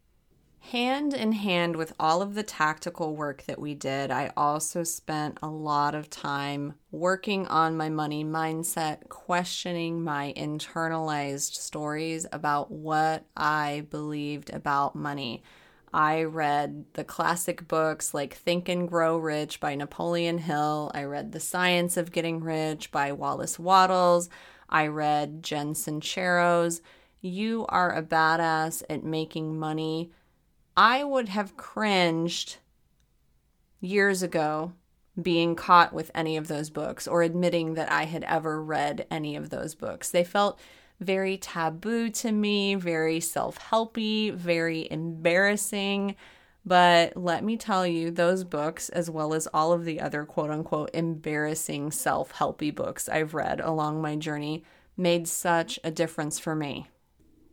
Hand 0.60 1.14
in 1.14 1.32
hand 1.32 1.74
with 1.74 1.94
all 1.98 2.22
of 2.22 2.34
the 2.34 2.42
tactical 2.44 3.16
work 3.16 3.42
that 3.44 3.58
we 3.58 3.74
did, 3.74 4.10
I 4.12 4.30
also 4.36 4.84
spent 4.84 5.38
a 5.42 5.48
lot 5.48 5.94
of 5.96 6.10
time 6.10 6.74
working 6.92 7.46
on 7.48 7.76
my 7.76 7.88
money 7.88 8.24
mindset, 8.24 9.08
questioning 9.08 10.04
my 10.04 10.32
internalized 10.36 11.54
stories 11.54 12.26
about 12.30 12.70
what 12.70 13.24
I 13.36 13.86
believed 13.90 14.52
about 14.52 14.94
money. 14.94 15.42
I 15.92 16.22
read 16.22 16.84
the 16.92 17.02
classic 17.02 17.66
books 17.66 18.14
like 18.14 18.34
Think 18.34 18.68
and 18.68 18.86
Grow 18.86 19.18
Rich 19.18 19.58
by 19.58 19.74
Napoleon 19.74 20.38
Hill. 20.38 20.92
I 20.94 21.02
read 21.02 21.32
The 21.32 21.40
Science 21.40 21.96
of 21.96 22.12
Getting 22.12 22.44
Rich 22.44 22.92
by 22.92 23.10
Wallace 23.10 23.58
Wattles. 23.58 24.28
I 24.68 24.86
read 24.86 25.42
Jen 25.42 25.74
Sincero's 25.74 26.80
You 27.20 27.66
Are 27.70 27.92
a 27.92 28.02
Badass 28.02 28.84
at 28.88 29.02
Making 29.02 29.58
Money 29.58 30.12
I 30.76 31.04
would 31.04 31.28
have 31.28 31.56
cringed 31.56 32.58
years 33.80 34.22
ago 34.22 34.72
being 35.20 35.54
caught 35.54 35.92
with 35.92 36.10
any 36.14 36.36
of 36.36 36.48
those 36.48 36.70
books 36.70 37.06
or 37.06 37.22
admitting 37.22 37.74
that 37.74 37.90
I 37.90 38.04
had 38.04 38.24
ever 38.24 38.62
read 38.62 39.06
any 39.10 39.36
of 39.36 39.50
those 39.50 39.74
books. 39.74 40.10
They 40.10 40.24
felt 40.24 40.58
very 41.00 41.36
taboo 41.36 42.10
to 42.10 42.32
me, 42.32 42.74
very 42.74 43.20
self 43.20 43.58
helpy, 43.58 44.32
very 44.32 44.86
embarrassing. 44.90 46.16
But 46.64 47.16
let 47.16 47.42
me 47.42 47.56
tell 47.56 47.86
you, 47.86 48.10
those 48.10 48.44
books, 48.44 48.90
as 48.90 49.08
well 49.08 49.32
as 49.32 49.48
all 49.48 49.72
of 49.72 49.84
the 49.84 50.00
other 50.00 50.24
quote 50.24 50.50
unquote 50.50 50.90
embarrassing 50.92 51.90
self 51.90 52.34
helpy 52.34 52.74
books 52.74 53.08
I've 53.08 53.34
read 53.34 53.60
along 53.60 54.02
my 54.02 54.16
journey, 54.16 54.64
made 54.96 55.26
such 55.26 55.80
a 55.82 55.90
difference 55.90 56.38
for 56.38 56.54
me. 56.54 56.88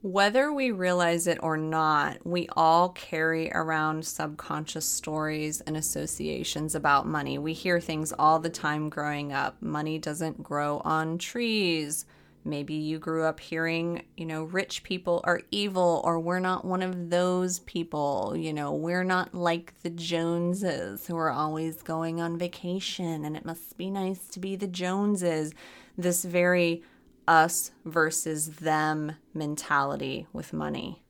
Whether 0.04 0.54
we 0.54 0.70
realize 0.70 1.26
it 1.26 1.40
or 1.42 1.58
not, 1.58 2.26
we 2.26 2.48
all 2.56 2.90
carry 2.90 3.52
around 3.52 4.06
subconscious 4.06 4.86
stories 4.86 5.60
and 5.62 5.76
associations 5.76 6.76
about 6.76 7.08
money. 7.08 7.40
We 7.40 7.54
hear 7.54 7.80
things 7.80 8.14
all 8.18 8.38
the 8.38 8.50
time 8.50 8.90
growing 8.90 9.34
up. 9.34 9.60
Money 9.60 9.98
doesn't 9.98 10.44
grow 10.44 10.82
on 10.86 11.18
trees. 11.18 12.06
Maybe 12.46 12.76
you 12.76 13.00
grew 13.00 13.24
up 13.24 13.40
hearing, 13.40 14.04
you 14.16 14.28
know, 14.28 14.44
rich 14.44 14.84
people 14.84 15.22
are 15.24 15.42
evil, 15.50 16.02
or 16.06 16.20
we're 16.20 16.40
not 16.40 16.64
one 16.64 16.84
of 16.84 17.10
those 17.10 17.60
people. 17.60 18.36
You 18.38 18.54
know, 18.54 18.74
we're 18.74 19.04
not 19.04 19.34
like 19.34 19.74
the 19.82 19.90
Joneses 19.90 21.08
who 21.08 21.18
are 21.18 21.32
always 21.32 21.82
going 21.82 22.22
on 22.22 22.38
vacation, 22.38 23.26
and 23.26 23.36
it 23.36 23.46
must 23.46 23.76
be 23.78 23.90
nice 23.90 24.28
to 24.28 24.40
be 24.40 24.56
the 24.56 24.68
Joneses. 24.68 25.54
This 25.98 26.24
very 26.24 26.84
us 27.28 27.72
versus 27.86 28.48
them 28.58 29.14
mentality 29.34 30.28
with 30.34 30.54
money. 30.54 31.04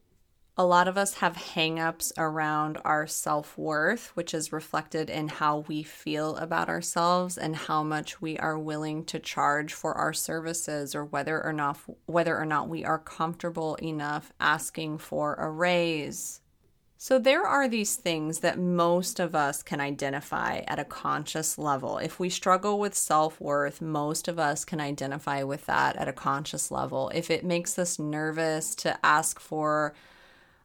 A 0.59 0.65
lot 0.65 0.87
of 0.87 0.97
us 0.97 1.15
have 1.15 1.35
hangups 1.35 2.11
around 2.17 2.79
our 2.83 3.05
self 3.05 3.55
worth, 3.59 4.07
which 4.15 4.33
is 4.33 4.51
reflected 4.51 5.07
in 5.07 5.27
how 5.27 5.59
we 5.67 5.83
feel 5.83 6.35
about 6.37 6.67
ourselves 6.67 7.37
and 7.37 7.55
how 7.55 7.83
much 7.83 8.21
we 8.21 8.39
are 8.39 8.57
willing 8.57 9.05
to 9.05 9.19
charge 9.19 9.71
for 9.71 9.93
our 9.93 10.13
services, 10.13 10.95
or 10.95 11.05
whether 11.05 11.43
or 11.45 11.53
not 11.53 11.77
whether 12.07 12.35
or 12.35 12.45
not 12.45 12.69
we 12.69 12.83
are 12.83 12.97
comfortable 12.97 13.75
enough 13.75 14.33
asking 14.39 14.97
for 14.97 15.35
a 15.35 15.47
raise. 15.47 16.41
So, 16.99 17.19
there 17.19 17.45
are 17.45 17.67
these 17.67 17.95
things 17.95 18.39
that 18.39 18.57
most 18.57 19.19
of 19.19 19.35
us 19.35 19.61
can 19.61 19.79
identify 19.79 20.61
at 20.67 20.79
a 20.79 20.83
conscious 20.83 21.59
level. 21.59 21.99
If 21.99 22.19
we 22.19 22.29
struggle 22.29 22.79
with 22.79 22.95
self 22.95 23.39
worth, 23.39 23.81
most 23.81 24.27
of 24.27 24.39
us 24.39 24.65
can 24.65 24.81
identify 24.81 25.43
with 25.43 25.67
that 25.67 25.95
at 25.95 26.07
a 26.07 26.13
conscious 26.13 26.71
level. 26.71 27.11
If 27.13 27.29
it 27.29 27.45
makes 27.45 27.77
us 27.77 27.99
nervous 27.99 28.73
to 28.75 28.97
ask 29.05 29.39
for 29.39 29.93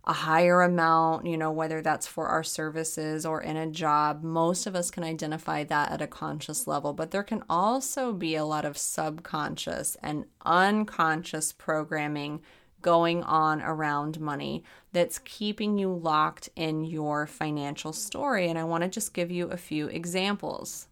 a 0.05 0.15
higher 0.15 0.63
amount, 0.63 1.27
you 1.27 1.37
know, 1.37 1.53
whether 1.53 1.83
that's 1.83 2.07
for 2.07 2.29
our 2.29 2.43
services 2.43 3.27
or 3.27 3.43
in 3.43 3.59
a 3.59 3.71
job, 3.71 4.23
most 4.23 4.67
of 4.67 4.75
us 4.75 4.91
can 4.91 5.05
identify 5.05 5.65
that 5.65 5.93
at 5.93 6.01
a 6.01 6.07
conscious 6.07 6.67
level. 6.67 6.95
But 6.95 7.11
there 7.11 7.23
can 7.23 7.45
also 7.49 8.15
be 8.15 8.37
a 8.37 8.45
lot 8.47 8.65
of 8.65 8.79
subconscious 8.79 9.99
and 10.03 10.25
unconscious 10.47 11.53
programming 11.53 12.41
going 12.83 13.23
on 13.23 13.63
around 13.63 14.21
money 14.21 14.65
that's 14.93 15.19
keeping 15.21 15.79
you 15.79 15.93
locked 15.93 16.51
in 16.57 16.85
your 16.85 17.27
financial 17.27 17.93
story. 17.93 18.49
And 18.49 18.59
I 18.59 18.65
want 18.65 18.83
to 18.83 18.91
just 18.91 19.15
give 19.15 19.31
you 19.31 19.49
a 19.49 19.57
few 19.57 19.87
examples. 19.87 20.89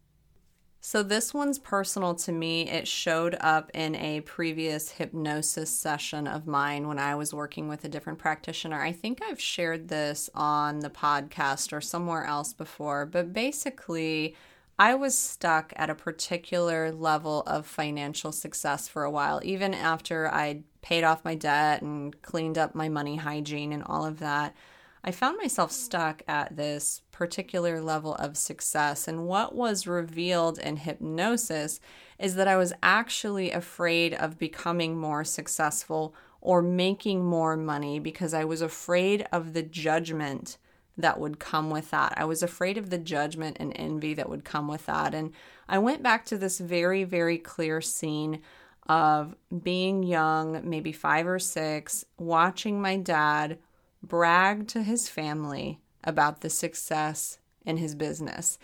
So, 0.83 1.03
this 1.03 1.35
one's 1.35 1.59
personal 1.59 2.15
to 2.15 2.33
me. 2.33 2.67
It 2.67 2.89
showed 2.89 3.37
up 3.39 3.71
in 3.75 3.95
a 3.97 4.23
previous 4.23 4.93
hypnosis 4.93 5.71
session 5.71 6.27
of 6.27 6.47
mine 6.47 6.89
when 6.89 6.99
I 6.99 7.17
was 7.17 7.35
working 7.35 7.69
with 7.69 7.85
a 7.85 7.89
different 7.89 8.19
practitioner. 8.19 8.81
I 8.81 8.93
think 8.93 9.21
I've 9.23 9.41
shared 9.41 9.89
this 9.89 10.31
on 10.35 10.81
the 10.81 10.89
podcast 10.89 11.75
or 11.75 11.83
somewhere 11.83 12.25
else 12.25 12.55
before, 12.55 13.05
but 13.05 13.35
basically, 13.35 14.35
I 14.79 14.95
was 14.95 15.19
stuck 15.19 15.75
at 15.77 15.91
a 15.91 15.95
particular 15.95 16.91
level 16.91 17.43
of 17.43 17.67
financial 17.67 18.33
success 18.33 18.89
for 18.89 19.05
a 19.05 19.11
while, 19.11 19.43
even 19.45 19.75
after 19.75 20.33
I'd 20.33 20.65
paid 20.83 21.05
off 21.05 21.25
my 21.25 21.35
debt 21.35 21.83
and 21.83 22.21
cleaned 22.23 22.59
up 22.59 22.75
my 22.75 22.89
money 22.89 23.17
hygiene 23.17 23.73
and 23.73 23.83
all 23.85 24.05
of 24.05 24.19
that. 24.19 24.55
I 25.03 25.13
found 25.13 25.39
myself 25.39 25.73
stuck 25.73 26.23
at 26.29 26.57
this 26.57 27.03
particular 27.11 27.81
level 27.81 28.15
of 28.17 28.37
success. 28.37 29.09
And 29.09 29.27
what 29.27 29.55
was 29.55 29.87
revealed 29.87 30.59
in 30.59 30.77
hypnosis 30.77 31.81
is 32.19 32.35
that 32.35 32.49
I 32.49 32.57
was 32.57 32.75
actually 32.83 33.51
afraid 33.51 34.13
of 34.15 34.39
becoming 34.39 34.99
more 34.99 35.25
successful 35.25 36.15
or 36.43 36.61
making 36.61 37.25
more 37.25 37.57
money 37.57 37.99
because 37.99 38.35
I 38.35 38.45
was 38.45 38.63
afraid 38.63 39.27
of 39.33 39.53
the 39.53 39.63
judgment 39.63 40.59
that 40.97 41.19
would 41.19 41.39
come 41.39 41.71
with 41.71 41.91
that. 41.91 42.13
I 42.17 42.25
was 42.25 42.43
afraid 42.43 42.77
of 42.77 42.91
the 42.91 42.99
judgment 42.99 43.57
and 43.61 43.73
envy 43.77 44.15
that 44.15 44.29
would 44.29 44.45
come 44.45 44.69
with 44.69 44.87
that. 44.87 45.15
And 45.15 45.33
I 45.69 45.79
went 45.79 46.03
back 46.03 46.27
to 46.27 46.37
this 46.37 46.59
very, 46.59 47.05
very 47.05 47.39
clear 47.39 47.81
scene 47.81 48.43
of 48.91 49.37
being 49.63 50.03
young, 50.03 50.69
maybe 50.69 50.91
five 50.91 51.29
or 51.29 51.39
six, 51.39 52.05
watching 52.19 52.83
my 52.83 52.97
dad 52.97 53.57
brag 54.03 54.67
to 54.67 54.83
his 54.83 55.09
family 55.09 55.79
about 56.03 56.41
the 56.41 56.51
success 56.51 57.39
in 57.65 57.77
his 57.77 57.95
business. 57.95 58.59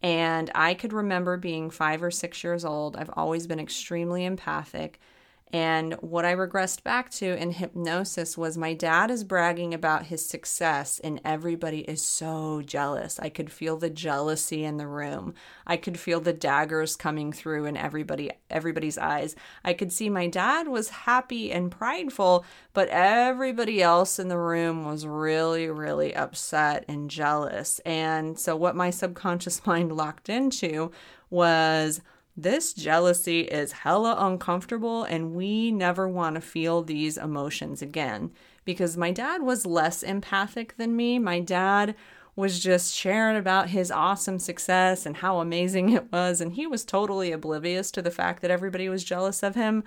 And 0.00 0.52
I 0.54 0.74
could 0.74 0.92
remember 0.92 1.36
being 1.36 1.68
five 1.68 2.00
or 2.00 2.12
six 2.12 2.44
years 2.44 2.64
old. 2.64 2.96
I've 2.96 3.10
always 3.14 3.48
been 3.48 3.58
extremely 3.58 4.24
empathic. 4.24 5.00
And 5.52 5.92
what 6.00 6.24
I 6.24 6.34
regressed 6.34 6.82
back 6.82 7.10
to 7.10 7.36
in 7.36 7.50
hypnosis 7.52 8.38
was 8.38 8.56
my 8.56 8.72
dad 8.72 9.10
is 9.10 9.22
bragging 9.22 9.74
about 9.74 10.06
his 10.06 10.24
success, 10.24 10.98
and 11.04 11.20
everybody 11.26 11.80
is 11.80 12.02
so 12.02 12.62
jealous. 12.62 13.20
I 13.20 13.28
could 13.28 13.52
feel 13.52 13.76
the 13.76 13.90
jealousy 13.90 14.64
in 14.64 14.78
the 14.78 14.86
room. 14.86 15.34
I 15.66 15.76
could 15.76 16.00
feel 16.00 16.20
the 16.20 16.32
daggers 16.32 16.96
coming 16.96 17.32
through 17.32 17.66
in 17.66 17.76
everybody 17.76 18.30
everybody's 18.48 18.96
eyes. 18.96 19.36
I 19.62 19.74
could 19.74 19.92
see 19.92 20.08
my 20.08 20.26
dad 20.26 20.68
was 20.68 20.88
happy 20.88 21.52
and 21.52 21.70
prideful, 21.70 22.46
but 22.72 22.88
everybody 22.88 23.82
else 23.82 24.18
in 24.18 24.28
the 24.28 24.38
room 24.38 24.86
was 24.86 25.06
really, 25.06 25.68
really 25.68 26.16
upset 26.16 26.86
and 26.88 27.10
jealous. 27.10 27.78
And 27.80 28.38
so 28.38 28.56
what 28.56 28.74
my 28.74 28.88
subconscious 28.88 29.66
mind 29.66 29.92
locked 29.92 30.30
into 30.30 30.92
was 31.28 32.00
this 32.36 32.72
jealousy 32.72 33.40
is 33.40 33.72
hella 33.72 34.16
uncomfortable, 34.18 35.04
and 35.04 35.34
we 35.34 35.70
never 35.70 36.08
want 36.08 36.36
to 36.36 36.40
feel 36.40 36.82
these 36.82 37.18
emotions 37.18 37.82
again. 37.82 38.30
Because 38.64 38.96
my 38.96 39.10
dad 39.10 39.42
was 39.42 39.66
less 39.66 40.02
empathic 40.02 40.76
than 40.76 40.96
me. 40.96 41.18
My 41.18 41.40
dad 41.40 41.94
was 42.34 42.60
just 42.60 42.94
sharing 42.94 43.36
about 43.36 43.68
his 43.68 43.90
awesome 43.90 44.38
success 44.38 45.04
and 45.04 45.18
how 45.18 45.40
amazing 45.40 45.90
it 45.90 46.10
was, 46.10 46.40
and 46.40 46.54
he 46.54 46.66
was 46.66 46.84
totally 46.84 47.32
oblivious 47.32 47.90
to 47.90 48.00
the 48.00 48.10
fact 48.10 48.40
that 48.40 48.50
everybody 48.50 48.88
was 48.88 49.04
jealous 49.04 49.42
of 49.42 49.54
him. 49.54 49.84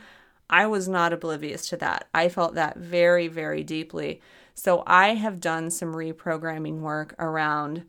I 0.47 0.67
was 0.67 0.87
not 0.87 1.13
oblivious 1.13 1.67
to 1.69 1.77
that. 1.77 2.07
I 2.13 2.29
felt 2.29 2.53
that 2.53 2.77
very, 2.77 3.27
very 3.27 3.63
deeply. 3.63 4.21
So 4.53 4.83
I 4.85 5.15
have 5.15 5.41
done 5.41 5.71
some 5.71 5.93
reprogramming 5.93 6.79
work 6.81 7.15
around 7.17 7.85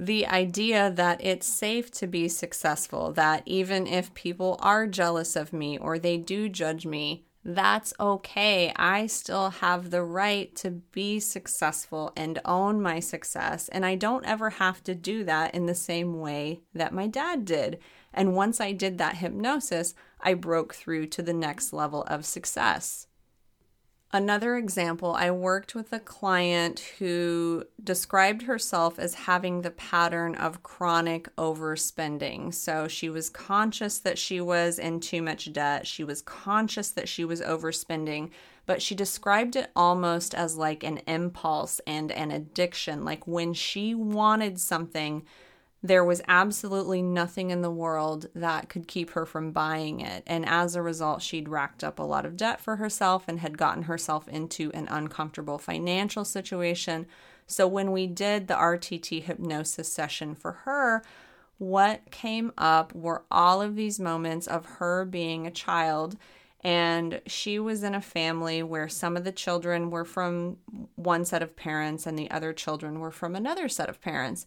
the 0.00 0.26
idea 0.26 0.90
that 0.90 1.22
it's 1.22 1.46
safe 1.46 1.90
to 1.90 2.06
be 2.06 2.26
successful, 2.26 3.12
that 3.12 3.42
even 3.44 3.86
if 3.86 4.14
people 4.14 4.56
are 4.60 4.86
jealous 4.86 5.36
of 5.36 5.52
me 5.52 5.76
or 5.76 5.98
they 5.98 6.16
do 6.16 6.48
judge 6.48 6.86
me, 6.86 7.26
that's 7.44 7.92
okay. 8.00 8.72
I 8.76 9.06
still 9.06 9.50
have 9.50 9.90
the 9.90 10.02
right 10.02 10.56
to 10.56 10.70
be 10.70 11.20
successful 11.20 12.14
and 12.16 12.40
own 12.46 12.80
my 12.80 12.98
success. 13.00 13.68
And 13.68 13.84
I 13.84 13.94
don't 13.94 14.24
ever 14.24 14.48
have 14.48 14.82
to 14.84 14.94
do 14.94 15.22
that 15.24 15.54
in 15.54 15.66
the 15.66 15.74
same 15.74 16.18
way 16.18 16.60
that 16.74 16.94
my 16.94 17.06
dad 17.06 17.44
did. 17.44 17.78
And 18.14 18.34
once 18.34 18.58
I 18.58 18.72
did 18.72 18.96
that 18.96 19.18
hypnosis, 19.18 19.94
I 20.18 20.32
broke 20.32 20.74
through 20.74 21.08
to 21.08 21.22
the 21.22 21.34
next 21.34 21.74
level 21.74 22.04
of 22.04 22.24
success. 22.24 23.06
Another 24.12 24.56
example, 24.56 25.14
I 25.14 25.30
worked 25.30 25.76
with 25.76 25.92
a 25.92 26.00
client 26.00 26.80
who 26.98 27.62
described 27.82 28.42
herself 28.42 28.98
as 28.98 29.14
having 29.14 29.62
the 29.62 29.70
pattern 29.70 30.34
of 30.34 30.64
chronic 30.64 31.34
overspending. 31.36 32.52
So 32.52 32.88
she 32.88 33.08
was 33.08 33.30
conscious 33.30 34.00
that 34.00 34.18
she 34.18 34.40
was 34.40 34.80
in 34.80 34.98
too 34.98 35.22
much 35.22 35.52
debt, 35.52 35.86
she 35.86 36.02
was 36.02 36.22
conscious 36.22 36.90
that 36.90 37.08
she 37.08 37.24
was 37.24 37.40
overspending, 37.40 38.30
but 38.66 38.82
she 38.82 38.96
described 38.96 39.54
it 39.54 39.70
almost 39.76 40.34
as 40.34 40.56
like 40.56 40.82
an 40.82 40.98
impulse 41.06 41.80
and 41.86 42.10
an 42.10 42.32
addiction. 42.32 43.04
Like 43.04 43.28
when 43.28 43.54
she 43.54 43.94
wanted 43.94 44.58
something, 44.58 45.24
there 45.82 46.04
was 46.04 46.20
absolutely 46.28 47.00
nothing 47.00 47.50
in 47.50 47.62
the 47.62 47.70
world 47.70 48.26
that 48.34 48.68
could 48.68 48.86
keep 48.86 49.10
her 49.10 49.24
from 49.24 49.50
buying 49.50 50.00
it. 50.00 50.22
And 50.26 50.46
as 50.46 50.76
a 50.76 50.82
result, 50.82 51.22
she'd 51.22 51.48
racked 51.48 51.82
up 51.82 51.98
a 51.98 52.02
lot 52.02 52.26
of 52.26 52.36
debt 52.36 52.60
for 52.60 52.76
herself 52.76 53.24
and 53.26 53.40
had 53.40 53.56
gotten 53.56 53.84
herself 53.84 54.28
into 54.28 54.70
an 54.72 54.88
uncomfortable 54.90 55.56
financial 55.56 56.24
situation. 56.24 57.06
So, 57.46 57.66
when 57.66 57.92
we 57.92 58.06
did 58.06 58.46
the 58.46 58.54
RTT 58.54 59.22
hypnosis 59.22 59.90
session 59.90 60.34
for 60.34 60.52
her, 60.52 61.02
what 61.56 62.10
came 62.10 62.52
up 62.58 62.94
were 62.94 63.24
all 63.30 63.62
of 63.62 63.74
these 63.74 63.98
moments 63.98 64.46
of 64.46 64.66
her 64.66 65.04
being 65.04 65.46
a 65.46 65.50
child. 65.50 66.16
And 66.62 67.22
she 67.26 67.58
was 67.58 67.82
in 67.82 67.94
a 67.94 68.02
family 68.02 68.62
where 68.62 68.88
some 68.88 69.16
of 69.16 69.24
the 69.24 69.32
children 69.32 69.90
were 69.90 70.04
from 70.04 70.58
one 70.96 71.24
set 71.24 71.42
of 71.42 71.56
parents 71.56 72.06
and 72.06 72.18
the 72.18 72.30
other 72.30 72.52
children 72.52 73.00
were 73.00 73.10
from 73.10 73.34
another 73.34 73.66
set 73.68 73.88
of 73.88 74.00
parents. 74.00 74.44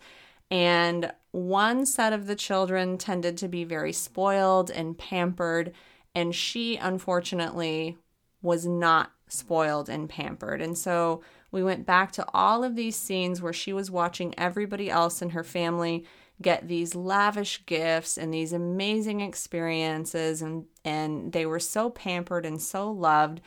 And 0.51 1.11
one 1.31 1.85
set 1.85 2.13
of 2.13 2.27
the 2.27 2.35
children 2.35 2.97
tended 2.97 3.37
to 3.37 3.47
be 3.47 3.63
very 3.63 3.93
spoiled 3.93 4.69
and 4.69 4.97
pampered, 4.97 5.73
and 6.13 6.33
she 6.35 6.77
unfortunately 6.77 7.97
was 8.41 8.65
not 8.67 9.11
spoiled 9.27 9.89
and 9.89 10.07
pampered. 10.07 10.61
And 10.61 10.77
so 10.77 11.21
we 11.51 11.63
went 11.63 11.85
back 11.85 12.11
to 12.13 12.25
all 12.33 12.63
of 12.63 12.75
these 12.75 12.95
scenes 12.95 13.41
where 13.41 13.53
she 13.53 13.73
was 13.73 13.89
watching 13.89 14.33
everybody 14.37 14.89
else 14.89 15.21
in 15.21 15.31
her 15.31 15.43
family 15.43 16.05
get 16.41 16.67
these 16.67 16.95
lavish 16.95 17.65
gifts 17.65 18.17
and 18.17 18.33
these 18.33 18.53
amazing 18.53 19.21
experiences 19.21 20.41
and 20.41 20.65
and 20.83 21.31
they 21.31 21.45
were 21.45 21.59
so 21.59 21.89
pampered 21.89 22.45
and 22.45 22.61
so 22.61 22.91
loved 22.91 23.39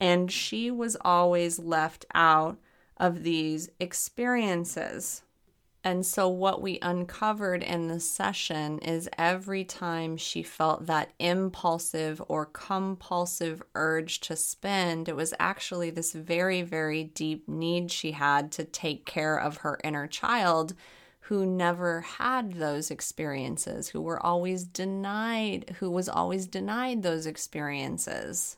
and 0.00 0.30
she 0.30 0.70
was 0.70 0.96
always 1.02 1.60
left 1.60 2.04
out 2.14 2.58
of 2.96 3.22
these 3.22 3.70
experiences 3.78 5.22
and 5.84 6.06
so, 6.06 6.28
what 6.28 6.62
we 6.62 6.78
uncovered 6.80 7.62
in 7.62 7.88
the 7.88 7.98
session 7.98 8.78
is 8.78 9.08
every 9.18 9.64
time 9.64 10.16
she 10.16 10.44
felt 10.44 10.86
that 10.86 11.10
impulsive 11.18 12.22
or 12.28 12.46
compulsive 12.46 13.62
urge 13.74 14.20
to 14.20 14.36
spend, 14.36 15.08
it 15.08 15.16
was 15.16 15.34
actually 15.40 15.90
this 15.90 16.12
very, 16.12 16.62
very 16.62 17.02
deep 17.02 17.48
need 17.48 17.90
she 17.90 18.12
had 18.12 18.52
to 18.52 18.64
take 18.64 19.06
care 19.06 19.36
of 19.36 19.58
her 19.58 19.80
inner 19.82 20.06
child 20.06 20.74
who 21.26 21.44
never 21.44 22.02
had 22.02 22.54
those 22.54 22.90
experiences, 22.90 23.88
who 23.88 24.00
were 24.00 24.24
always 24.24 24.64
denied, 24.64 25.74
who 25.80 25.90
was 25.90 26.08
always 26.08 26.46
denied 26.46 27.02
those 27.02 27.26
experiences 27.26 28.56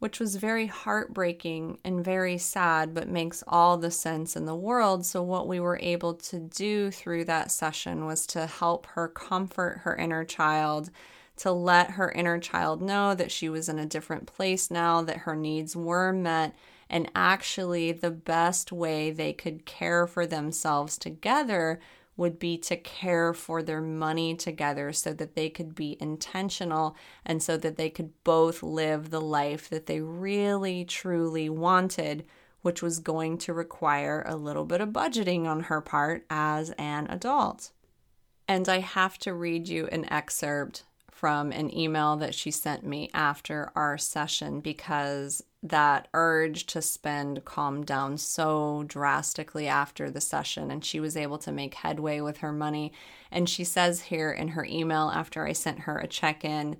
which 0.00 0.18
was 0.18 0.36
very 0.36 0.66
heartbreaking 0.66 1.78
and 1.84 2.04
very 2.04 2.36
sad, 2.38 2.92
but 2.94 3.08
makes 3.08 3.44
all 3.46 3.76
the 3.76 3.90
sense 3.90 4.34
in 4.34 4.46
the 4.46 4.54
world. 4.56 5.06
So, 5.06 5.22
what 5.22 5.46
we 5.46 5.60
were 5.60 5.78
able 5.80 6.14
to 6.14 6.40
do 6.40 6.90
through 6.90 7.26
that 7.26 7.52
session 7.52 8.06
was 8.06 8.26
to 8.28 8.46
help 8.46 8.86
her 8.86 9.06
comfort 9.08 9.82
her 9.84 9.94
inner 9.94 10.24
child, 10.24 10.90
to 11.36 11.52
let 11.52 11.92
her 11.92 12.10
inner 12.12 12.38
child 12.38 12.82
know 12.82 13.14
that 13.14 13.30
she 13.30 13.48
was 13.48 13.68
in 13.68 13.78
a 13.78 13.86
different 13.86 14.26
place 14.26 14.70
now, 14.70 15.02
that 15.02 15.18
her 15.18 15.36
needs 15.36 15.76
were 15.76 16.12
met, 16.12 16.54
And 16.88 17.10
actually, 17.14 17.92
the 17.92 18.10
best 18.10 18.72
way 18.72 19.10
they 19.10 19.32
could 19.32 19.64
care 19.64 20.06
for 20.06 20.26
themselves 20.26 20.98
together 20.98 21.78
would 22.16 22.38
be 22.38 22.58
to 22.58 22.76
care 22.76 23.32
for 23.32 23.62
their 23.62 23.80
money 23.80 24.34
together 24.34 24.92
so 24.92 25.12
that 25.12 25.34
they 25.34 25.48
could 25.48 25.74
be 25.74 25.96
intentional 26.00 26.96
and 27.24 27.42
so 27.42 27.56
that 27.56 27.76
they 27.76 27.88
could 27.88 28.12
both 28.24 28.62
live 28.62 29.10
the 29.10 29.20
life 29.20 29.68
that 29.70 29.86
they 29.86 30.00
really 30.00 30.84
truly 30.84 31.48
wanted, 31.48 32.24
which 32.62 32.82
was 32.82 32.98
going 32.98 33.38
to 33.38 33.54
require 33.54 34.22
a 34.26 34.36
little 34.36 34.64
bit 34.64 34.80
of 34.80 34.90
budgeting 34.90 35.46
on 35.46 35.60
her 35.60 35.80
part 35.80 36.26
as 36.28 36.70
an 36.72 37.06
adult. 37.08 37.70
And 38.46 38.68
I 38.68 38.80
have 38.80 39.16
to 39.18 39.32
read 39.32 39.68
you 39.68 39.86
an 39.86 40.10
excerpt 40.12 40.82
from 41.20 41.52
an 41.52 41.76
email 41.76 42.16
that 42.16 42.34
she 42.34 42.50
sent 42.50 42.82
me 42.82 43.10
after 43.12 43.70
our 43.76 43.98
session 43.98 44.58
because 44.58 45.44
that 45.62 46.08
urge 46.14 46.64
to 46.64 46.80
spend 46.80 47.44
calmed 47.44 47.84
down 47.84 48.16
so 48.16 48.84
drastically 48.86 49.68
after 49.68 50.10
the 50.10 50.18
session 50.18 50.70
and 50.70 50.82
she 50.82 50.98
was 50.98 51.18
able 51.18 51.36
to 51.36 51.52
make 51.52 51.74
headway 51.74 52.22
with 52.22 52.38
her 52.38 52.52
money. 52.52 52.90
And 53.30 53.50
she 53.50 53.64
says 53.64 54.00
here 54.00 54.32
in 54.32 54.48
her 54.48 54.64
email 54.64 55.12
after 55.14 55.46
I 55.46 55.52
sent 55.52 55.80
her 55.80 55.98
a 55.98 56.06
check-in 56.06 56.78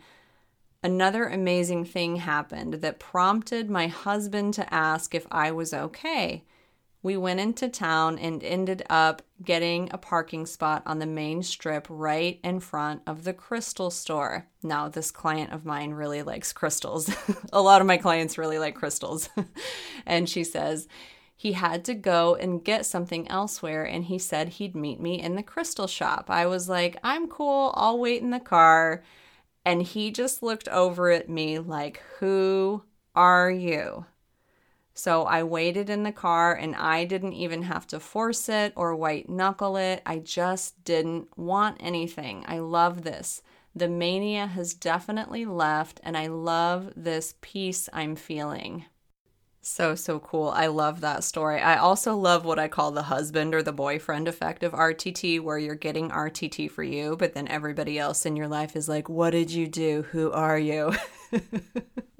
another 0.82 1.26
amazing 1.26 1.84
thing 1.84 2.16
happened 2.16 2.72
that 2.72 2.98
prompted 2.98 3.68
my 3.68 3.88
husband 3.88 4.54
to 4.54 4.72
ask 4.72 5.14
if 5.14 5.26
I 5.30 5.50
was 5.50 5.74
okay 5.74 6.44
we 7.02 7.16
went 7.16 7.40
into 7.40 7.68
town 7.68 8.18
and 8.18 8.42
ended 8.44 8.82
up 8.90 9.22
getting 9.42 9.88
a 9.90 9.98
parking 9.98 10.44
spot 10.44 10.82
on 10.84 10.98
the 10.98 11.06
main 11.06 11.42
strip 11.42 11.86
right 11.88 12.38
in 12.44 12.60
front 12.60 13.02
of 13.06 13.24
the 13.24 13.32
crystal 13.32 13.90
store. 13.90 14.46
Now, 14.62 14.88
this 14.88 15.10
client 15.10 15.52
of 15.52 15.64
mine 15.64 15.92
really 15.92 16.22
likes 16.22 16.52
crystals. 16.52 17.10
a 17.52 17.62
lot 17.62 17.80
of 17.80 17.86
my 17.86 17.96
clients 17.96 18.36
really 18.36 18.58
like 18.58 18.74
crystals. 18.74 19.30
and 20.06 20.28
she 20.28 20.44
says, 20.44 20.88
he 21.34 21.52
had 21.52 21.86
to 21.86 21.94
go 21.94 22.34
and 22.34 22.62
get 22.62 22.84
something 22.84 23.26
elsewhere 23.28 23.82
and 23.82 24.04
he 24.04 24.18
said 24.18 24.48
he'd 24.50 24.76
meet 24.76 25.00
me 25.00 25.18
in 25.18 25.36
the 25.36 25.42
crystal 25.42 25.86
shop. 25.86 26.26
I 26.28 26.44
was 26.44 26.68
like, 26.68 26.98
I'm 27.02 27.28
cool, 27.28 27.72
I'll 27.78 27.98
wait 27.98 28.20
in 28.20 28.28
the 28.28 28.40
car. 28.40 29.02
And 29.64 29.82
he 29.82 30.10
just 30.10 30.42
looked 30.42 30.68
over 30.68 31.10
at 31.10 31.30
me 31.30 31.58
like, 31.58 32.02
Who 32.18 32.82
are 33.14 33.50
you? 33.50 34.04
So 34.94 35.24
I 35.24 35.42
waited 35.42 35.88
in 35.88 36.02
the 36.02 36.12
car 36.12 36.54
and 36.54 36.74
I 36.76 37.04
didn't 37.04 37.32
even 37.32 37.62
have 37.62 37.86
to 37.88 38.00
force 38.00 38.48
it 38.48 38.72
or 38.76 38.94
white 38.94 39.28
knuckle 39.28 39.76
it. 39.76 40.02
I 40.04 40.18
just 40.18 40.84
didn't 40.84 41.28
want 41.38 41.76
anything. 41.80 42.44
I 42.46 42.58
love 42.58 43.02
this. 43.02 43.42
The 43.74 43.88
mania 43.88 44.46
has 44.46 44.74
definitely 44.74 45.44
left 45.44 46.00
and 46.02 46.16
I 46.16 46.26
love 46.26 46.92
this 46.96 47.34
peace 47.40 47.88
I'm 47.92 48.16
feeling. 48.16 48.84
So, 49.62 49.94
so 49.94 50.18
cool. 50.18 50.48
I 50.48 50.68
love 50.68 51.02
that 51.02 51.22
story. 51.22 51.60
I 51.60 51.76
also 51.76 52.16
love 52.16 52.44
what 52.46 52.58
I 52.58 52.66
call 52.66 52.92
the 52.92 53.02
husband 53.02 53.54
or 53.54 53.62
the 53.62 53.72
boyfriend 53.72 54.26
effect 54.26 54.62
of 54.62 54.72
RTT, 54.72 55.40
where 55.40 55.58
you're 55.58 55.74
getting 55.74 56.08
RTT 56.08 56.70
for 56.70 56.82
you, 56.82 57.14
but 57.16 57.34
then 57.34 57.46
everybody 57.46 57.98
else 57.98 58.24
in 58.24 58.36
your 58.36 58.48
life 58.48 58.74
is 58.74 58.88
like, 58.88 59.10
What 59.10 59.30
did 59.30 59.50
you 59.50 59.66
do? 59.66 60.02
Who 60.12 60.32
are 60.32 60.58
you? 60.58 60.92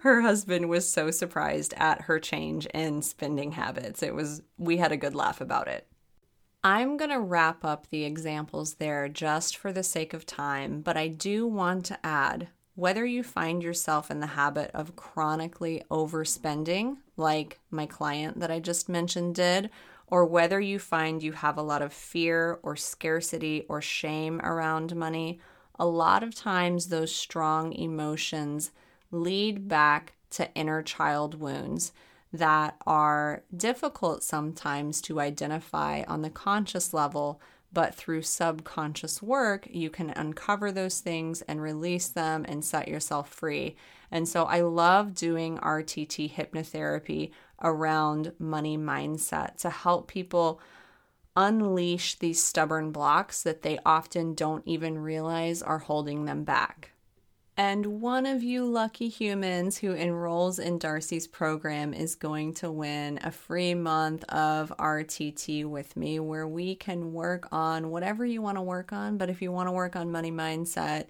her 0.00 0.22
husband 0.22 0.68
was 0.68 0.90
so 0.90 1.10
surprised 1.10 1.74
at 1.76 2.02
her 2.02 2.18
change 2.18 2.66
in 2.66 3.02
spending 3.02 3.52
habits. 3.52 4.02
It 4.02 4.14
was, 4.14 4.42
we 4.58 4.78
had 4.78 4.92
a 4.92 4.96
good 4.96 5.14
laugh 5.14 5.40
about 5.40 5.68
it. 5.68 5.86
I'm 6.64 6.96
going 6.96 7.10
to 7.10 7.20
wrap 7.20 7.64
up 7.64 7.88
the 7.88 8.04
examples 8.04 8.74
there 8.74 9.08
just 9.08 9.56
for 9.56 9.72
the 9.72 9.82
sake 9.82 10.14
of 10.14 10.24
time, 10.24 10.80
but 10.80 10.96
I 10.96 11.08
do 11.08 11.46
want 11.46 11.84
to 11.86 12.06
add 12.06 12.48
whether 12.74 13.04
you 13.04 13.22
find 13.22 13.62
yourself 13.62 14.10
in 14.10 14.20
the 14.20 14.28
habit 14.28 14.70
of 14.72 14.96
chronically 14.96 15.82
overspending, 15.90 16.96
like 17.16 17.58
my 17.70 17.84
client 17.84 18.40
that 18.40 18.50
I 18.50 18.60
just 18.60 18.88
mentioned 18.88 19.34
did, 19.34 19.70
or 20.06 20.24
whether 20.24 20.60
you 20.60 20.78
find 20.78 21.22
you 21.22 21.32
have 21.32 21.58
a 21.58 21.62
lot 21.62 21.82
of 21.82 21.92
fear 21.92 22.58
or 22.62 22.76
scarcity 22.76 23.66
or 23.68 23.82
shame 23.82 24.40
around 24.40 24.94
money, 24.94 25.40
a 25.78 25.86
lot 25.86 26.22
of 26.22 26.34
times 26.34 26.88
those 26.88 27.14
strong 27.14 27.72
emotions 27.72 28.70
lead 29.12 29.68
back 29.68 30.14
to 30.30 30.52
inner 30.54 30.82
child 30.82 31.38
wounds 31.38 31.92
that 32.32 32.76
are 32.86 33.44
difficult 33.54 34.24
sometimes 34.24 35.00
to 35.02 35.20
identify 35.20 36.02
on 36.08 36.22
the 36.22 36.30
conscious 36.30 36.94
level, 36.94 37.40
but 37.72 37.94
through 37.94 38.22
subconscious 38.22 39.22
work, 39.22 39.68
you 39.70 39.90
can 39.90 40.10
uncover 40.10 40.72
those 40.72 41.00
things 41.00 41.42
and 41.42 41.62
release 41.62 42.08
them 42.08 42.44
and 42.48 42.64
set 42.64 42.88
yourself 42.88 43.28
free. 43.28 43.76
And 44.10 44.28
so 44.28 44.44
I 44.44 44.60
love 44.60 45.14
doing 45.14 45.58
RTT 45.58 46.32
hypnotherapy 46.32 47.30
around 47.62 48.32
money 48.38 48.76
mindset 48.76 49.58
to 49.58 49.70
help 49.70 50.08
people 50.08 50.60
unleash 51.36 52.18
these 52.18 52.42
stubborn 52.42 52.92
blocks 52.92 53.42
that 53.42 53.62
they 53.62 53.78
often 53.86 54.34
don't 54.34 54.66
even 54.66 54.98
realize 54.98 55.62
are 55.62 55.78
holding 55.78 56.24
them 56.24 56.44
back. 56.44 56.91
And 57.56 58.00
one 58.00 58.24
of 58.24 58.42
you 58.42 58.64
lucky 58.64 59.10
humans 59.10 59.78
who 59.78 59.92
enrolls 59.92 60.58
in 60.58 60.78
Darcy's 60.78 61.26
program 61.26 61.92
is 61.92 62.14
going 62.14 62.54
to 62.54 62.70
win 62.70 63.20
a 63.22 63.30
free 63.30 63.74
month 63.74 64.24
of 64.24 64.72
RTT 64.78 65.66
with 65.66 65.94
me 65.94 66.18
where 66.18 66.48
we 66.48 66.74
can 66.74 67.12
work 67.12 67.48
on 67.52 67.90
whatever 67.90 68.24
you 68.24 68.40
want 68.40 68.56
to 68.56 68.62
work 68.62 68.90
on. 68.90 69.18
But 69.18 69.28
if 69.28 69.42
you 69.42 69.52
want 69.52 69.68
to 69.68 69.72
work 69.72 69.96
on 69.96 70.10
money 70.10 70.32
mindset, 70.32 71.08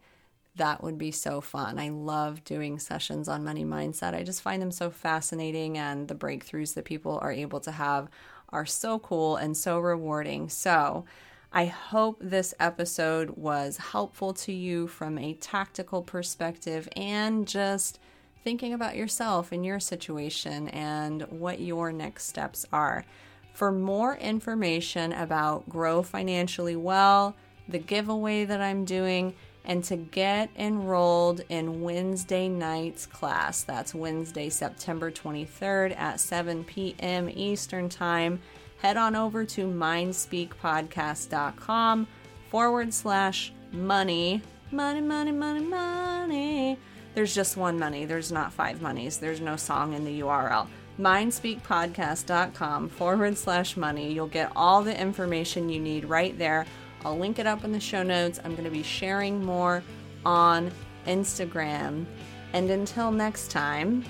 that 0.56 0.82
would 0.82 0.98
be 0.98 1.12
so 1.12 1.40
fun. 1.40 1.78
I 1.78 1.90
love 1.90 2.42
doing 2.44 2.80
sessions 2.80 3.28
on 3.28 3.44
money 3.44 3.64
mindset. 3.64 4.14
I 4.14 4.24
just 4.24 4.42
find 4.42 4.60
them 4.60 4.72
so 4.72 4.90
fascinating, 4.90 5.78
and 5.78 6.08
the 6.08 6.14
breakthroughs 6.14 6.74
that 6.74 6.84
people 6.84 7.18
are 7.22 7.32
able 7.32 7.60
to 7.60 7.70
have 7.70 8.08
are 8.50 8.66
so 8.66 8.98
cool 8.98 9.36
and 9.36 9.56
so 9.56 9.78
rewarding. 9.78 10.48
So, 10.48 11.06
I 11.54 11.66
hope 11.66 12.16
this 12.18 12.54
episode 12.58 13.36
was 13.36 13.76
helpful 13.76 14.32
to 14.34 14.52
you 14.52 14.86
from 14.86 15.18
a 15.18 15.34
tactical 15.34 16.00
perspective 16.00 16.88
and 16.96 17.46
just 17.46 17.98
thinking 18.42 18.72
about 18.72 18.96
yourself 18.96 19.52
and 19.52 19.64
your 19.64 19.78
situation 19.78 20.68
and 20.68 21.22
what 21.24 21.60
your 21.60 21.92
next 21.92 22.24
steps 22.24 22.64
are. 22.72 23.04
For 23.52 23.70
more 23.70 24.16
information 24.16 25.12
about 25.12 25.68
Grow 25.68 26.02
Financially 26.02 26.74
Well, 26.74 27.36
the 27.68 27.78
giveaway 27.78 28.46
that 28.46 28.62
I'm 28.62 28.86
doing, 28.86 29.34
and 29.66 29.84
to 29.84 29.96
get 29.96 30.48
enrolled 30.56 31.42
in 31.50 31.82
Wednesday 31.82 32.48
night's 32.48 33.04
class, 33.04 33.62
that's 33.62 33.94
Wednesday, 33.94 34.48
September 34.48 35.10
23rd 35.10 35.96
at 35.98 36.18
7 36.18 36.64
p.m. 36.64 37.28
Eastern 37.28 37.90
Time 37.90 38.40
head 38.82 38.96
on 38.96 39.14
over 39.14 39.44
to 39.44 39.68
mindspeakpodcast.com 39.68 42.08
forward 42.50 42.92
slash 42.92 43.52
money. 43.70 44.42
Money, 44.72 45.00
money, 45.00 45.30
money, 45.30 45.60
money. 45.60 46.76
There's 47.14 47.32
just 47.32 47.56
one 47.56 47.78
money. 47.78 48.06
There's 48.06 48.32
not 48.32 48.52
five 48.52 48.82
monies. 48.82 49.18
There's 49.18 49.40
no 49.40 49.54
song 49.54 49.92
in 49.92 50.04
the 50.04 50.18
URL. 50.20 50.66
Mindspeakpodcast.com 50.98 52.88
forward 52.88 53.38
slash 53.38 53.76
money. 53.76 54.12
You'll 54.12 54.26
get 54.26 54.50
all 54.56 54.82
the 54.82 55.00
information 55.00 55.68
you 55.68 55.78
need 55.78 56.06
right 56.06 56.36
there. 56.36 56.66
I'll 57.04 57.16
link 57.16 57.38
it 57.38 57.46
up 57.46 57.62
in 57.62 57.70
the 57.70 57.78
show 57.78 58.02
notes. 58.02 58.40
I'm 58.44 58.50
going 58.52 58.64
to 58.64 58.70
be 58.70 58.82
sharing 58.82 59.44
more 59.44 59.84
on 60.24 60.72
Instagram. 61.06 62.04
And 62.52 62.68
until 62.68 63.12
next 63.12 63.52
time, 63.52 64.04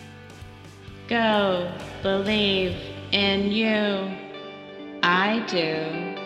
go 1.09 1.71
believe 2.03 2.75
in 3.13 3.51
you. 3.51 4.32
I 5.03 5.41
do. 5.49 6.22